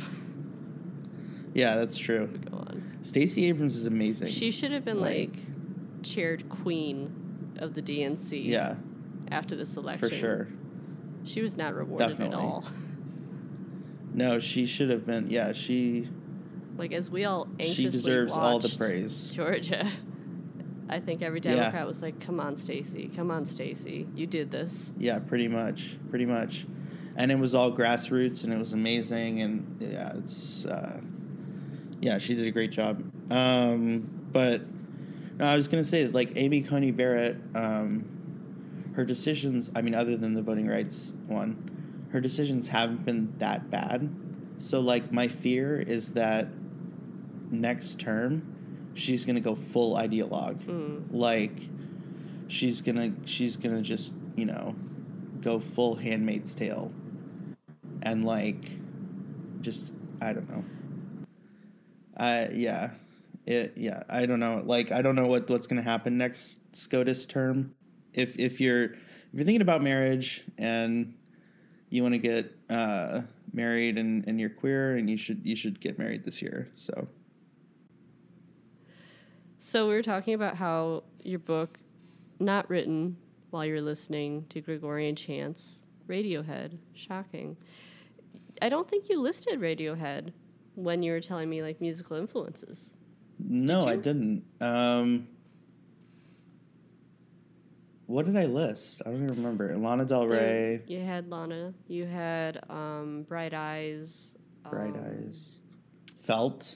yeah, 1.54 1.76
that's 1.76 1.98
true. 1.98 2.28
Go 2.50 2.58
on. 2.58 2.83
Stacey 3.04 3.46
Abrams 3.46 3.76
is 3.78 3.86
amazing. 3.86 4.30
She 4.30 4.50
should 4.50 4.72
have 4.72 4.84
been 4.84 5.00
Like- 5.00 5.30
like 5.36 5.40
chaired 6.04 6.50
queen 6.50 7.12
of 7.58 7.76
the 7.76 7.82
DNC. 7.82 8.46
yeah, 8.46 8.76
After 9.32 9.56
this 9.56 9.78
election, 9.78 10.10
for 10.10 10.14
sure. 10.14 10.48
She 11.24 11.42
was 11.42 11.56
not 11.56 11.76
rewarded 11.76 12.10
Definitely. 12.10 12.36
at 12.38 12.42
all. 12.42 12.66
No, 14.16 14.40
she 14.40 14.68
should 14.68 14.90
have 14.92 15.06
been. 15.06 15.30
Yeah, 15.32 15.54
she 15.54 16.08
Like 16.78 16.92
as 16.94 17.10
we 17.10 17.26
all 17.26 17.48
anxiously 17.60 17.84
she 17.86 17.90
deserves 17.90 18.34
all 18.34 18.60
the 18.60 18.70
praise. 18.78 19.32
Georgia. 19.32 19.88
I 20.90 21.00
think 21.00 21.24
every 21.24 21.40
Yeah. 21.44 21.56
Democrat 21.56 21.88
was 21.88 22.02
like, 22.04 22.20
"Come 22.20 22.40
on, 22.40 22.56
Stacey. 22.56 23.10
Come 23.16 23.32
on, 23.32 23.46
Stacey. 23.48 24.08
You 24.16 24.28
did 24.28 24.52
this." 24.52 24.94
Yeah, 25.00 25.18
pretty 25.18 25.48
much, 25.48 25.98
pretty 26.12 26.28
much, 26.28 26.68
and 27.16 27.32
it 27.32 27.40
was 27.40 27.56
all 27.56 27.72
grassroots, 27.76 28.44
and 28.44 28.54
it 28.54 28.60
was 28.60 28.74
amazing, 28.74 29.42
and 29.42 29.78
yeah, 29.80 30.14
it's 30.18 30.66
uh, 30.68 31.02
yeah, 32.04 32.18
she 32.18 32.36
did 32.36 32.46
a 32.48 32.52
great 32.52 32.72
job. 32.72 33.04
Um, 33.32 34.28
but 34.32 34.62
no, 35.38 35.46
I 35.46 35.56
was 35.56 35.68
gonna 35.68 35.84
say 35.84 36.08
like 36.08 36.34
Amy 36.36 36.62
Coney 36.62 36.92
Barrett, 36.92 37.38
um, 37.56 38.92
her 38.96 39.06
decisions. 39.06 39.72
I 39.76 39.82
mean, 39.82 39.96
other 39.96 40.16
than 40.18 40.34
the 40.34 40.42
voting 40.42 40.68
rights 40.68 41.14
one, 41.28 42.08
her 42.12 42.20
decisions 42.22 42.68
haven't 42.70 43.04
been 43.06 43.34
that 43.40 43.70
bad. 43.72 44.14
So 44.58 44.80
like, 44.80 45.12
my 45.12 45.28
fear 45.28 45.80
is 45.80 46.14
that 46.14 46.48
next 47.52 48.00
term, 48.00 48.92
she's 48.94 49.26
gonna 49.26 49.40
go 49.40 49.56
full 49.56 49.96
ideologue 49.96 50.62
Mm. 50.66 51.06
like 51.12 51.70
she's 52.48 52.82
gonna 52.82 53.14
she's 53.26 53.58
gonna 53.58 53.82
just 53.82 54.14
you 54.36 54.46
know 54.46 54.76
go 55.42 55.60
full 55.60 55.96
handmaid's 55.96 56.54
tale 56.54 56.92
and 58.04 58.26
like 58.26 58.78
just 59.62 59.92
i 60.22 60.32
don't 60.34 60.48
know 60.50 60.64
yeah. 62.20 62.92
It 63.46 63.74
yeah 63.76 64.04
i 64.10 64.26
don't 64.26 64.40
know. 64.40 64.62
Like 64.66 64.94
i 64.94 65.02
don't 65.02 65.16
know 65.16 65.28
what 65.28 65.50
what's 65.50 65.68
gonna 65.68 65.82
happen 65.82 66.18
next 66.18 66.60
scotus 66.76 67.26
term. 67.26 67.76
If 68.14 68.40
if 68.40 68.62
you're 68.62 68.86
if 68.86 69.00
you're 69.34 69.44
thinking 69.44 69.62
about 69.62 69.82
marriage 69.82 70.44
and 70.58 71.14
you 71.90 72.04
want 72.04 72.14
to 72.14 72.20
get 72.20 72.56
uh 72.70 73.22
married 73.52 73.98
and 73.98 74.26
and 74.28 74.40
you're 74.40 74.50
queer 74.50 74.96
and 74.96 75.10
you 75.10 75.18
should 75.18 75.42
you 75.44 75.56
should 75.56 75.82
get 75.82 76.00
married 76.00 76.24
this 76.24 76.42
year 76.42 76.70
so. 76.74 77.08
So 79.60 79.88
we 79.88 79.94
were 79.94 80.04
talking 80.04 80.34
about 80.34 80.58
how 80.58 81.04
your 81.24 81.40
book, 81.40 81.80
not 82.38 82.70
written 82.70 83.16
while 83.50 83.66
you're 83.66 83.82
listening 83.82 84.46
to 84.50 84.60
Gregorian 84.60 85.16
chants, 85.16 85.86
Radiohead. 86.08 86.78
Shocking. 86.94 87.56
I 88.62 88.68
don't 88.68 88.90
think 88.90 89.10
you 89.10 89.22
listed 89.22 89.62
Radiohead 89.62 90.34
when 90.76 91.04
you 91.04 91.12
were 91.12 91.22
telling 91.22 91.50
me 91.50 91.62
like 91.62 91.80
musical 91.82 92.18
influences. 92.18 92.94
No, 93.40 93.86
I 93.86 93.96
didn't. 93.96 94.44
Um, 94.62 95.28
what 98.06 98.26
did 98.26 98.38
I 98.38 98.46
list? 98.46 99.02
I 99.06 99.10
don't 99.10 99.24
even 99.24 99.36
remember. 99.38 99.76
Lana 99.78 100.06
Del 100.06 100.28
Rey, 100.28 100.82
You 100.88 101.00
had 101.02 101.30
Lana. 101.30 101.74
You 101.88 102.06
had 102.06 102.60
um, 102.70 103.26
Bright 103.28 103.54
Eyes. 103.54 104.36
Bright 104.70 104.96
um, 104.96 105.26
Eyes, 105.28 105.60
Felt 106.22 106.76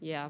Yeah. 0.00 0.28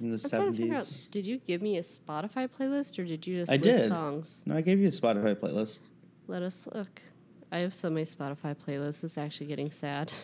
in 0.00 0.10
the 0.10 0.14
I'm 0.22 0.30
trying 0.30 0.52
to 0.52 0.58
figure 0.58 0.74
out, 0.74 0.84
seventies. 0.84 1.08
did 1.10 1.26
you 1.26 1.38
give 1.38 1.60
me 1.62 1.76
a 1.78 1.82
Spotify 1.82 2.48
playlist 2.48 2.98
or 2.98 3.04
did 3.04 3.26
you 3.26 3.40
just 3.40 3.50
I 3.52 3.56
list 3.56 3.64
did. 3.64 3.88
songs? 3.88 4.42
No, 4.46 4.56
I 4.56 4.60
gave 4.60 4.78
you 4.78 4.88
a 4.88 4.90
Spotify 4.90 5.34
playlist. 5.34 5.80
Let 6.28 6.42
us 6.42 6.66
look. 6.72 7.02
I 7.50 7.58
have 7.58 7.74
so 7.74 7.90
many 7.90 8.06
Spotify 8.06 8.54
playlists. 8.56 9.04
It's 9.04 9.18
actually 9.18 9.46
getting 9.46 9.70
sad. 9.70 10.12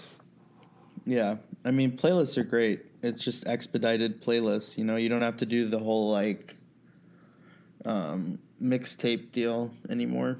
Yeah, 1.08 1.36
I 1.64 1.70
mean 1.70 1.92
playlists 1.96 2.36
are 2.36 2.44
great. 2.44 2.84
It's 3.02 3.24
just 3.24 3.48
expedited 3.48 4.20
playlists. 4.20 4.76
You 4.76 4.84
know, 4.84 4.96
you 4.96 5.08
don't 5.08 5.22
have 5.22 5.38
to 5.38 5.46
do 5.46 5.66
the 5.66 5.78
whole 5.78 6.10
like 6.12 6.54
um, 7.86 8.38
mixtape 8.62 9.32
deal 9.32 9.70
anymore. 9.88 10.36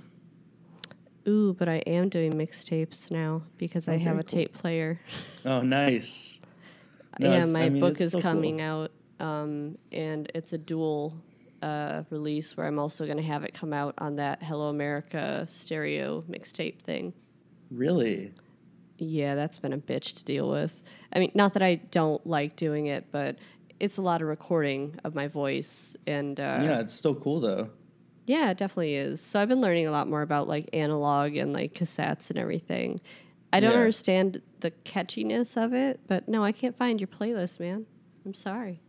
Ooh, 1.27 1.55
but 1.59 1.71
I 1.71 1.77
am 1.87 2.11
doing 2.11 2.33
mixtapes 2.35 3.11
now 3.11 3.43
because 3.57 3.89
I 3.89 3.95
Oh, 3.95 3.99
have 3.99 4.19
a 4.19 4.23
cool. 4.23 4.39
tape 4.39 4.53
player. 4.53 5.01
Oh, 5.47 5.63
nice. 5.63 6.39
No, 7.19 7.33
yeah, 7.33 7.45
my 7.47 7.63
I 7.65 7.69
mean, 7.71 7.81
book 7.81 7.99
is 8.03 8.13
cool. 8.13 8.21
coming 8.21 8.61
out, 8.61 8.91
um, 9.21 9.79
and 9.91 10.31
it's 10.35 10.53
a 10.53 10.59
dual 10.59 11.15
uh, 11.63 12.03
release 12.11 12.57
where 12.59 12.67
I'm 12.67 12.79
also 12.79 13.07
going 13.07 13.17
to 13.19 13.23
have 13.23 13.43
it 13.43 13.55
come 13.55 13.73
out 13.73 13.95
on 13.99 14.17
that 14.17 14.43
Hello 14.43 14.69
America 14.69 15.47
stereo 15.49 16.25
mixtape 16.31 16.81
thing. 16.83 17.15
Really? 17.71 18.33
Yeah, 18.99 19.35
that's 19.35 19.59
been 19.59 19.73
a 19.73 19.79
bitch 19.79 20.15
to 20.17 20.25
deal 20.25 20.51
with. 20.51 20.83
I 21.13 21.21
mean, 21.21 21.31
not 21.35 21.55
that 21.55 21.63
I 21.63 21.77
don't 21.77 22.25
like 22.27 22.57
doing 22.57 22.87
it, 22.87 23.07
but 23.13 23.37
it's 23.81 23.97
a 23.97 24.03
lot 24.03 24.21
of 24.21 24.29
recording 24.29 24.99
of 25.05 25.15
my 25.15 25.29
voice, 25.29 25.97
and 26.07 26.39
uh, 26.41 26.59
yeah, 26.63 26.81
it's 26.81 26.93
still 26.95 27.15
cool 27.15 27.41
though. 27.41 27.71
Yeah, 28.27 28.51
it 28.51 28.59
definitely 28.59 28.97
is. 28.97 29.21
So 29.23 29.41
I've 29.41 29.49
been 29.49 29.61
learning 29.61 29.87
a 29.87 29.91
lot 29.91 30.09
more 30.09 30.21
about 30.23 30.49
like 30.49 30.69
analog 30.73 31.37
and 31.37 31.53
like 31.53 31.73
cassettes 31.75 32.29
and 32.29 32.39
everything. 32.39 32.99
I 33.53 33.61
don't 33.61 33.71
Yeah. 33.73 33.79
understand 33.79 34.43
the 34.61 34.71
catchiness 34.85 35.57
of 35.57 35.73
it, 35.73 36.01
but 36.07 36.29
no, 36.29 36.45
I 36.45 36.53
can't 36.53 36.77
find 36.77 37.01
your 37.01 37.09
playlist, 37.09 37.59
man. 37.61 37.87
I'm 38.27 38.35
sorry. 38.35 38.83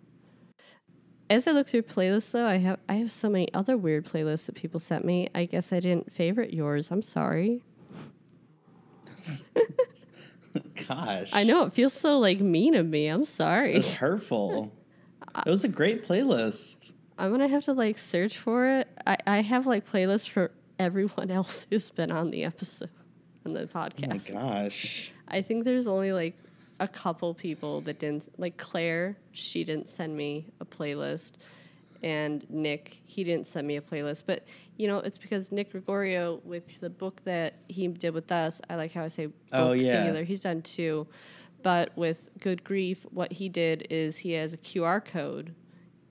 As 1.30 1.48
I 1.48 1.52
look 1.52 1.68
through 1.70 1.84
playlists 1.84 2.32
though, 2.32 2.48
I 2.48 2.58
have 2.58 2.80
I 2.90 2.96
have 2.96 3.12
so 3.12 3.30
many 3.30 3.54
other 3.54 3.78
weird 3.78 4.06
playlists 4.06 4.48
that 4.48 4.56
people 4.56 4.80
sent 4.80 5.06
me. 5.06 5.30
I 5.36 5.46
guess 5.46 5.72
I 5.72 5.80
didn't 5.80 6.12
favorite 6.12 6.54
yours. 6.54 6.90
I'm 6.92 7.04
sorry. 7.04 7.64
Gosh. 10.88 11.30
I 11.34 11.44
know 11.44 11.66
it 11.66 11.74
feels 11.74 11.94
so 11.94 12.20
like 12.20 12.40
mean 12.40 12.74
of 12.76 12.86
me. 12.88 13.08
I'm 13.08 13.26
sorry. 13.26 13.76
It's 13.76 13.92
hurtful. 13.92 14.72
It 15.46 15.50
was 15.52 15.64
a 15.64 15.68
great 15.68 16.08
playlist. 16.08 16.92
I'm 17.20 17.30
gonna 17.30 17.48
have 17.48 17.64
to 17.66 17.74
like 17.74 18.00
search 18.00 18.40
for 18.40 18.68
it. 18.80 18.88
I, 19.06 19.18
I 19.28 19.42
have 19.42 19.68
like 19.68 19.88
playlists 19.88 20.28
for 20.28 20.50
everyone 20.80 21.30
else 21.40 21.68
who's 21.70 21.92
been 21.92 22.12
on 22.12 22.32
the 22.32 22.44
episode 22.46 22.90
on 23.46 23.54
the 23.54 23.62
Oh 23.62 23.68
my 23.76 23.90
podcast. 23.90 24.34
gosh. 24.34 25.12
I 25.28 25.44
think 25.44 25.66
there's 25.66 25.86
only 25.86 26.12
like 26.14 26.36
a 26.80 26.88
couple 26.88 27.36
people 27.36 27.82
that 27.82 28.00
didn't 28.00 28.28
like 28.40 28.58
Claire, 28.58 29.18
she 29.32 29.64
didn't 29.64 29.88
send 29.88 30.18
me 30.18 30.48
a 30.60 30.66
playlist. 30.66 31.34
And 32.02 32.46
Nick, 32.50 33.02
he 33.06 33.24
didn't 33.24 33.48
send 33.48 33.68
me 33.68 33.76
a 33.76 33.82
playlist. 33.82 34.24
But 34.26 34.46
you 34.78 34.88
know, 34.88 35.00
it's 35.00 35.18
because 35.18 35.52
Nick 35.52 35.72
Gregorio 35.72 36.40
with 36.46 36.64
the 36.80 36.90
book 36.90 37.22
that 37.26 37.56
he 37.68 37.88
did 37.88 38.14
with 38.14 38.32
us, 38.32 38.62
I 38.70 38.76
like 38.76 38.94
how 38.94 39.04
I 39.04 39.10
say 39.10 39.26
oh, 39.26 39.30
book 39.30 39.36
Oh, 39.52 39.72
yeah. 39.74 39.96
singular. 39.98 40.24
He's 40.24 40.40
done 40.40 40.62
two. 40.62 41.08
But 41.62 41.92
with 41.98 42.30
Good 42.40 42.64
Grief, 42.64 43.06
what 43.12 43.34
he 43.34 43.50
did 43.50 43.86
is 43.90 44.18
he 44.18 44.32
has 44.34 44.54
a 44.54 44.58
QR 44.58 45.04
code 45.04 45.54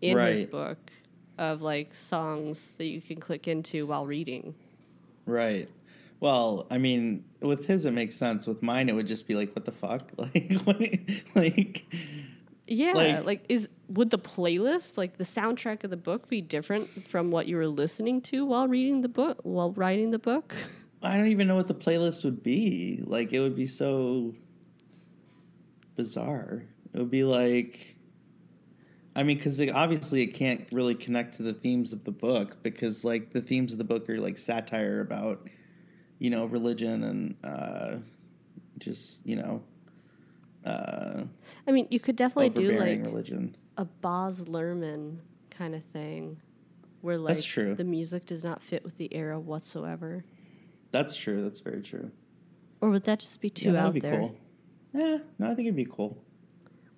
in 0.03 0.19
his 0.19 0.45
book 0.45 0.79
of 1.39 1.63
like 1.63 1.95
songs 1.95 2.73
that 2.77 2.87
you 2.87 3.01
can 3.01 3.19
click 3.21 3.49
into 3.49 3.87
while 3.87 4.05
reading. 4.05 4.55
Right. 5.25 5.69
Well, 6.21 6.67
I 6.71 6.79
mean, 6.79 7.25
with 7.41 7.67
his 7.67 7.87
it 7.87 7.93
makes 7.93 8.17
sense. 8.17 8.47
With 8.47 8.63
mine, 8.63 8.89
it 8.89 8.95
would 8.95 9.07
just 9.07 9.29
be 9.29 9.35
like, 9.37 9.55
"What 9.55 9.65
the 9.65 9.73
fuck?" 9.73 10.11
Like, 10.19 10.53
what, 10.65 10.81
like, 11.35 11.85
Yeah, 12.69 12.93
Like- 12.93 13.25
like, 13.25 13.45
is 13.49 13.69
would 13.89 14.11
the 14.11 14.19
playlist, 14.19 14.97
like 14.99 15.17
the 15.17 15.25
soundtrack 15.25 15.83
of 15.85 15.91
the 15.91 15.97
book, 15.97 16.29
be 16.29 16.41
different 16.43 16.87
from 16.87 17.31
what 17.31 17.47
you 17.47 17.57
were 17.57 17.67
listening 17.67 18.21
to 18.23 18.45
while 18.45 18.69
reading 18.69 19.01
the 19.01 19.09
book, 19.09 19.41
while 19.43 19.73
writing 19.73 20.11
the 20.11 20.19
book? 20.19 20.55
I 21.03 21.17
don't 21.17 21.29
even 21.29 21.47
know 21.49 21.55
what 21.55 21.69
the 21.69 21.75
playlist 21.75 22.25
would 22.25 22.43
be. 22.43 23.03
Like, 23.05 23.33
it 23.33 23.41
would 23.41 23.55
be 23.57 23.67
so 23.67 24.35
bizarre. 25.97 26.65
It 26.93 26.99
would 26.99 27.11
be 27.11 27.25
like, 27.25 27.97
I 29.15 29.23
mean, 29.23 29.37
because 29.37 29.61
obviously 29.71 30.23
it 30.23 30.29
can't 30.35 30.67
really 30.73 30.95
connect 30.95 31.37
to 31.37 31.43
the 31.43 31.53
themes 31.53 31.93
of 31.93 32.05
the 32.05 32.13
book 32.13 32.63
because, 32.63 33.05
like, 33.05 33.31
the 33.31 33.41
themes 33.41 33.73
of 33.73 33.79
the 33.79 33.85
book 33.85 34.09
are 34.11 34.19
like 34.21 34.39
satire 34.39 35.01
about, 35.01 35.49
you 36.19 36.31
know, 36.31 36.47
religion 36.47 37.03
and 37.05 37.37
uh, 37.45 37.97
just 38.79 39.27
you 39.27 39.37
know, 39.37 39.63
I 41.69 41.73
mean, 41.73 41.87
you 41.91 42.01
could 42.01 42.17
definitely 42.17 42.49
do 42.49 42.79
like 42.79 43.05
religion. 43.05 43.55
a 43.77 43.85
Baz 43.85 44.45
Luhrmann 44.45 45.19
kind 45.51 45.75
of 45.75 45.85
thing, 45.85 46.41
where 47.03 47.19
like 47.19 47.35
That's 47.35 47.45
true. 47.45 47.75
the 47.75 47.85
music 47.85 48.25
does 48.25 48.43
not 48.43 48.63
fit 48.63 48.83
with 48.83 48.97
the 48.97 49.15
era 49.15 49.39
whatsoever. 49.39 50.25
That's 50.93 51.15
true. 51.15 51.43
That's 51.43 51.61
very 51.61 51.83
true. 51.83 52.11
Or 52.81 52.89
would 52.89 53.05
that 53.05 53.19
just 53.21 53.43
be 53.43 53.51
too 53.51 53.73
yeah, 53.73 53.85
out 53.85 53.93
be 53.93 54.01
there? 54.01 54.19
cool. 54.19 54.37
Yeah, 54.95 55.19
no, 55.39 55.51
I 55.51 55.55
think 55.55 55.67
it'd 55.67 55.77
be 55.77 55.85
cool. 55.85 56.25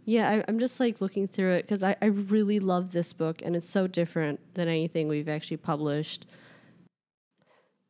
Yeah, 0.04 0.30
I, 0.30 0.44
I'm 0.46 0.60
just 0.60 0.78
like 0.78 1.00
looking 1.00 1.26
through 1.26 1.54
it 1.54 1.62
because 1.62 1.82
I, 1.82 1.96
I 2.00 2.06
really 2.06 2.60
love 2.60 2.92
this 2.92 3.12
book 3.12 3.42
and 3.44 3.56
it's 3.56 3.68
so 3.68 3.88
different 3.88 4.38
than 4.54 4.68
anything 4.68 5.08
we've 5.08 5.28
actually 5.28 5.56
published. 5.56 6.26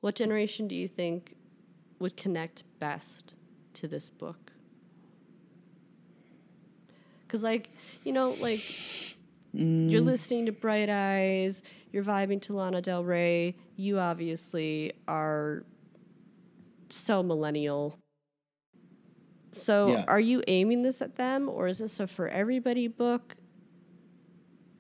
What 0.01 0.14
generation 0.14 0.66
do 0.66 0.74
you 0.74 0.89
think 0.89 1.35
would 1.99 2.16
connect 2.16 2.62
best 2.78 3.35
to 3.74 3.87
this 3.87 4.09
book? 4.09 4.53
Because, 7.31 7.45
like, 7.45 7.70
you 8.05 8.11
know, 8.12 8.31
like 8.41 8.61
you're 9.53 10.01
listening 10.01 10.47
to 10.47 10.53
Bright 10.53 10.89
Eyes, 10.91 11.62
you're 11.93 12.03
vibing 12.03 12.43
to 12.43 12.55
Lana 12.55 12.83
Del 12.83 13.05
Rey. 13.05 13.55
You 13.76 14.01
obviously 14.01 14.95
are 15.07 15.64
so 16.89 17.22
millennial. 17.22 17.97
So, 19.53 19.91
Yeah. 19.91 20.05
are 20.09 20.18
you 20.18 20.43
aiming 20.49 20.83
this 20.83 21.01
at 21.01 21.14
them, 21.14 21.49
or 21.49 21.68
is 21.68 21.78
this 21.78 22.01
a 22.01 22.09
for 22.09 22.26
everybody 22.26 22.89
book? 22.89 23.37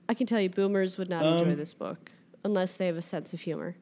I 0.08 0.14
can 0.14 0.26
tell 0.26 0.40
you, 0.40 0.50
boomers 0.50 0.98
would 0.98 1.08
not 1.08 1.24
enjoy 1.24 1.52
Um, 1.52 1.56
this 1.56 1.72
book 1.72 2.10
unless 2.42 2.74
they 2.74 2.86
have 2.86 2.96
a 2.96 3.02
sense 3.02 3.32
of 3.32 3.42
humor. 3.42 3.76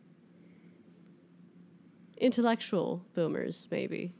Intellectual 2.19 3.07
boomers, 3.15 3.67
maybe. 3.71 4.13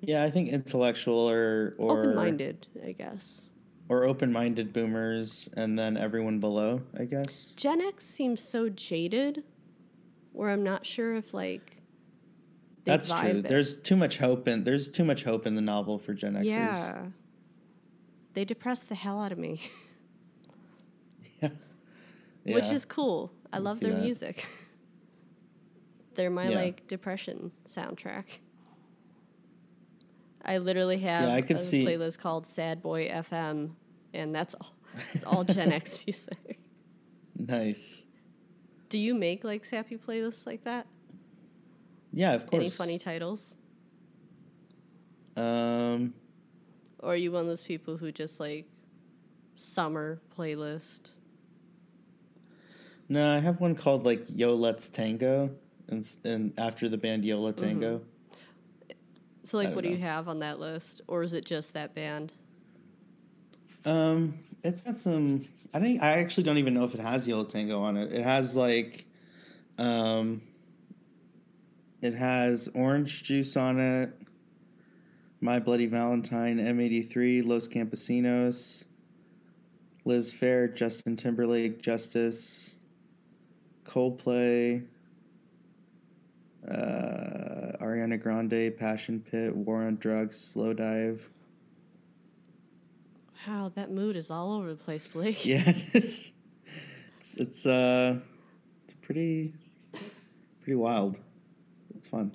Yeah, 0.00 0.22
I 0.22 0.30
think 0.30 0.50
intellectual 0.50 1.28
or 1.28 1.74
or 1.78 2.00
Open 2.00 2.14
minded, 2.14 2.66
I 2.84 2.92
guess. 2.92 3.42
or 3.88 4.04
open-minded 4.04 4.72
boomers, 4.72 5.48
and 5.56 5.78
then 5.78 5.96
everyone 5.96 6.38
below. 6.40 6.82
I 6.98 7.04
guess. 7.04 7.52
Gen 7.56 7.80
X 7.80 8.04
seems 8.04 8.40
so 8.42 8.68
jaded, 8.68 9.42
where 10.32 10.50
I'm 10.50 10.62
not 10.62 10.86
sure 10.86 11.14
if 11.16 11.34
like. 11.34 11.76
That's 12.84 13.10
true. 13.10 13.28
it. 13.30 13.48
There's 13.48 13.74
too 13.74 13.96
much 13.96 14.18
hope 14.18 14.46
in 14.48 14.64
there's 14.64 14.88
too 14.88 15.04
much 15.04 15.24
hope 15.24 15.46
in 15.46 15.54
the 15.56 15.60
novel 15.60 15.98
for 15.98 16.14
Gen 16.14 16.34
Xers. 16.34 16.44
yeah. 16.46 17.06
They 18.34 18.44
depress 18.44 18.82
the 18.84 18.94
hell 18.94 19.20
out 19.20 19.32
of 19.32 19.38
me, 19.38 19.60
yeah. 21.42 21.50
which 22.44 22.70
is 22.70 22.84
cool. 22.84 23.32
I 23.52 23.56
can 23.56 23.64
love 23.64 23.80
their 23.80 23.92
that. 23.94 24.02
music. 24.02 24.46
They're 26.14 26.30
my 26.30 26.48
Yeah. 26.48 26.56
like 26.56 26.86
depression 26.88 27.50
soundtrack. 27.68 28.24
I 30.44 30.58
literally 30.58 30.98
have 30.98 31.28
Yeah, 31.28 31.34
I 31.34 31.42
could 31.42 31.56
a 31.56 31.60
see- 31.60 31.84
playlist 31.84 32.18
called 32.18 32.46
Sad 32.46 32.80
Boy 32.82 33.08
FM, 33.08 33.70
and 34.14 34.34
that's 34.34 34.54
all. 34.54 34.72
It's 35.14 35.24
all 35.24 35.44
Gen 35.44 35.72
X 35.72 35.98
music. 36.06 36.58
nice. 37.36 38.06
Do 38.88 38.98
you 38.98 39.14
make 39.14 39.44
like 39.44 39.64
sappy 39.64 39.96
playlists 39.98 40.46
like 40.46 40.64
that? 40.64 40.86
Yeah, 42.12 42.32
of 42.32 42.46
course. 42.46 42.54
Any 42.60 42.70
funny 42.70 42.98
titles? 42.98 43.58
Um, 45.36 46.14
Or 47.00 47.12
are 47.12 47.16
you 47.16 47.30
one 47.32 47.42
of 47.42 47.46
those 47.48 47.62
people 47.62 47.96
who 47.96 48.10
just 48.10 48.40
like 48.40 48.66
summer 49.56 50.20
playlist? 50.36 51.10
no, 53.10 53.34
I 53.34 53.38
have 53.40 53.60
one 53.60 53.74
called 53.74 54.04
like 54.04 54.24
Yo 54.28 54.54
Let's 54.54 54.88
Tango, 54.88 55.50
and 55.88 56.06
and 56.24 56.52
after 56.58 56.88
the 56.88 56.98
band 56.98 57.24
Yola 57.24 57.52
Mm-hmm. 57.52 58.04
So 59.48 59.56
like 59.56 59.68
don't 59.68 59.76
what 59.76 59.84
do 59.84 59.90
you 59.90 59.96
have 59.96 60.28
on 60.28 60.40
that 60.40 60.60
list? 60.60 61.00
Or 61.06 61.22
is 61.22 61.32
it 61.32 61.46
just 61.46 61.72
that 61.72 61.94
band? 61.94 62.34
Um, 63.86 64.34
it's 64.62 64.82
got 64.82 64.98
some. 64.98 65.46
I 65.72 65.80
think 65.80 66.02
I 66.02 66.18
actually 66.18 66.44
don't 66.44 66.58
even 66.58 66.74
know 66.74 66.84
if 66.84 66.94
it 66.94 67.00
has 67.00 67.26
Yo 67.26 67.38
La 67.38 67.44
Tengo 67.44 67.80
on 67.80 67.96
it. 67.96 68.12
It 68.12 68.22
has 68.22 68.54
like, 68.54 69.06
um, 69.78 70.42
it 72.02 72.12
has 72.12 72.68
orange 72.74 73.22
juice 73.22 73.56
on 73.56 73.80
it. 73.80 74.12
My 75.40 75.58
Bloody 75.58 75.86
Valentine, 75.86 76.58
M83, 76.58 77.46
Los 77.46 77.68
Campesinos, 77.68 78.84
Liz 80.04 80.30
Phair, 80.30 80.74
Justin 80.74 81.16
Timberlake, 81.16 81.80
Justice, 81.80 82.74
Coldplay, 83.86 84.84
uh, 86.70 87.57
Ariana 87.88 88.20
Grande, 88.20 88.76
Passion 88.76 89.20
Pit, 89.30 89.54
War 89.54 89.84
on 89.84 89.96
Drugs, 89.96 90.36
Slowdive. 90.54 91.20
Wow, 93.46 93.70
that 93.74 93.90
mood 93.90 94.16
is 94.16 94.30
all 94.30 94.52
over 94.52 94.68
the 94.70 94.76
place, 94.76 95.06
Blake. 95.06 95.44
Yeah, 95.44 95.68
it 95.68 95.84
is. 95.94 96.32
It's 97.20 97.34
it's 97.36 97.66
uh, 97.66 98.18
it's 98.84 98.94
pretty 99.00 99.54
pretty 100.60 100.76
wild. 100.76 101.18
It's 101.96 102.08
fun. 102.08 102.32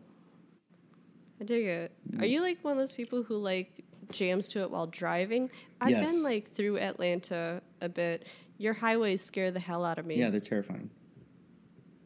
I 1.42 1.44
dig 1.46 1.66
it. 1.66 1.92
Are 2.20 2.26
you 2.26 2.42
like 2.42 2.64
one 2.64 2.72
of 2.74 2.78
those 2.80 2.92
people 2.92 3.22
who 3.24 3.38
like 3.38 3.84
jams 4.12 4.48
to 4.50 4.62
it 4.62 4.72
while 4.72 4.88
driving? 4.88 5.50
I've 5.82 5.92
Yes. 5.92 6.12
been 6.12 6.24
like 6.24 6.52
through 6.52 6.78
Atlanta 6.80 7.62
a 7.82 7.90
bit. 7.90 8.26
Your 8.58 8.74
highways 8.74 9.24
scare 9.24 9.52
the 9.52 9.60
hell 9.60 9.84
out 9.84 10.00
of 10.00 10.06
me. 10.06 10.16
Yeah, 10.18 10.30
they're 10.30 10.40
terrifying. 10.40 10.90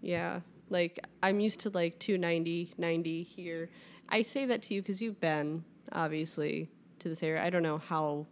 Yeah. 0.01 0.39
Like 0.69 0.99
I'm 1.23 1.39
used 1.39 1.59
to 1.61 1.69
like 1.69 1.99
290, 1.99 2.73
90 2.77 3.23
here. 3.23 3.69
I 4.09 4.21
say 4.21 4.45
that 4.45 4.61
to 4.63 4.73
you 4.73 4.81
because 4.81 5.01
you've 5.01 5.19
been 5.19 5.63
obviously 5.91 6.69
to 6.99 7.09
this 7.09 7.23
area. 7.23 7.43
I 7.43 7.49
don't 7.49 7.63
know 7.63 7.77
how 7.77 8.25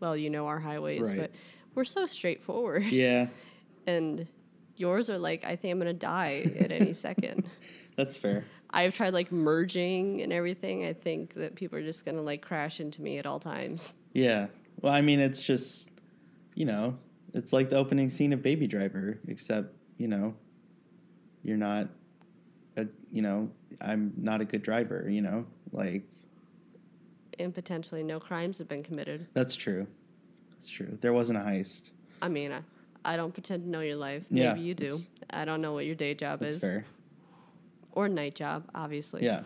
well 0.00 0.16
you 0.16 0.30
know 0.30 0.46
our 0.46 0.58
highways, 0.60 1.02
Right. 1.08 1.18
but 1.18 1.30
we're 1.74 1.84
so 1.84 2.06
straightforward. 2.06 2.84
Yeah, 2.84 3.28
And 3.86 4.26
yours 4.76 5.10
are 5.10 5.18
like, 5.18 5.44
I 5.44 5.56
think 5.56 5.72
I'm 5.72 5.78
gonna 5.78 5.92
die 5.92 6.44
at 6.58 6.70
any 6.72 6.92
second. 7.08 7.44
that's 7.96 8.16
fair. 8.16 8.44
I've 8.70 8.94
tried 8.94 9.12
like 9.12 9.30
merging 9.30 10.22
and 10.22 10.32
everything. 10.32 10.86
I 10.86 10.94
think 10.94 11.34
that 11.34 11.54
people 11.56 11.78
are 11.78 11.82
just 11.82 12.04
gonna 12.06 12.22
like 12.22 12.40
crash 12.42 12.80
into 12.80 13.02
me 13.02 13.18
at 13.18 13.26
all 13.26 13.38
times. 13.40 13.92
Yeah. 14.14 14.46
Well, 14.80 14.92
I 14.92 15.00
mean, 15.02 15.20
it's 15.20 15.42
just 15.42 15.88
you 16.54 16.64
know, 16.66 16.98
it's 17.34 17.52
like 17.52 17.70
the 17.70 17.76
opening 17.76 18.08
scene 18.10 18.32
of 18.32 18.42
Baby 18.42 18.66
Driver, 18.66 19.18
except 19.28 19.74
you 19.98 20.08
know, 20.08 20.34
you're 21.42 21.56
not 21.56 21.88
a 22.76 22.86
you 23.10 23.22
know, 23.22 23.50
I'm 23.80 24.12
not 24.16 24.40
a 24.40 24.44
good 24.44 24.62
driver. 24.62 25.06
You 25.08 25.22
know, 25.22 25.46
like 25.72 26.02
And 27.38 27.54
potentially 27.54 28.02
no 28.02 28.18
crimes 28.20 28.58
have 28.58 28.68
been 28.68 28.82
committed. 28.82 29.26
that's 29.34 29.54
true. 29.56 29.86
That's 30.52 30.68
true. 30.70 30.96
There 31.00 31.12
wasn't 31.12 31.38
a 31.38 31.42
heist. 31.42 31.90
I 32.20 32.28
mean, 32.28 32.52
I, 32.52 32.60
I 33.04 33.16
don't 33.16 33.32
pretend 33.34 33.64
to 33.64 33.68
know 33.68 33.80
your 33.80 33.96
life. 33.96 34.22
Yeah, 34.30 34.52
Maybe 34.52 34.64
you 34.64 34.74
do. 34.74 35.00
I 35.30 35.44
don't 35.44 35.60
know 35.60 35.72
what 35.72 35.86
your 35.86 35.96
day 35.96 36.14
job 36.14 36.38
That's 36.40 36.54
is. 36.54 36.60
fair. 36.60 36.84
Or 37.92 38.08
night 38.08 38.36
job, 38.36 38.64
obviously. 38.74 39.24
Yeah. 39.24 39.42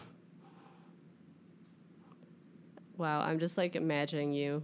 Wow, 2.99 3.21
I'm 3.23 3.39
just 3.39 3.57
like 3.59 3.77
imagining 3.77 4.33
you 4.33 4.63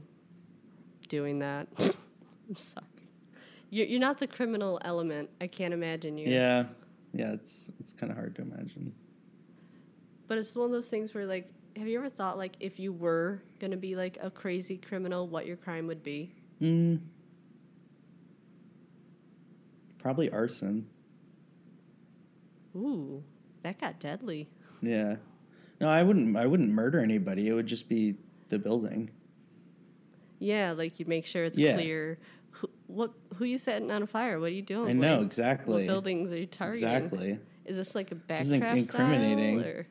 doing 1.08 1.38
that. 1.40 1.68
I'm 1.78 2.56
sorry. 2.56 2.86
You're, 3.70 3.86
you're 3.86 4.00
not 4.00 4.18
the 4.20 4.26
criminal 4.26 4.78
element. 4.84 5.30
I 5.40 5.46
can't 5.46 5.72
imagine 5.74 6.18
you. 6.18 6.28
Yeah. 6.28 6.64
Yeah. 7.12 7.32
It's 7.32 7.70
it's 7.80 7.92
kind 7.92 8.10
of 8.10 8.16
hard 8.18 8.34
to 8.36 8.42
imagine. 8.42 8.92
But 10.28 10.38
it's 10.38 10.54
one 10.54 10.66
of 10.66 10.72
those 10.72 10.88
things 10.88 11.12
where, 11.14 11.26
like, 11.26 11.50
have 11.76 11.86
you 11.86 11.98
ever 11.98 12.08
thought, 12.08 12.38
like, 12.38 12.56
if 12.60 12.78
you 12.78 12.92
were 12.92 13.42
going 13.60 13.70
to 13.70 13.76
be, 13.76 13.94
like, 13.96 14.16
a 14.22 14.30
crazy 14.30 14.78
criminal, 14.78 15.26
what 15.28 15.46
your 15.46 15.56
crime 15.56 15.86
would 15.88 16.02
be? 16.02 16.32
Mm. 16.60 17.00
Probably 19.98 20.30
arson. 20.30 20.86
Ooh, 22.74 23.22
that 23.62 23.78
got 23.80 24.00
deadly. 24.00 24.48
Yeah. 24.80 25.16
No, 25.80 25.88
I 25.88 26.02
wouldn't. 26.02 26.36
I 26.36 26.46
wouldn't 26.46 26.70
murder 26.70 27.00
anybody. 27.00 27.48
It 27.48 27.52
would 27.54 27.66
just 27.66 27.88
be 27.88 28.16
the 28.48 28.58
building. 28.58 29.10
Yeah, 30.38 30.72
like 30.72 30.98
you 30.98 31.06
make 31.06 31.26
sure 31.26 31.44
it's 31.44 31.58
Yeah. 31.58 31.74
clear 31.74 32.18
what 32.92 33.10
who 33.36 33.44
you 33.44 33.58
setting 33.58 33.90
on 33.90 34.02
a 34.02 34.06
fire. 34.06 34.38
What 34.38 34.46
are 34.46 34.54
you 34.54 34.62
doing? 34.62 34.90
I 34.90 34.92
know 34.92 35.16
Blake? 35.18 35.26
exactly. 35.26 35.74
What 35.74 35.86
buildings 35.86 36.30
are 36.30 36.36
you 36.38 36.46
targeting? 36.46 36.88
Exactly. 36.88 37.38
Is 37.64 37.76
this 37.76 37.94
like 37.94 38.12
a 38.12 38.16
This 38.26 38.46
is 38.46 38.52
inc- 38.52 38.60
backdraft 38.62 38.76
incriminating. 38.76 39.60
style, 39.60 39.70
or 39.70 39.86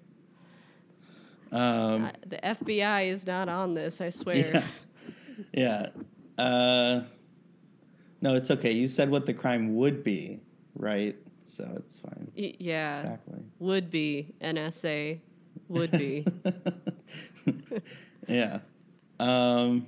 Um, 1.95 2.03
uh, 2.05 2.11
the 2.27 2.37
FBI 2.37 3.07
is 3.11 3.25
not 3.25 3.49
on 3.49 3.73
this? 3.73 3.99
I 4.01 4.09
swear. 4.09 4.35
yeah. 4.53 4.67
Yeah. 5.53 5.87
Uh, 6.37 7.01
no, 8.21 8.35
it's 8.35 8.51
okay. 8.51 8.71
You 8.71 8.87
said 8.87 9.09
what 9.09 9.25
the 9.25 9.33
crime 9.33 9.75
would 9.75 10.03
be, 10.03 10.41
right? 10.75 11.15
So 11.43 11.63
it's 11.77 11.99
fine. 11.99 12.31
Y- 12.37 12.55
yeah. 12.59 12.93
Exactly. 12.99 13.39
Would 13.59 13.89
be 13.89 14.33
NSA. 14.41 15.19
Would 15.67 15.91
be. 15.91 16.25
yeah. 18.27 18.59
Um, 19.19 19.87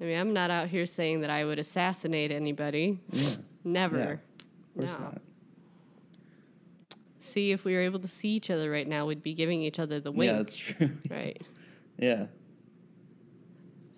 I 0.00 0.04
mean, 0.04 0.18
I'm 0.18 0.32
not 0.32 0.50
out 0.50 0.68
here 0.68 0.84
saying 0.86 1.20
that 1.22 1.30
I 1.30 1.44
would 1.44 1.58
assassinate 1.58 2.30
anybody. 2.30 2.98
yeah. 3.12 3.30
Never. 3.64 3.98
Yeah. 3.98 4.10
Of 4.12 4.18
course 4.88 4.98
no. 4.98 5.04
not. 5.06 5.22
See, 7.18 7.50
if 7.52 7.64
we 7.64 7.74
were 7.74 7.80
able 7.80 7.98
to 8.00 8.08
see 8.08 8.28
each 8.30 8.50
other 8.50 8.70
right 8.70 8.86
now, 8.86 9.06
we'd 9.06 9.22
be 9.22 9.34
giving 9.34 9.60
each 9.62 9.78
other 9.78 9.98
the 10.00 10.12
wink. 10.12 10.30
Yeah, 10.30 10.36
that's 10.38 10.56
true. 10.56 10.90
right. 11.10 11.40
yeah. 11.98 12.26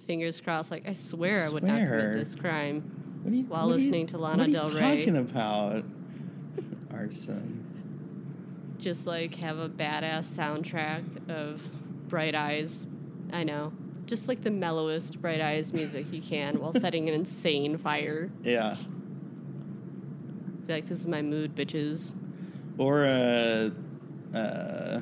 Fingers 0.07 0.40
crossed. 0.40 0.70
Like 0.70 0.88
I 0.88 0.94
swear, 0.94 1.44
I 1.44 1.49
would 1.51 1.62
not 1.64 1.78
commit 1.80 2.12
this 2.14 2.34
crime. 2.34 3.20
What 3.22 3.32
are 3.32 3.36
you, 3.36 3.42
While 3.44 3.66
are 3.66 3.72
you- 3.72 3.78
listening 3.78 4.07
to 4.09 4.18
Lana 4.18 4.44
what 4.44 4.49
are 4.49 4.53
Del 4.53 4.68
Rey. 4.80 4.96
talking 4.99 5.16
about? 5.16 5.84
Arson. 6.92 8.74
just 8.78 9.07
like 9.07 9.34
have 9.36 9.59
a 9.59 9.68
badass 9.68 10.24
soundtrack 10.24 11.28
of 11.28 11.61
Bright 12.09 12.34
Eyes. 12.34 12.86
I 13.32 13.44
know. 13.44 13.72
Just 14.09 14.26
like 14.26 14.42
the 14.42 14.50
mellowest 14.50 15.20
Bright 15.20 15.42
Eyes 15.42 15.72
music 15.72 16.11
you 16.11 16.22
can 16.22 16.59
while 16.61 16.72
setting 16.80 17.09
an 17.11 17.14
insane 17.14 17.76
fire. 17.76 18.30
Yeah. 18.42 18.76
Be 20.66 20.72
like, 20.72 20.88
this 20.88 20.98
is 20.98 21.06
my 21.06 21.20
mood, 21.20 21.54
bitches. 21.54 22.16
Or 22.78 23.04
uh, 23.04 23.68
uh, 24.34 25.00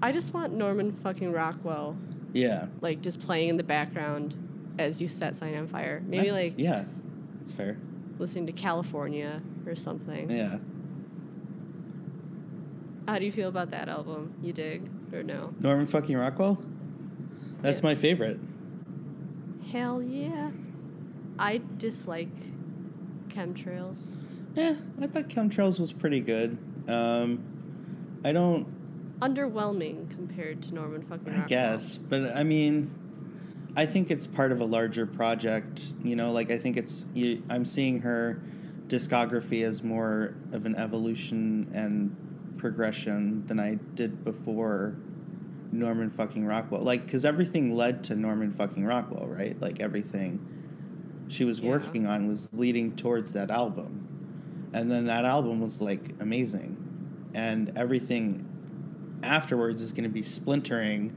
I 0.00 0.12
just 0.12 0.32
want 0.32 0.52
Norman 0.54 0.92
fucking 1.02 1.32
Rockwell, 1.32 1.96
yeah. 2.32 2.66
like, 2.80 3.00
just 3.02 3.20
playing 3.20 3.48
in 3.48 3.56
the 3.56 3.62
background 3.64 4.74
as 4.78 5.00
you 5.00 5.08
set 5.08 5.34
something 5.36 5.56
on 5.58 5.66
fire. 5.66 6.00
Maybe 6.06 6.28
That's- 6.30 6.50
like 6.52 6.58
yeah, 6.58 6.84
that's 7.40 7.52
fair. 7.52 7.76
listening 8.18 8.46
to 8.46 8.52
California 8.52 9.42
or 9.66 9.74
something. 9.74 10.30
Yeah. 10.30 10.58
How 13.08 13.18
do 13.18 13.24
you 13.26 13.32
feel 13.32 13.48
about 13.48 13.72
that 13.72 13.88
album? 13.88 14.34
You 14.40 14.52
dig 14.52 14.88
or 15.12 15.22
no? 15.22 15.54
Norman 15.60 15.86
fucking 15.86 16.16
Rockwell. 16.16 16.62
That's 17.62 17.80
Yeah. 17.80 17.86
my 17.86 17.94
favorite. 17.94 18.38
Hell 19.72 20.02
yeah. 20.02 20.50
I 21.38 21.60
dislike 21.78 22.28
chemtrails. 23.28 24.18
Yeah, 24.54 24.74
I 25.00 25.06
thought 25.06 25.28
Chemtrails 25.28 25.78
was 25.78 25.92
pretty 25.92 26.20
good. 26.20 26.58
Um, 26.88 28.18
I 28.24 28.32
don't. 28.32 28.66
Underwhelming 29.20 30.10
compared 30.10 30.62
to 30.62 30.74
Norman 30.74 31.02
fucking 31.02 31.32
I 31.32 31.46
guess, 31.46 31.96
but 31.98 32.34
I 32.36 32.42
mean, 32.42 32.90
I 33.76 33.86
think 33.86 34.10
it's 34.10 34.26
part 34.26 34.50
of 34.50 34.60
a 34.60 34.64
larger 34.64 35.06
project. 35.06 35.92
You 36.02 36.16
know, 36.16 36.32
like 36.32 36.50
I 36.50 36.58
think 36.58 36.76
it's. 36.76 37.04
You, 37.14 37.42
I'm 37.48 37.64
seeing 37.64 38.00
her 38.00 38.42
discography 38.88 39.62
as 39.64 39.84
more 39.84 40.34
of 40.52 40.66
an 40.66 40.74
evolution 40.74 41.70
and 41.72 42.16
progression 42.60 43.46
than 43.46 43.58
I 43.58 43.76
did 43.94 44.22
before 44.22 44.94
Norman 45.72 46.10
fucking 46.10 46.44
Rockwell. 46.44 46.82
Like, 46.82 47.06
because 47.06 47.24
everything 47.24 47.74
led 47.74 48.04
to 48.04 48.14
Norman 48.14 48.52
fucking 48.52 48.84
Rockwell, 48.84 49.26
right? 49.26 49.58
Like 49.60 49.80
everything 49.80 50.46
she 51.28 51.44
was 51.44 51.60
Yeah. 51.60 51.70
working 51.70 52.06
on 52.06 52.28
was 52.28 52.48
leading 52.52 52.94
towards 52.96 53.32
that 53.32 53.50
album, 53.50 54.06
and 54.74 54.90
then 54.90 55.06
that 55.06 55.24
album 55.24 55.60
was 55.60 55.80
like 55.80 56.14
amazing, 56.20 56.76
and 57.34 57.72
everything 57.76 58.44
afterwards 59.22 59.80
is 59.80 59.92
going 59.92 60.04
to 60.04 60.10
be 60.10 60.22
splintering 60.22 61.16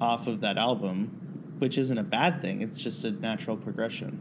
off 0.00 0.26
of 0.26 0.40
that 0.42 0.56
album, 0.56 1.10
which 1.58 1.76
isn't 1.78 1.98
a 1.98 2.02
bad 2.04 2.40
thing. 2.40 2.60
It's 2.60 2.78
just 2.78 3.04
a 3.04 3.10
natural 3.10 3.56
progression. 3.56 4.18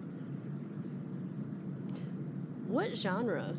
What 2.67 2.97
genre 2.97 3.55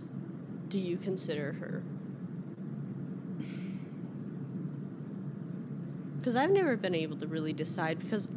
do 0.68 0.78
you 0.78 0.96
consider 0.96 1.52
her? 1.52 1.82
Because 6.24 6.36
I've 6.36 6.48
never 6.50 6.74
been 6.74 6.94
able 6.94 7.18
to 7.18 7.26
really 7.26 7.52
decide 7.52 7.98
because 7.98 8.30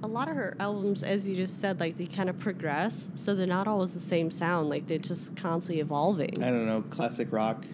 a 0.00 0.06
lot 0.06 0.28
of 0.28 0.36
her 0.36 0.54
albums, 0.60 1.02
as 1.02 1.26
you 1.28 1.34
just 1.34 1.58
said, 1.60 1.80
like 1.80 1.98
they 1.98 2.06
kind 2.06 2.30
of 2.30 2.38
progress, 2.38 3.10
so 3.16 3.34
they're 3.34 3.48
not 3.48 3.66
always 3.66 3.92
the 3.94 3.98
same 3.98 4.30
sound. 4.30 4.68
Like 4.68 4.86
they're 4.86 4.98
just 4.98 5.34
constantly 5.34 5.80
evolving. 5.80 6.40
I 6.40 6.50
don't 6.50 6.66
know, 6.66 6.82
classic 6.82 7.32
rock, 7.32 7.64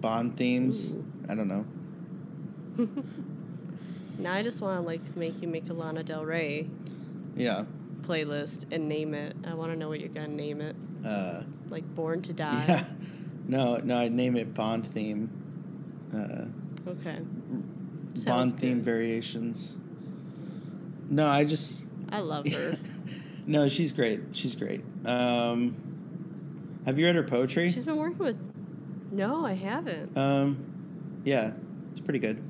Bond 0.00 0.36
themes. 0.36 0.92
Ooh. 0.92 1.04
I 1.28 1.34
don't 1.34 1.48
know. 1.48 1.66
Now 4.20 4.34
I 4.34 4.42
just 4.44 4.60
want 4.60 4.80
to 4.80 4.86
like 4.86 5.16
make 5.16 5.42
you 5.42 5.48
make 5.48 5.68
a 5.70 5.72
Lana 5.72 6.02
Del 6.04 6.24
Rey 6.24 6.68
Yeah. 7.36 7.64
playlist 8.02 8.64
and 8.72 8.88
name 8.88 9.12
it. 9.14 9.36
I 9.44 9.54
want 9.54 9.72
to 9.72 9.76
know 9.78 9.88
what 9.88 9.98
you're 10.00 10.08
gonna 10.08 10.28
name 10.28 10.60
it. 10.60 10.74
Uh, 11.04 11.42
Like 11.68 11.84
Born 11.96 12.22
to 12.22 12.32
Die. 12.32 12.64
yeah. 12.68 12.84
No, 13.48 13.76
no, 13.78 13.96
I'd 13.98 14.12
name 14.12 14.36
it 14.36 14.54
Bond 14.54 14.86
theme. 14.86 15.30
Uh, 16.14 16.90
Okay. 16.90 17.18
Bond 18.24 18.58
theme 18.58 18.82
variations. 18.82 19.76
No, 21.08 21.26
I 21.26 21.44
just. 21.44 21.84
I 22.10 22.20
love 22.20 22.46
her. 22.48 22.78
no, 23.46 23.68
she's 23.68 23.92
great. 23.92 24.20
She's 24.32 24.54
great. 24.56 24.82
Um, 25.04 25.76
have 26.84 26.98
you 26.98 27.06
read 27.06 27.14
her 27.16 27.22
poetry? 27.22 27.70
She's 27.70 27.84
been 27.84 27.96
working 27.96 28.18
with. 28.18 28.36
No, 29.10 29.44
I 29.44 29.54
haven't. 29.54 30.16
Um, 30.16 31.20
yeah, 31.24 31.52
it's 31.90 32.00
pretty 32.00 32.18
good. 32.18 32.42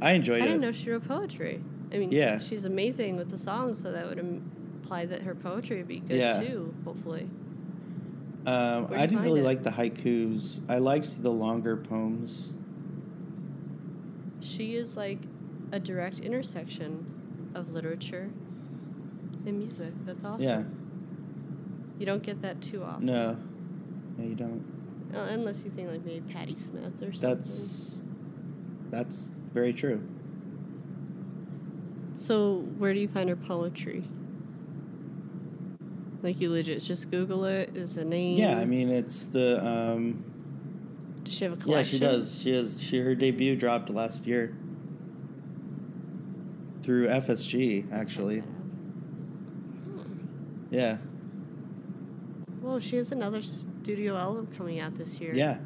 I 0.00 0.12
enjoyed 0.12 0.36
I 0.36 0.38
it. 0.40 0.42
I 0.42 0.46
didn't 0.46 0.60
know 0.62 0.72
she 0.72 0.90
wrote 0.90 1.06
poetry. 1.06 1.62
I 1.92 1.98
mean, 1.98 2.10
Yeah. 2.10 2.40
she's 2.40 2.64
amazing 2.64 3.16
with 3.16 3.30
the 3.30 3.38
songs, 3.38 3.80
so 3.80 3.92
that 3.92 4.06
would 4.08 4.18
imply 4.18 5.06
that 5.06 5.22
her 5.22 5.34
poetry 5.34 5.76
would 5.78 5.88
be 5.88 6.00
good 6.00 6.18
Yeah. 6.18 6.40
too. 6.42 6.74
Hopefully, 6.84 7.28
Um, 8.46 8.88
I 8.90 9.06
didn't 9.06 9.22
really 9.22 9.40
it? 9.40 9.44
like 9.44 9.62
the 9.62 9.70
haikus. 9.70 10.60
I 10.68 10.78
liked 10.78 11.22
the 11.22 11.30
longer 11.30 11.76
poems. 11.76 12.52
She 14.44 14.76
is 14.76 14.96
like 14.96 15.20
a 15.72 15.80
direct 15.80 16.20
intersection 16.20 17.50
of 17.54 17.72
literature 17.72 18.30
and 19.46 19.58
music. 19.58 19.92
That's 20.04 20.24
awesome. 20.24 20.42
Yeah. 20.42 20.62
You 21.98 22.06
don't 22.06 22.22
get 22.22 22.42
that 22.42 22.60
too 22.60 22.82
often. 22.82 23.06
No, 23.06 23.36
no, 24.18 24.24
you 24.24 24.34
don't. 24.34 24.62
Uh, 25.14 25.20
unless 25.20 25.64
you 25.64 25.70
think 25.70 25.90
like 25.90 26.04
maybe 26.04 26.20
Patti 26.32 26.56
Smith 26.56 27.02
or 27.02 27.12
something. 27.12 27.20
That's 27.20 28.02
that's 28.90 29.32
very 29.52 29.72
true. 29.72 30.06
So 32.16 32.64
where 32.78 32.92
do 32.92 33.00
you 33.00 33.08
find 33.08 33.28
her 33.28 33.36
poetry? 33.36 34.04
Like 36.22 36.40
you 36.40 36.50
legit 36.50 36.82
just 36.82 37.10
Google 37.10 37.44
it. 37.44 37.76
Is 37.76 37.96
a 37.96 38.04
name? 38.04 38.36
Yeah, 38.36 38.58
I 38.58 38.64
mean 38.64 38.88
it's 38.90 39.24
the 39.24 39.64
um, 39.64 40.24
Does 41.24 41.34
she 41.34 41.44
have 41.44 41.66
a 41.66 41.70
yeah 41.70 41.82
she 41.82 41.98
does. 41.98 42.40
She 42.40 42.54
has 42.54 42.80
she 42.80 42.98
her 43.00 43.14
debut 43.14 43.56
dropped 43.56 43.90
last 43.90 44.26
year 44.26 44.56
through 46.82 47.08
FSG 47.08 47.90
actually. 47.92 48.42
Yeah, 50.70 50.98
Well, 52.60 52.80
she 52.80 52.96
has 52.96 53.12
another 53.12 53.42
studio 53.42 54.16
album 54.16 54.48
coming 54.56 54.80
out 54.80 54.96
this 54.98 55.20
year. 55.20 55.32
yeah. 55.34 55.58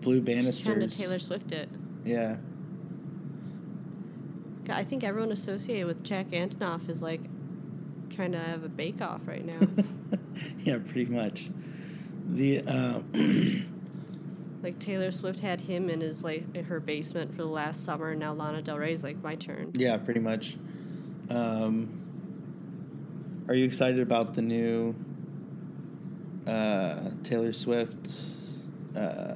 Blue 0.00 0.16
She's 0.16 0.60
trying 0.60 0.74
to 0.74 0.80
Banisters. 0.80 0.98
Taylor 0.98 1.18
Swift 1.18 1.50
it. 1.52 1.70
Yeah, 2.04 2.36
God, 4.66 4.76
I 4.76 4.84
think 4.84 5.04
everyone 5.04 5.32
associated 5.32 5.86
with 5.86 6.02
Jack 6.02 6.30
Antonoff 6.30 6.88
is 6.88 7.02
like 7.02 7.20
trying 8.10 8.32
to 8.32 8.38
have 8.38 8.64
a 8.64 8.68
bake 8.68 9.00
off 9.02 9.22
right 9.26 9.44
now. 9.44 9.60
yeah, 10.60 10.78
pretty 10.78 11.06
much. 11.06 11.50
The 12.28 12.62
um, 12.62 13.64
like 14.64 14.78
Taylor 14.80 15.12
Swift 15.12 15.40
had 15.40 15.60
him 15.60 15.88
in 15.90 16.00
his 16.00 16.24
like 16.24 16.44
in 16.54 16.64
her 16.64 16.80
basement 16.80 17.30
for 17.32 17.42
the 17.42 17.44
last 17.48 17.84
summer, 17.84 18.10
and 18.10 18.20
now 18.20 18.32
Lana 18.32 18.62
Del 18.62 18.78
Rey's 18.78 19.04
like 19.04 19.22
my 19.22 19.34
turn. 19.36 19.70
Yeah, 19.74 19.98
pretty 19.98 20.20
much. 20.20 20.56
Um, 21.30 22.00
are 23.46 23.54
you 23.54 23.64
excited 23.66 24.00
about 24.00 24.34
the 24.34 24.42
new 24.42 24.94
uh, 26.46 27.10
Taylor 27.22 27.52
Swift? 27.52 28.08
Uh, 28.96 29.34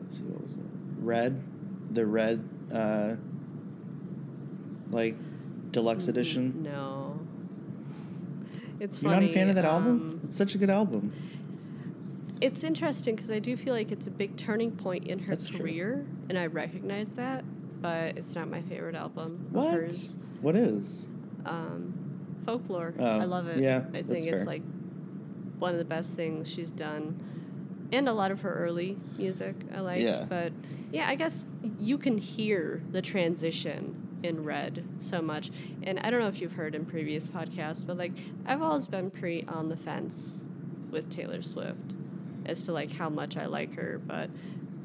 let's 0.00 0.18
see, 0.18 0.22
what 0.24 0.42
was 0.42 0.52
it? 0.52 0.58
Red, 0.98 1.42
the 1.94 2.04
red, 2.06 2.46
uh, 2.72 3.14
like 4.90 5.16
deluxe 5.72 6.08
edition. 6.08 6.62
No. 6.62 7.18
It's 8.80 9.00
You're 9.02 9.12
funny. 9.12 9.26
not 9.26 9.30
a 9.30 9.34
fan 9.34 9.48
of 9.50 9.54
that 9.56 9.64
album? 9.66 9.90
um, 9.92 10.20
It's 10.24 10.36
such 10.36 10.54
a 10.54 10.58
good 10.58 10.70
album. 10.70 11.12
It's 12.40 12.64
interesting 12.64 13.16
because 13.16 13.30
I 13.30 13.38
do 13.38 13.56
feel 13.56 13.74
like 13.74 13.92
it's 13.92 14.06
a 14.06 14.10
big 14.10 14.36
turning 14.36 14.70
point 14.72 15.06
in 15.06 15.18
her 15.18 15.26
That's 15.28 15.48
true. 15.48 15.58
career, 15.60 16.06
and 16.28 16.38
I 16.38 16.46
recognize 16.46 17.10
that. 17.12 17.44
But 17.82 18.16
it's 18.18 18.34
not 18.34 18.48
my 18.48 18.62
favorite 18.62 18.94
album 18.94 19.46
What? 19.50 19.72
hers. 19.74 20.16
What 20.40 20.54
is? 20.56 21.08
Um, 21.46 21.94
folklore. 22.46 22.94
Oh, 22.98 23.04
I 23.20 23.24
love 23.24 23.46
it. 23.48 23.60
yeah, 23.60 23.84
I 23.94 24.02
think 24.02 24.26
it's 24.26 24.26
fair. 24.26 24.44
like 24.44 24.62
one 25.58 25.72
of 25.72 25.78
the 25.78 25.84
best 25.84 26.14
things 26.14 26.48
she's 26.50 26.70
done, 26.70 27.88
and 27.92 28.08
a 28.08 28.12
lot 28.12 28.30
of 28.30 28.40
her 28.42 28.52
early 28.54 28.96
music 29.18 29.54
I 29.74 29.80
liked. 29.80 30.00
Yeah. 30.02 30.24
But 30.28 30.52
yeah, 30.92 31.08
I 31.08 31.14
guess 31.14 31.46
you 31.78 31.98
can 31.98 32.18
hear 32.18 32.82
the 32.90 33.02
transition 33.02 34.06
in 34.22 34.44
Red 34.44 34.84
so 34.98 35.22
much, 35.22 35.50
and 35.82 35.98
I 36.00 36.10
don't 36.10 36.20
know 36.20 36.28
if 36.28 36.40
you've 36.40 36.52
heard 36.52 36.74
in 36.74 36.84
previous 36.84 37.26
podcasts, 37.26 37.86
but 37.86 37.96
like 37.98 38.12
I've 38.46 38.60
always 38.62 38.86
been 38.86 39.10
pretty 39.10 39.46
on 39.48 39.68
the 39.68 39.76
fence 39.76 40.46
with 40.90 41.08
Taylor 41.10 41.40
Swift 41.42 41.94
as 42.50 42.62
to 42.64 42.72
like 42.72 42.92
how 42.92 43.08
much 43.08 43.36
I 43.36 43.46
like 43.46 43.74
her, 43.76 44.00
but 44.06 44.28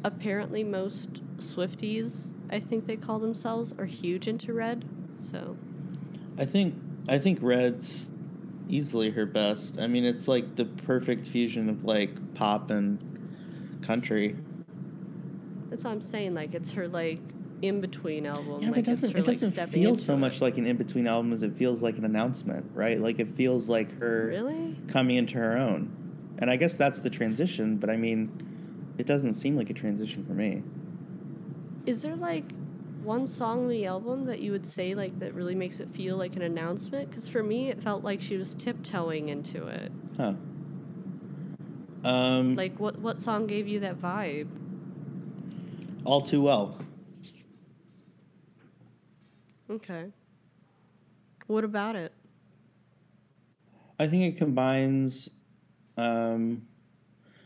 apparently 0.03 0.63
most 0.63 1.09
Swifties, 1.37 2.27
I 2.49 2.59
think 2.59 2.85
they 2.85 2.95
call 2.95 3.19
themselves, 3.19 3.73
are 3.77 3.85
huge 3.85 4.27
into 4.27 4.53
Red. 4.53 4.85
So 5.19 5.57
I 6.37 6.45
think 6.45 6.75
I 7.09 7.17
think 7.17 7.39
Red's 7.41 8.09
easily 8.67 9.11
her 9.11 9.25
best. 9.25 9.79
I 9.79 9.87
mean, 9.87 10.05
it's 10.05 10.27
like 10.27 10.55
the 10.55 10.65
perfect 10.65 11.27
fusion 11.27 11.69
of 11.69 11.83
like 11.83 12.33
pop 12.35 12.69
and 12.71 12.99
country. 13.81 14.35
that's 15.69 15.83
what 15.83 15.91
I'm 15.91 16.01
saying. 16.01 16.33
Like 16.33 16.53
it's 16.55 16.71
her 16.71 16.87
like 16.87 17.19
in 17.61 17.81
between 17.81 18.25
album. 18.25 18.61
Yeah, 18.61 18.69
but 18.69 18.77
like 18.77 18.77
it 18.79 18.85
doesn't 18.85 19.11
her, 19.11 19.17
it 19.19 19.25
doesn't 19.25 19.51
stepping 19.51 19.81
feel 19.83 19.95
so 19.95 20.13
it. 20.13 20.17
much 20.17 20.41
like 20.41 20.57
an 20.57 20.65
in 20.65 20.77
between 20.77 21.07
album 21.07 21.31
as 21.33 21.41
it 21.43 21.53
feels 21.55 21.81
like 21.81 21.97
an 21.97 22.05
announcement, 22.05 22.65
right? 22.73 22.99
Like 22.99 23.19
it 23.19 23.29
feels 23.29 23.69
like 23.69 23.97
her 23.99 24.27
Really? 24.27 24.75
coming 24.87 25.15
into 25.17 25.35
her 25.37 25.57
own. 25.57 25.94
And 26.37 26.49
I 26.49 26.55
guess 26.57 26.75
that's 26.75 26.99
the 26.99 27.09
transition, 27.09 27.77
but 27.77 27.89
I 27.89 27.97
mean, 27.97 28.93
it 28.97 29.05
doesn't 29.05 29.33
seem 29.33 29.55
like 29.55 29.69
a 29.69 29.73
transition 29.73 30.25
for 30.25 30.33
me. 30.33 30.63
Is 31.85 32.01
there 32.01 32.15
like 32.15 32.45
one 33.03 33.27
song 33.27 33.63
on 33.63 33.69
the 33.69 33.85
album 33.85 34.25
that 34.25 34.39
you 34.39 34.51
would 34.51 34.65
say 34.65 34.95
like 34.95 35.17
that 35.19 35.33
really 35.33 35.55
makes 35.55 35.79
it 35.79 35.89
feel 35.93 36.17
like 36.17 36.35
an 36.35 36.41
announcement? 36.41 37.09
Because 37.09 37.27
for 37.27 37.43
me, 37.43 37.69
it 37.69 37.81
felt 37.81 38.03
like 38.03 38.21
she 38.21 38.37
was 38.37 38.53
tiptoeing 38.55 39.29
into 39.29 39.67
it. 39.67 39.91
Huh. 40.17 40.33
Um, 42.03 42.55
Like 42.55 42.79
what 42.79 42.99
what 42.99 43.19
song 43.21 43.47
gave 43.47 43.67
you 43.67 43.79
that 43.81 43.99
vibe? 44.01 44.47
all 46.03 46.21
too 46.21 46.41
well. 46.41 46.77
Okay. 49.69 50.11
What 51.47 51.63
about 51.63 51.95
it? 51.95 52.13
I 53.99 54.07
think 54.07 54.33
it 54.33 54.37
combines. 54.37 55.29
Um, 55.97 56.67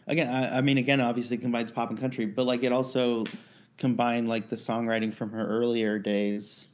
again, 0.07 0.27
I, 0.27 0.57
I 0.57 0.61
mean, 0.61 0.77
again, 0.77 1.01
obviously 1.01 1.37
it 1.37 1.41
combines 1.41 1.71
pop 1.71 1.89
and 1.89 1.99
country, 1.99 2.25
but 2.25 2.45
like 2.45 2.63
it 2.63 2.71
also 2.71 3.25
combined 3.77 4.27
like 4.27 4.49
the 4.49 4.55
songwriting 4.55 5.13
from 5.13 5.31
her 5.31 5.47
earlier 5.47 5.99
days, 5.99 6.69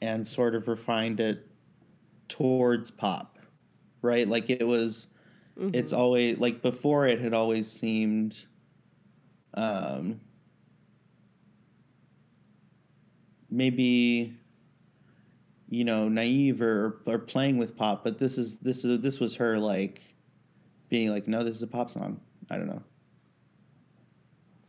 and 0.00 0.26
sort 0.26 0.54
of 0.54 0.68
refined 0.68 1.20
it 1.20 1.46
towards 2.28 2.90
pop, 2.90 3.38
right? 4.02 4.28
Like 4.28 4.50
it 4.50 4.66
was. 4.66 5.08
It's 5.72 5.92
always 5.92 6.38
like 6.38 6.62
before 6.62 7.06
it 7.06 7.20
had 7.20 7.32
always 7.32 7.70
seemed. 7.70 8.44
Um, 9.56 10.20
maybe 13.54 14.34
you 15.70 15.84
know 15.84 16.08
naive 16.08 16.60
or 16.60 17.00
or 17.06 17.18
playing 17.18 17.56
with 17.56 17.76
pop 17.76 18.02
but 18.04 18.18
this 18.18 18.36
is 18.36 18.58
this 18.58 18.84
is 18.84 19.00
this 19.00 19.20
was 19.20 19.36
her 19.36 19.58
like 19.58 20.02
being 20.94 21.10
like 21.10 21.26
no 21.26 21.42
this 21.42 21.56
is 21.56 21.62
a 21.62 21.66
pop 21.66 21.90
song 21.90 22.20
i 22.50 22.56
don't 22.56 22.66
know 22.68 22.82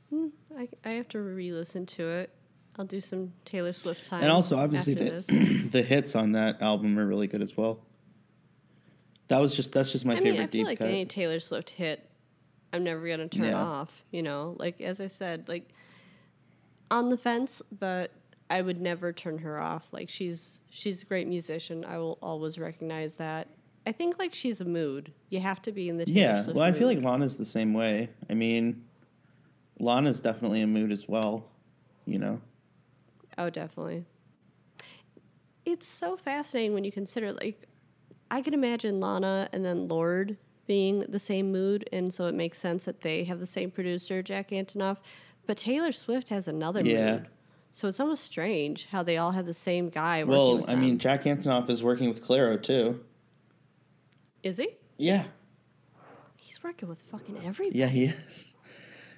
Hmm, 0.10 0.28
I 0.58 0.70
I 0.86 0.90
have 0.92 1.08
to 1.10 1.20
re-listen 1.20 1.86
to 1.88 2.08
it. 2.08 2.30
I'll 2.78 2.86
do 2.86 3.02
some 3.02 3.32
Taylor 3.44 3.74
Swift 3.74 4.06
time. 4.06 4.22
and 4.22 4.32
also 4.32 4.56
obviously 4.58 4.94
the, 4.94 5.68
the 5.72 5.82
hits 5.82 6.16
on 6.16 6.34
that 6.34 6.62
album 6.62 7.00
are 7.00 7.06
really 7.06 7.28
good 7.28 7.42
as 7.42 7.56
well 7.58 7.80
that 9.30 9.40
was 9.40 9.56
just 9.56 9.72
that's 9.72 9.92
just 9.92 10.06
my 10.06 10.14
I 10.14 10.18
favorite 10.18 10.32
mean, 10.34 10.42
I 10.42 10.48
feel 10.48 10.52
deep 10.62 10.66
like 10.68 10.78
cut 10.80 10.88
any 10.90 11.06
Taylor 11.06 11.40
Swift 11.40 11.70
hit, 11.72 12.08
I'm 12.72 12.84
never 12.84 13.08
gonna 13.08 13.28
turn 13.28 13.46
Yeah. 13.46 13.62
off. 13.64 14.04
You 14.12 14.22
know, 14.24 14.56
like 14.60 14.80
as 14.82 15.02
I 15.02 15.08
said, 15.08 15.48
like 15.48 15.70
on 16.92 17.10
the 17.10 17.18
fence, 17.18 17.62
but 17.80 18.12
I 18.50 18.62
would 18.62 18.80
never 18.80 19.12
turn 19.12 19.40
her 19.40 19.60
off. 19.60 19.88
Like 19.92 20.10
she's 20.10 20.62
she's 20.70 21.02
a 21.02 21.06
great 21.06 21.28
musician. 21.28 21.84
I 21.84 21.98
will 21.98 22.20
always 22.22 22.60
recognize 22.60 23.16
that. 23.16 23.48
I 23.88 23.92
think 23.92 24.18
like 24.20 24.34
she's 24.34 24.62
a 24.62 24.66
mood. 24.66 25.12
You 25.30 25.40
have 25.42 25.62
to 25.64 25.72
be 25.72 25.90
in 25.90 25.98
the 25.98 26.06
Taylor 26.06 26.20
yeah 26.20 26.42
Swift 26.44 26.56
well 26.56 26.66
i 26.66 26.72
feel 26.72 26.88
like 26.88 27.04
lana's 27.04 27.36
the 27.36 27.46
same 27.46 27.74
way 27.74 28.10
i 28.30 28.34
mean 28.34 28.84
lana's 29.80 30.20
definitely 30.20 30.62
a 30.62 30.68
mood 30.68 30.92
as 30.92 31.08
well 31.08 31.46
you 32.06 32.18
know 32.20 32.42
Oh, 33.38 33.50
definitely. 33.50 34.06
It's 35.66 35.86
so 35.88 36.16
fascinating 36.16 36.74
when 36.74 36.84
you 36.86 36.92
consider 36.92 37.34
like 37.34 37.68
I 38.32 38.42
can 38.42 38.54
imagine 38.54 39.00
Lana 39.02 39.50
and 39.52 39.66
then 39.66 39.88
Lorde 39.88 40.38
being 40.68 41.02
the 41.10 41.20
same 41.20 41.52
mood, 41.52 41.88
and 41.92 42.14
so 42.14 42.26
it 42.28 42.34
makes 42.34 42.58
sense 42.58 42.86
that 42.86 43.02
they 43.02 43.24
have 43.26 43.40
the 43.40 43.46
same 43.46 43.70
producer, 43.72 44.24
Jack 44.24 44.50
Antonoff. 44.50 44.98
But 45.46 45.58
Taylor 45.58 45.92
Swift 45.92 46.30
has 46.30 46.48
another 46.48 46.82
Yeah. 46.82 47.12
mood, 47.12 47.28
so 47.72 47.88
it's 47.88 48.00
almost 48.00 48.24
strange 48.24 48.86
how 48.86 49.04
they 49.04 49.18
all 49.18 49.32
have 49.34 49.46
the 49.46 49.54
same 49.54 49.90
guy. 49.90 50.24
Working 50.24 50.32
well 50.32 50.66
i 50.70 50.76
mean 50.76 50.98
jack 50.98 51.24
antonoff 51.24 51.70
is 51.70 51.84
working 51.84 52.08
with 52.08 52.24
clairo 52.26 52.62
too 52.62 53.04
is 54.46 54.58
he? 54.58 54.70
yeah 54.98 55.26
He's 56.38 56.64
working 56.64 56.88
with 56.88 57.02
fucking 57.12 57.38
everybody. 57.44 57.78
Yeah, 57.78 57.88
he 57.88 58.06
is. 58.06 58.54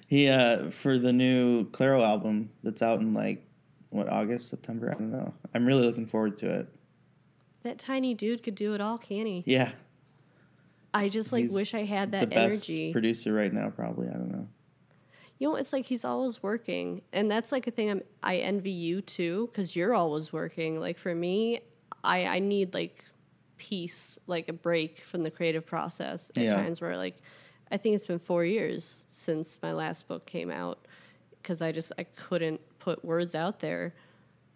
He 0.08 0.28
uh 0.28 0.70
for 0.70 0.98
the 0.98 1.12
new 1.12 1.70
Clairo 1.70 2.02
album 2.02 2.50
that's 2.64 2.82
out 2.82 3.00
in 3.00 3.14
like 3.14 3.44
what 3.90 4.08
August, 4.08 4.48
September, 4.48 4.90
I 4.90 4.94
don't 4.94 5.12
know. 5.12 5.32
I'm 5.54 5.64
really 5.64 5.84
looking 5.84 6.06
forward 6.06 6.36
to 6.38 6.50
it. 6.50 6.68
That 7.62 7.78
tiny 7.78 8.14
dude 8.14 8.42
could 8.42 8.54
do 8.54 8.74
it 8.74 8.80
all, 8.80 8.98
can 8.98 9.26
he? 9.26 9.44
Yeah. 9.46 9.70
I 10.94 11.08
just 11.08 11.32
like 11.32 11.42
he's 11.42 11.52
wish 11.52 11.74
I 11.74 11.84
had 11.84 12.12
that 12.12 12.20
the 12.20 12.26
best 12.34 12.68
energy. 12.68 12.92
producer 12.92 13.32
right 13.32 13.52
now 13.52 13.68
probably, 13.70 14.08
I 14.08 14.12
don't 14.12 14.32
know. 14.32 14.48
You 15.38 15.50
know, 15.50 15.56
it's 15.56 15.72
like 15.72 15.84
he's 15.84 16.04
always 16.04 16.42
working, 16.42 17.02
and 17.12 17.30
that's 17.30 17.52
like 17.52 17.66
a 17.66 17.70
thing 17.70 17.90
I'm, 17.90 18.02
I 18.22 18.38
envy 18.38 18.70
you 18.72 19.02
too, 19.02 19.48
because 19.52 19.76
you're 19.76 19.94
always 19.94 20.32
working. 20.32 20.80
Like 20.80 20.98
for 20.98 21.14
me, 21.14 21.60
I 22.02 22.24
I 22.26 22.38
need 22.40 22.74
like 22.74 23.04
peace, 23.58 24.18
like 24.26 24.48
a 24.48 24.52
break 24.52 25.00
from 25.04 25.22
the 25.22 25.30
creative 25.30 25.66
process 25.66 26.30
at 26.36 26.44
Yeah. 26.44 26.54
times 26.54 26.80
where 26.80 26.96
like 26.96 27.16
I 27.70 27.76
think 27.76 27.94
it's 27.96 28.06
been 28.06 28.18
four 28.18 28.44
years 28.44 29.04
since 29.10 29.58
my 29.62 29.72
last 29.72 30.08
book 30.08 30.24
came 30.24 30.50
out 30.50 30.86
because 31.42 31.60
I 31.60 31.70
just 31.72 31.92
I 31.98 32.04
couldn't 32.04 32.60
put 32.78 33.04
words 33.04 33.34
out 33.34 33.60
there. 33.60 33.94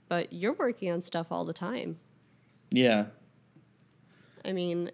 But 0.08 0.32
you're 0.32 0.54
working 0.54 0.90
on 0.90 1.00
stuff 1.02 1.28
all 1.30 1.44
the 1.44 1.52
time. 1.54 1.98
Yeah. 2.70 3.06
I 4.44 4.52
mean, 4.52 4.90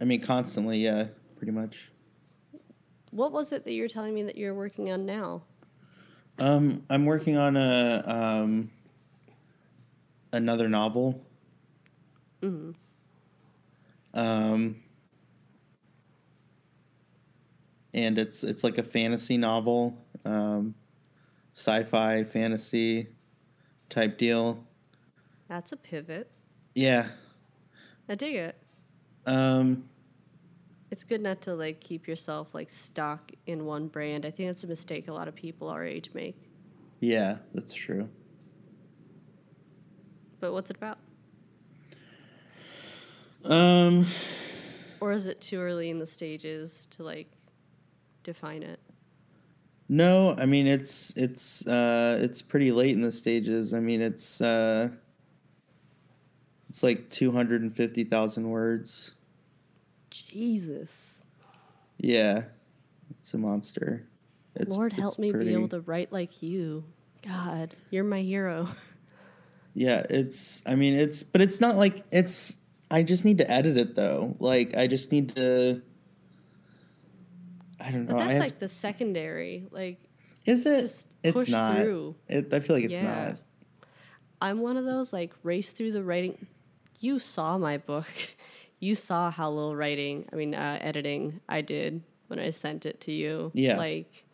I 0.00 0.04
mean 0.04 0.20
constantly, 0.20 0.78
yeah, 0.78 1.08
pretty 1.36 1.52
much. 1.52 1.90
what 3.10 3.30
was 3.32 3.52
it 3.52 3.64
that 3.64 3.72
you're 3.72 3.88
telling 3.88 4.14
me 4.14 4.22
that 4.24 4.36
you're 4.36 4.54
working 4.54 4.90
on 4.90 5.04
now? 5.06 5.42
Um 6.38 6.82
I'm 6.90 7.04
working 7.06 7.36
on 7.36 7.56
a 7.56 8.02
um 8.06 8.70
another 10.32 10.68
novel. 10.68 11.20
Mhm. 12.42 12.74
Um 14.14 14.76
and 17.94 18.18
it's 18.18 18.42
it's 18.44 18.64
like 18.64 18.78
a 18.78 18.82
fantasy 18.82 19.36
novel, 19.36 19.96
um, 20.24 20.74
sci-fi 21.54 22.24
fantasy 22.24 23.08
type 23.88 24.16
deal. 24.18 24.64
That's 25.48 25.72
a 25.72 25.76
pivot. 25.76 26.30
Yeah. 26.74 27.08
I 28.08 28.14
dig 28.14 28.34
it. 28.34 28.58
Um, 29.26 29.84
It's 30.90 31.04
good 31.04 31.20
not 31.20 31.42
to 31.42 31.54
like 31.54 31.80
keep 31.80 32.08
yourself 32.08 32.54
like 32.54 32.70
stuck 32.70 33.30
in 33.46 33.66
one 33.66 33.88
brand. 33.88 34.24
I 34.24 34.30
think 34.30 34.48
that's 34.48 34.64
a 34.64 34.66
mistake 34.66 35.08
a 35.08 35.12
lot 35.12 35.28
of 35.28 35.34
people 35.34 35.68
our 35.68 35.84
age 35.84 36.10
make. 36.14 36.36
yeah, 37.00 37.38
that's 37.54 37.72
true. 37.74 38.08
But 40.40 40.52
what's 40.52 40.70
it 40.70 40.76
about? 40.76 40.98
Um, 43.44 44.06
Or 45.00 45.12
is 45.12 45.26
it 45.26 45.40
too 45.40 45.58
early 45.60 45.90
in 45.90 45.98
the 45.98 46.06
stages 46.06 46.86
to 46.90 47.02
like 47.02 47.28
define 48.22 48.62
it? 48.62 48.80
no, 49.88 50.34
I 50.38 50.46
mean 50.46 50.66
it's 50.66 51.12
it's 51.16 51.66
uh 51.66 52.18
it's 52.22 52.40
pretty 52.40 52.72
late 52.72 52.94
in 52.94 53.02
the 53.02 53.12
stages. 53.12 53.74
I 53.74 53.80
mean 53.80 54.00
it's 54.00 54.40
uh 54.40 54.88
it's 56.70 56.82
like 56.82 57.10
two 57.10 57.30
hundred 57.32 57.62
and 57.62 57.74
fifty 57.74 58.04
thousand 58.04 58.48
words. 58.48 59.12
Jesus. 60.10 61.22
Yeah, 61.98 62.44
it's 63.10 63.34
a 63.34 63.38
monster. 63.38 64.06
It's, 64.54 64.74
Lord 64.74 64.92
help 64.92 65.18
me 65.18 65.30
pretty- 65.30 65.46
be 65.50 65.52
able 65.54 65.68
to 65.68 65.80
write 65.80 66.12
like 66.12 66.42
you. 66.42 66.84
God, 67.26 67.76
you're 67.90 68.04
my 68.04 68.20
hero. 68.22 68.68
Yeah, 69.74 70.02
it's. 70.10 70.60
I 70.66 70.74
mean, 70.74 70.92
it's. 70.92 71.22
But 71.22 71.40
it's 71.40 71.58
not 71.58 71.76
like 71.78 72.04
it's. 72.12 72.56
I 72.92 73.02
just 73.02 73.24
need 73.24 73.38
to 73.38 73.50
edit 73.50 73.76
it 73.76 73.94
though. 73.94 74.36
Like 74.38 74.76
I 74.76 74.86
just 74.86 75.10
need 75.10 75.34
to. 75.36 75.82
I 77.80 77.90
don't 77.90 78.06
But 78.06 78.12
know. 78.12 78.18
I 78.18 78.24
that's 78.24 78.32
have, 78.34 78.42
like 78.42 78.58
the 78.58 78.68
secondary. 78.68 79.66
Like 79.70 79.98
is 80.44 80.66
it? 80.66 80.80
just 80.82 81.08
it's 81.22 81.32
push 81.32 81.48
not. 81.48 81.78
through. 81.78 82.14
It, 82.28 82.52
I 82.52 82.60
feel 82.60 82.76
like 82.76 82.84
it's 82.84 82.94
yeah. 82.94 83.28
not. 83.28 83.36
I'm 84.40 84.60
one 84.60 84.76
of 84.76 84.84
those 84.84 85.12
like 85.12 85.32
race 85.42 85.70
through 85.70 85.92
the 85.92 86.02
writing. 86.04 86.46
You 87.00 87.18
saw 87.18 87.58
my 87.58 87.78
book. 87.78 88.06
You 88.82 88.96
saw 88.96 89.30
how 89.30 89.48
little 89.48 89.76
writing, 89.76 90.28
I 90.32 90.34
mean, 90.34 90.56
uh, 90.56 90.76
editing 90.80 91.38
I 91.48 91.60
did 91.60 92.02
when 92.26 92.40
I 92.40 92.50
sent 92.50 92.84
it 92.84 93.00
to 93.02 93.12
you. 93.12 93.52
Yeah. 93.54 93.76
Like, 93.76 94.26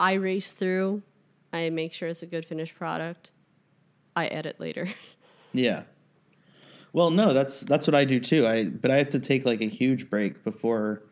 I 0.00 0.14
race 0.14 0.50
through. 0.50 1.02
I 1.52 1.70
make 1.70 1.92
sure 1.92 2.08
it's 2.08 2.24
a 2.24 2.26
good 2.26 2.44
finished 2.44 2.74
product. 2.74 3.30
I 4.16 4.26
edit 4.26 4.58
later. 4.58 4.88
Yeah. 5.52 5.84
Well, 6.92 7.10
no, 7.10 7.32
that's 7.32 7.60
that's 7.60 7.86
what 7.86 7.94
I 7.94 8.04
do 8.04 8.20
too. 8.20 8.46
I 8.46 8.66
but 8.66 8.90
I 8.90 8.96
have 8.96 9.10
to 9.10 9.20
take 9.20 9.44
like 9.44 9.60
a 9.60 9.68
huge 9.68 10.08
break 10.08 10.42
before 10.44 11.02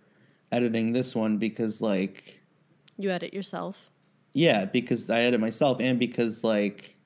editing 0.50 0.92
this 0.92 1.14
one 1.14 1.38
because 1.38 1.80
like 1.80 2.40
you 2.96 3.10
edit 3.10 3.34
yourself. 3.34 3.90
yeah, 4.32 4.64
because 4.64 5.10
I 5.10 5.20
edit 5.20 5.40
myself 5.40 5.78
and 5.80 5.98
because 5.98 6.42
like 6.42 6.96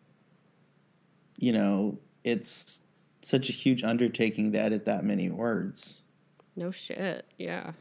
you 1.37 1.53
know, 1.53 1.99
it's 2.23 2.81
such 3.23 3.49
a 3.49 3.53
huge 3.53 3.83
undertaking 3.83 4.53
to 4.53 4.61
edit 4.61 4.85
that 4.85 5.05
many 5.05 5.31
words. 5.31 6.03
No 6.55 6.71
shit. 6.71 7.25
Yeah. 7.39 7.73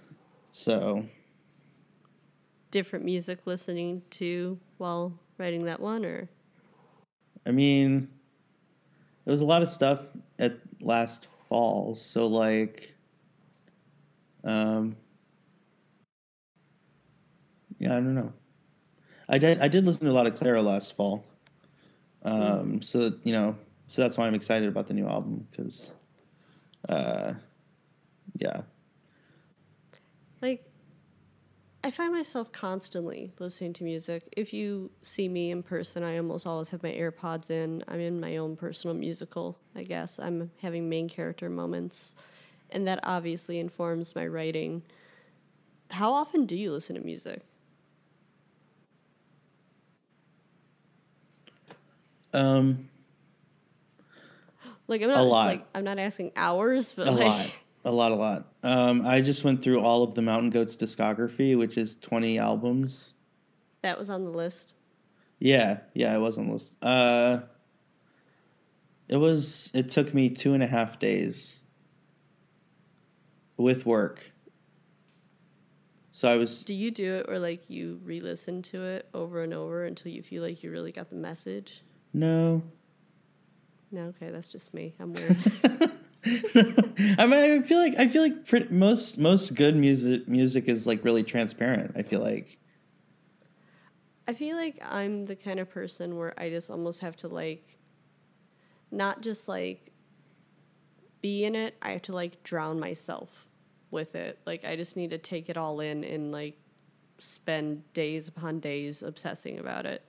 So, 0.53 1.05
Different 2.71 3.03
music 3.03 3.39
listening 3.45 4.03
to 4.11 4.59
while 4.77 5.13
writing 5.37 5.65
that 5.65 5.79
one, 5.79 6.05
or 6.05 6.29
I 7.45 7.51
mean, 7.51 8.09
there 9.30 9.34
was 9.34 9.41
a 9.43 9.45
lot 9.45 9.61
of 9.61 9.69
stuff 9.69 9.99
at 10.39 10.57
last 10.82 11.27
fall. 11.47 11.93
So 11.93 12.25
like, 12.25 12.95
um, 14.43 14.95
Yeah, 17.77 17.91
I 17.91 17.97
don't 17.97 18.15
know. 18.15 18.34
I 19.30 19.38
did 19.38 19.59
I 19.61 19.67
did 19.67 19.86
listen 19.86 20.05
to 20.05 20.11
a 20.11 20.17
lot 20.17 20.25
of 20.25 20.34
Clairo 20.34 20.63
last 20.63 20.95
fall. 20.95 21.27
Um, 22.23 22.82
so 22.82 23.13
you 23.23 23.32
know, 23.32 23.55
so 23.86 24.01
that's 24.01 24.17
why 24.17 24.25
I'm 24.25 24.34
excited 24.34 24.67
about 24.67 24.88
the 24.88 24.95
new 24.95 25.05
album 25.05 25.47
because, 25.51 25.93
uh, 26.89 27.36
yeah, 28.36 28.61
Like, 30.41 30.65
I 31.89 31.91
find 31.91 32.13
myself 32.13 32.51
constantly 32.51 33.31
listening 33.39 33.73
to 33.73 33.83
music. 33.83 34.21
If 34.37 34.53
you 34.53 34.91
see 35.01 35.27
me 35.27 35.49
in 35.49 35.63
person, 35.63 36.03
I 36.03 36.17
almost 36.17 36.45
always 36.45 36.69
have 36.69 36.83
my 36.83 36.91
AirPods 36.91 37.49
in. 37.49 37.83
I'm 37.87 37.99
in 37.99 38.19
my 38.19 38.37
own 38.37 38.55
personal 38.55 38.95
musical, 38.95 39.57
I 39.75 39.81
guess. 39.81 40.19
I'm 40.19 40.51
having 40.61 40.87
main 40.87 41.09
character 41.09 41.49
moments, 41.49 42.13
and 42.69 42.87
that 42.87 42.99
obviously 43.01 43.57
informs 43.57 44.13
my 44.13 44.27
writing. 44.27 44.83
How 45.89 46.13
often 46.13 46.45
do 46.45 46.55
you 46.55 46.71
listen 46.71 46.95
to 46.95 47.01
music? 47.01 47.41
um, 52.35 52.87
Like 54.87 55.01
I'm 55.01 55.07
not 55.09 55.17
A 55.17 55.23
lot. 55.23 55.45
like 55.47 55.65
I'm 55.73 55.83
not 55.85 55.97
asking 55.97 56.33
hours, 56.35 56.93
but 56.95 57.07
a 57.07 57.11
like 57.11 57.25
lot, 57.25 57.51
a 57.86 57.91
lot, 57.91 58.11
a 58.11 58.15
lot. 58.15 58.51
Um, 58.63 59.05
I 59.05 59.21
just 59.21 59.43
went 59.43 59.63
through 59.63 59.80
all 59.82 60.03
of 60.03 60.15
the 60.15 60.21
Mountain 60.21 60.49
Goats 60.49 60.75
discography, 60.75 61.57
which 61.57 61.77
is 61.77 61.95
20 61.95 62.38
albums. 62.38 63.13
that 63.82 63.97
was 63.97 64.09
on 64.09 64.23
the 64.25 64.32
list. 64.32 64.75
Yeah, 65.39 65.80
yeah, 65.93 66.13
it 66.15 66.19
was 66.19 66.38
on 66.38 66.47
the 66.47 66.53
list. 66.53 66.75
Uh, 66.82 67.39
it 69.07 69.15
was. 69.17 69.71
It 69.73 69.89
took 69.89 70.13
me 70.13 70.30
two 70.30 70.53
and 70.53 70.61
a 70.61 70.67
half 70.67 70.99
days 70.99 71.59
with 73.55 73.86
work. 73.86 74.32
So 76.11 76.30
I 76.30 76.36
was. 76.36 76.63
Do 76.63 76.73
you 76.73 76.91
do 76.91 77.15
it 77.15 77.27
where 77.30 77.39
like 77.39 77.69
you 77.69 78.01
re-listen 78.03 78.61
to 78.63 78.84
it 78.84 79.07
over 79.13 79.41
and 79.43 79.53
over 79.53 79.86
until 79.86 80.11
you 80.11 80.21
feel 80.21 80.43
like 80.43 80.61
you 80.61 80.71
really 80.71 80.91
got 80.91 81.09
the 81.09 81.15
message? 81.15 81.82
No. 82.13 82.61
No, 83.91 84.01
okay, 84.07 84.30
that's 84.30 84.51
just 84.51 84.73
me. 84.73 84.93
I'm 84.99 85.13
weird. 85.15 85.38
I 87.17 87.25
mean, 87.25 87.34
I 87.34 87.61
feel 87.61 87.80
like 87.80 87.95
I 87.97 88.07
feel 88.07 88.21
like 88.21 88.45
pretty, 88.45 88.73
most 88.73 89.17
most 89.17 89.55
good 89.55 89.75
music 89.75 90.27
music 90.27 90.67
is 90.67 90.86
like 90.86 91.03
really 91.03 91.23
transparent. 91.23 91.93
I 91.95 92.03
feel 92.03 92.21
like. 92.21 92.57
I 94.27 94.34
feel 94.34 94.55
like 94.55 94.80
I'm 94.84 95.25
the 95.25 95.36
kind 95.36 95.59
of 95.59 95.69
person 95.71 96.15
where 96.17 96.39
I 96.39 96.49
just 96.51 96.69
almost 96.69 96.99
have 96.99 97.15
to 97.17 97.27
like 97.27 97.80
not 98.91 99.21
just 99.21 99.47
like 99.47 99.91
be 101.21 101.45
in 101.45 101.55
it, 101.55 101.75
I 101.82 101.91
have 101.91 102.03
to 102.03 102.13
like 102.13 102.43
drown 102.43 102.80
myself 102.80 103.47
with 103.91 104.15
it. 104.15 104.39
Like 104.45 104.65
I 104.65 104.75
just 104.75 104.95
need 104.95 105.09
to 105.09 105.17
take 105.17 105.49
it 105.49 105.57
all 105.57 105.80
in 105.80 106.03
and 106.03 106.32
like 106.32 106.57
spend 107.17 107.91
days 107.93 108.27
upon 108.27 108.59
days 108.59 109.01
obsessing 109.01 109.59
about 109.59 109.86
it. 109.86 110.03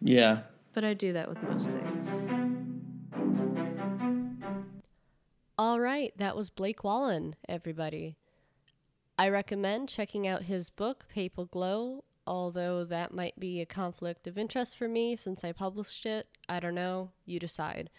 Yeah. 0.00 0.40
But 0.72 0.84
I 0.84 0.94
do 0.94 1.12
that 1.12 1.28
with 1.28 1.42
most 1.42 1.68
things. 1.68 2.37
All 5.60 5.80
right, 5.80 6.12
that 6.16 6.36
was 6.36 6.50
Blake 6.50 6.84
Wallen, 6.84 7.34
everybody. 7.48 8.14
I 9.18 9.28
recommend 9.28 9.88
checking 9.88 10.24
out 10.24 10.42
his 10.42 10.70
book, 10.70 11.06
Papal 11.08 11.46
Glow, 11.46 12.04
although 12.28 12.84
that 12.84 13.12
might 13.12 13.40
be 13.40 13.60
a 13.60 13.66
conflict 13.66 14.28
of 14.28 14.38
interest 14.38 14.78
for 14.78 14.86
me 14.86 15.16
since 15.16 15.42
I 15.42 15.50
published 15.50 16.06
it. 16.06 16.28
I 16.48 16.60
don't 16.60 16.76
know. 16.76 17.10
You 17.24 17.40
decide. 17.40 17.90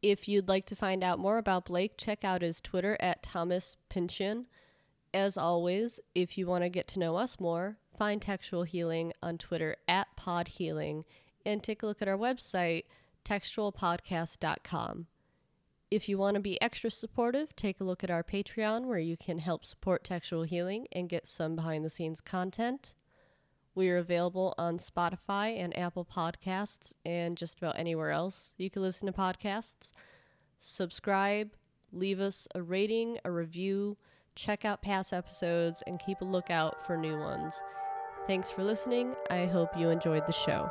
If 0.00 0.26
you'd 0.28 0.48
like 0.48 0.64
to 0.64 0.74
find 0.74 1.04
out 1.04 1.18
more 1.18 1.36
about 1.36 1.66
Blake, 1.66 1.98
check 1.98 2.24
out 2.24 2.40
his 2.40 2.58
Twitter 2.58 2.96
at 3.00 3.22
Thomas 3.22 3.76
Pynchon. 3.90 4.46
As 5.12 5.36
always, 5.36 6.00
if 6.14 6.38
you 6.38 6.46
want 6.46 6.64
to 6.64 6.70
get 6.70 6.88
to 6.88 6.98
know 6.98 7.16
us 7.16 7.38
more, 7.38 7.76
find 7.98 8.22
Textual 8.22 8.62
Healing 8.62 9.12
on 9.22 9.36
Twitter 9.36 9.76
at 9.86 10.08
Pod 10.16 10.48
Healing 10.48 11.04
and 11.44 11.62
take 11.62 11.82
a 11.82 11.86
look 11.86 12.00
at 12.00 12.08
our 12.08 12.16
website, 12.16 12.84
textualpodcast.com. 13.26 15.08
If 15.92 16.08
you 16.08 16.16
want 16.16 16.36
to 16.36 16.40
be 16.40 16.58
extra 16.62 16.90
supportive, 16.90 17.54
take 17.54 17.78
a 17.78 17.84
look 17.84 18.02
at 18.02 18.10
our 18.10 18.22
Patreon 18.24 18.86
where 18.86 18.98
you 18.98 19.14
can 19.14 19.40
help 19.40 19.66
support 19.66 20.04
Textual 20.04 20.44
Healing 20.44 20.88
and 20.90 21.06
get 21.06 21.26
some 21.26 21.54
behind 21.54 21.84
the 21.84 21.90
scenes 21.90 22.22
content. 22.22 22.94
We 23.74 23.90
are 23.90 23.98
available 23.98 24.54
on 24.56 24.78
Spotify 24.78 25.62
and 25.62 25.76
Apple 25.76 26.06
Podcasts 26.06 26.94
and 27.04 27.36
just 27.36 27.58
about 27.58 27.78
anywhere 27.78 28.10
else 28.10 28.54
you 28.56 28.70
can 28.70 28.80
listen 28.80 29.04
to 29.06 29.12
podcasts. 29.12 29.92
Subscribe, 30.58 31.50
leave 31.92 32.20
us 32.20 32.48
a 32.54 32.62
rating, 32.62 33.18
a 33.26 33.30
review, 33.30 33.98
check 34.34 34.64
out 34.64 34.80
past 34.80 35.12
episodes, 35.12 35.82
and 35.86 36.00
keep 36.00 36.22
a 36.22 36.24
lookout 36.24 36.86
for 36.86 36.96
new 36.96 37.18
ones. 37.18 37.62
Thanks 38.26 38.50
for 38.50 38.64
listening. 38.64 39.14
I 39.28 39.44
hope 39.44 39.76
you 39.76 39.90
enjoyed 39.90 40.26
the 40.26 40.32
show. 40.32 40.70